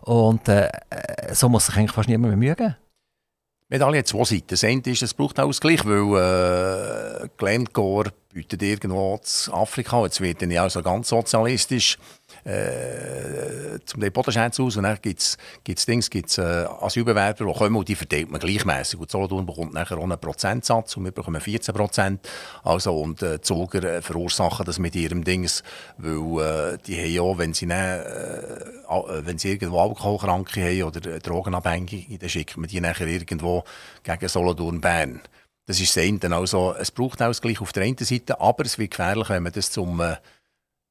Und 0.01 0.47
äh, 0.47 0.69
so 1.31 1.49
muss 1.49 1.65
sich 1.65 1.75
eigentlich 1.75 1.91
fast 1.91 2.07
niemand 2.07 2.37
mehr 2.37 2.55
geben. 2.55 2.75
Medaille 3.69 3.99
hat 3.99 4.07
zwei 4.07 4.23
Seiten. 4.23 4.47
Das 4.47 4.63
eine 4.63 4.81
ist, 4.85 5.03
es 5.03 5.13
braucht 5.13 5.39
Ausgleich, 5.39 5.85
weil 5.85 7.25
äh, 7.25 7.29
Glencore 7.37 8.11
bietet 8.33 8.63
irgendwo 8.63 9.19
zu 9.21 9.53
Afrika, 9.53 10.03
jetzt 10.03 10.21
wird 10.21 10.41
dann 10.41 10.51
ja 10.51 10.65
auch 10.65 10.69
so 10.69 10.81
ganz 10.81 11.09
sozialistisch, 11.09 11.97
äh, 12.45 13.79
zum 13.85 14.01
Teil 14.01 14.11
Bodenschätze 14.11 14.63
aus 14.63 14.77
und 14.77 14.83
dann 14.83 14.97
gibt 15.01 15.19
es 15.19 15.85
Dings, 15.85 16.09
gibt's, 16.09 16.37
äh, 16.37 16.65
Asylbewerber, 16.81 17.45
die 17.45 17.53
kommen 17.53 17.75
und 17.75 17.87
die 17.87 17.95
verteilt 17.95 18.29
man 18.29 18.39
gleichmäßig. 18.39 18.99
Und 18.99 19.11
Solothurn 19.11 19.45
bekommt 19.45 19.73
nachher 19.73 19.97
auch 19.97 20.03
einen 20.03 20.19
Prozentsatz 20.19 20.97
und 20.97 21.05
wir 21.05 21.11
bekommen 21.11 21.41
14 21.41 21.73
Prozent. 21.73 22.29
Also, 22.63 22.99
und 22.99 23.21
äh, 23.21 23.41
Zoger 23.41 23.83
äh, 23.83 24.01
verursachen 24.01 24.65
das 24.65 24.79
mit 24.79 24.95
ihrem 24.95 25.23
Dings, 25.23 25.63
weil 25.97 26.73
äh, 26.73 26.77
die 26.85 26.97
haben 26.97 27.11
ja, 27.11 27.37
wenn 27.37 27.53
sie, 27.53 27.67
dann, 27.67 27.99
äh, 28.01 29.25
wenn 29.25 29.37
sie 29.37 29.51
irgendwo 29.51 29.79
Alkoholkranke 29.79 30.61
haben 30.61 30.83
oder 30.83 31.19
Drogenabhängige, 31.19 32.17
dann 32.17 32.29
schicken 32.29 32.61
wir 32.61 32.67
die 32.67 32.81
nachher 32.81 33.07
irgendwo 33.07 33.63
gegen 34.03 34.27
Solothurn 34.27 34.81
Bern. 34.81 35.21
Das 35.65 35.79
ist 35.79 35.95
das 35.95 36.03
eine. 36.03 36.35
Also, 36.35 36.73
es 36.79 36.89
braucht 36.89 37.21
Ausgleich 37.21 37.61
auf 37.61 37.71
der 37.73 37.83
einen 37.83 37.97
Seite, 37.97 38.41
aber 38.41 38.65
es 38.65 38.79
wird 38.79 38.91
gefährlich, 38.91 39.29
wenn 39.29 39.43
man 39.43 39.51
das 39.51 39.69
zum 39.69 40.01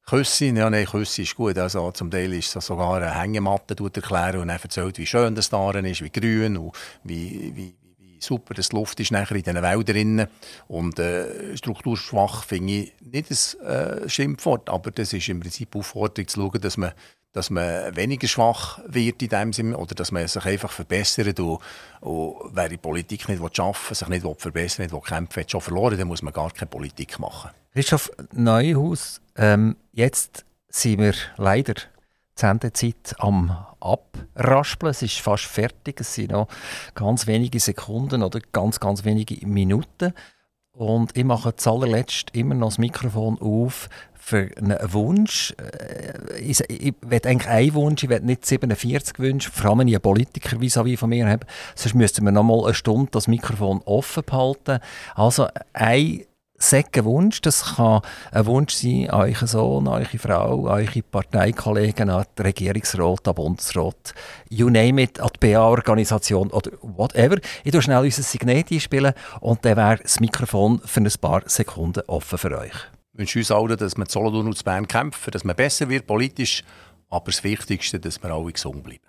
Küssi, 0.09 0.51
ja, 0.55 0.69
nein, 0.71 0.87
Küssi 0.87 1.21
ist 1.21 1.35
gut. 1.35 1.55
Also, 1.59 1.91
zum 1.91 2.09
Teil 2.09 2.33
ist 2.33 2.55
es 2.55 2.65
sogar 2.65 2.95
eine 2.95 3.13
Hängematte 3.13 3.75
erklären 3.77 4.41
und 4.41 4.49
er 4.49 4.59
erzählt, 4.59 4.97
wie 4.97 5.05
schön 5.05 5.35
das 5.35 5.51
da 5.51 5.69
ist, 5.69 6.01
wie 6.01 6.09
grün 6.09 6.57
und 6.57 6.75
wie, 7.03 7.51
wie, 7.55 7.75
wie 7.99 8.17
super 8.19 8.55
das 8.55 8.71
Luft 8.71 8.99
ist 8.99 9.11
nachher 9.11 9.35
in 9.35 9.43
diesen 9.43 9.61
Wäldern. 9.61 10.27
Und 10.67 10.97
äh, 10.97 11.55
strukturschwach 11.55 12.43
finde 12.43 12.73
ich 12.73 12.93
nicht 13.01 13.59
ein 13.61 13.67
äh, 13.67 14.09
Schimpfwort, 14.09 14.67
aber 14.69 14.89
das 14.89 15.13
ist 15.13 15.29
im 15.29 15.41
Prinzip 15.41 15.75
Aufforderung 15.75 16.27
zu 16.27 16.41
schauen, 16.41 16.59
dass 16.61 16.77
man 16.77 16.91
dass 17.31 17.51
man 17.51 17.95
weniger 17.95 18.27
schwach 18.27 18.79
wird 18.87 19.21
in 19.21 19.29
dem 19.29 19.53
Sinne 19.53 19.77
oder 19.77 19.93
dass 19.93 20.11
man 20.11 20.27
sich 20.27 20.43
einfach 20.43 20.71
verbessert 20.71 21.39
und, 21.39 21.59
und 22.01 22.35
wer 22.53 22.69
die 22.69 22.77
Politik 22.77 23.29
nicht 23.29 23.55
schaffen 23.55 23.89
will, 23.89 23.95
sich 23.95 24.07
nicht 24.07 24.41
verbessern 24.41 24.89
will, 24.89 24.97
nicht 24.97 25.07
kämpfen 25.07 25.41
hat 25.41 25.51
schon 25.51 25.61
verloren, 25.61 25.97
dann 25.97 26.07
muss 26.07 26.23
man 26.23 26.33
gar 26.33 26.51
keine 26.51 26.69
Politik 26.69 27.19
machen. 27.19 27.51
Christoph 27.73 28.09
Neuhaus, 28.33 29.21
ähm, 29.39 29.77
jetzt 29.93 30.45
sind 30.67 30.99
wir 30.99 31.13
leider 31.37 31.73
die 31.73 31.81
Sendezeit 32.35 33.15
am 33.17 33.65
Abraspeln. 33.79 34.91
Es 34.91 35.01
ist 35.01 35.19
fast 35.19 35.45
fertig. 35.45 36.01
Es 36.01 36.13
sind 36.13 36.31
noch 36.31 36.49
ganz 36.93 37.25
wenige 37.25 37.59
Sekunden 37.59 38.21
oder 38.21 38.39
ganz, 38.51 38.79
ganz 38.79 39.05
wenige 39.05 39.45
Minuten. 39.47 40.13
Und 40.73 41.17
ich 41.17 41.23
mache 41.23 41.55
zuallerletzt 41.55 42.29
immer 42.33 42.53
noch 42.53 42.69
das 42.69 42.77
Mikrofon 42.77 43.37
auf 43.41 43.89
für 44.13 44.49
einen 44.57 44.77
Wunsch. 44.93 45.55
Äh, 45.57 46.39
ich, 46.39 46.59
ich 46.69 46.93
will 47.01 47.21
eigentlich 47.25 47.49
einen 47.49 47.73
Wunsch, 47.73 48.03
ich 48.03 48.09
will 48.09 48.19
nicht 48.19 48.45
47 48.45 49.19
Wünsche, 49.19 49.51
vor 49.51 49.71
allem 49.71 49.79
wenn 49.79 49.87
ich 49.87 49.95
einen 49.95 50.01
Politiker 50.01 50.59
wie 50.85 50.97
von 50.97 51.09
mir 51.09 51.27
habe. 51.27 51.47
Sonst 51.75 51.95
müssten 51.95 52.23
wir 52.25 52.31
noch 52.31 52.43
mal 52.43 52.63
eine 52.63 52.73
Stunde 52.73 53.09
das 53.11 53.27
Mikrofon 53.27 53.81
offen 53.85 54.23
behalten. 54.23 54.79
Also 55.15 55.47
ein 55.73 56.25
Säcke 56.59 57.05
Wunsch. 57.05 57.41
Das 57.41 57.75
kann 57.75 58.01
ein 58.31 58.45
Wunsch 58.45 58.73
sein 58.73 59.09
an 59.09 59.21
euren 59.21 59.47
Sohn, 59.47 59.87
an 59.87 60.01
eure 60.01 60.17
Frau, 60.19 60.67
an 60.67 60.85
eure 60.85 61.01
Parteikollegen, 61.01 62.09
an 62.09 62.25
den 62.37 62.45
Regierungsrat, 62.45 63.27
an 63.27 63.33
den 63.33 63.35
Bundesrat, 63.35 64.13
you 64.49 64.69
name 64.69 65.01
it, 65.01 65.19
an 65.19 65.29
die 65.35 65.47
BA-Organisation 65.47 66.51
oder 66.51 66.71
whatever. 66.81 67.37
Ich 67.63 67.71
tue 67.71 67.81
schnell 67.81 68.03
unser 68.03 68.23
Signet 68.23 68.71
einspielen 68.71 69.13
und 69.39 69.63
dann 69.63 69.77
wäre 69.77 69.99
das 70.03 70.19
Mikrofon 70.19 70.81
für 70.85 70.99
ein 71.01 71.11
paar 71.19 71.41
Sekunden 71.45 72.03
offen 72.07 72.37
für 72.37 72.57
euch. 72.57 72.73
Ich 73.13 73.19
wünsche 73.19 73.39
uns 73.39 73.51
allen, 73.51 73.77
dass 73.77 73.97
wir 73.97 74.05
Solothurn 74.05 74.47
und 74.47 74.63
Bern 74.63 74.87
kämpfen, 74.87 75.31
dass 75.31 75.43
man 75.43 75.55
besser 75.55 75.89
wird 75.89 76.07
politisch, 76.07 76.63
aber 77.09 77.31
das 77.31 77.43
Wichtigste, 77.43 77.99
dass 77.99 78.21
wir 78.21 78.31
alle 78.31 78.51
gesund 78.51 78.83
bleiben. 78.83 79.03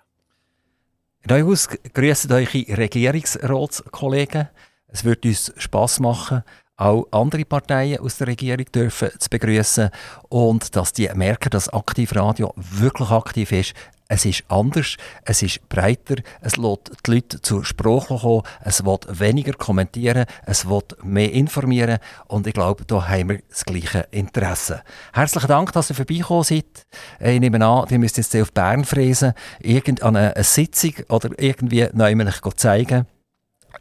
Neuhaus, 1.27 1.69
grüßt 1.69 2.31
eure 2.31 2.77
Regierungsratskollegen. 2.77 4.49
Es 4.87 5.05
wird 5.05 5.23
uns 5.23 5.53
Spass 5.57 5.99
machen, 5.99 6.43
auch 6.77 7.07
andere 7.11 7.45
Parteien 7.45 7.99
aus 7.99 8.17
der 8.17 8.27
Regierung 8.27 8.65
dürfen 8.73 9.09
zu 9.19 9.29
begrüßen 9.29 9.89
und 10.29 10.75
dass 10.75 10.93
die 10.93 11.09
merken, 11.13 11.51
dass 11.51 11.69
Aktivradio 11.69 12.53
wirklich 12.55 13.11
aktiv 13.11 13.51
ist. 13.51 13.73
Es 14.13 14.25
ist 14.25 14.43
anders, 14.49 14.97
es 15.23 15.41
ist 15.41 15.69
breiter, 15.69 16.15
es 16.41 16.57
lässt 16.57 16.91
die 17.05 17.11
Leute 17.11 17.41
zur 17.41 17.63
Sprache 17.63 18.17
kommen, 18.17 18.41
es 18.61 18.83
wird 18.83 19.21
weniger 19.21 19.53
kommentieren, 19.53 20.25
es 20.45 20.67
wird 20.67 21.01
mehr 21.01 21.31
informieren 21.31 21.97
und 22.27 22.45
ich 22.45 22.53
glaube, 22.53 22.83
da 22.83 23.07
haben 23.07 23.29
wir 23.29 23.39
das 23.49 23.63
gleiche 23.63 24.07
Interesse. 24.11 24.81
Herzlichen 25.13 25.47
Dank, 25.47 25.71
dass 25.71 25.91
ihr 25.91 25.95
vorbeigekommen 25.95 26.43
seid. 26.43 26.85
Ich 27.21 27.39
nehme 27.39 27.65
an, 27.65 27.87
ihr 27.89 27.99
müsst 27.99 28.17
jetzt 28.17 28.35
auf 28.35 28.51
Bern 28.51 28.83
fräsen, 28.83 29.31
irgendeine 29.61 30.33
Sitzung 30.43 30.95
oder 31.07 31.29
irgendwie 31.37 31.87
neu 31.93 32.13
zeigen. 32.57 33.07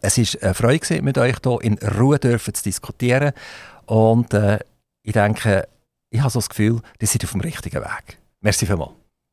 Es 0.02 0.18
war 0.18 0.42
eine 0.42 0.54
Freude, 0.54 1.02
mit 1.02 1.18
euch 1.18 1.36
hier 1.42 1.58
in 1.62 1.78
Ruhe 1.78 2.18
dürfen 2.18 2.54
zu 2.54 2.62
diskutieren. 2.62 3.32
Und 3.86 4.32
äh, 4.34 4.58
ich 5.02 5.12
denke, 5.12 5.68
ich 6.10 6.20
habe 6.20 6.30
so 6.30 6.38
das 6.38 6.48
Gefühl, 6.48 6.80
ihr 7.00 7.06
seid 7.06 7.24
auf 7.24 7.32
dem 7.32 7.40
richtigen 7.40 7.80
Weg. 7.80 8.18
Merci 8.40 8.66
vielmals. 8.66 8.99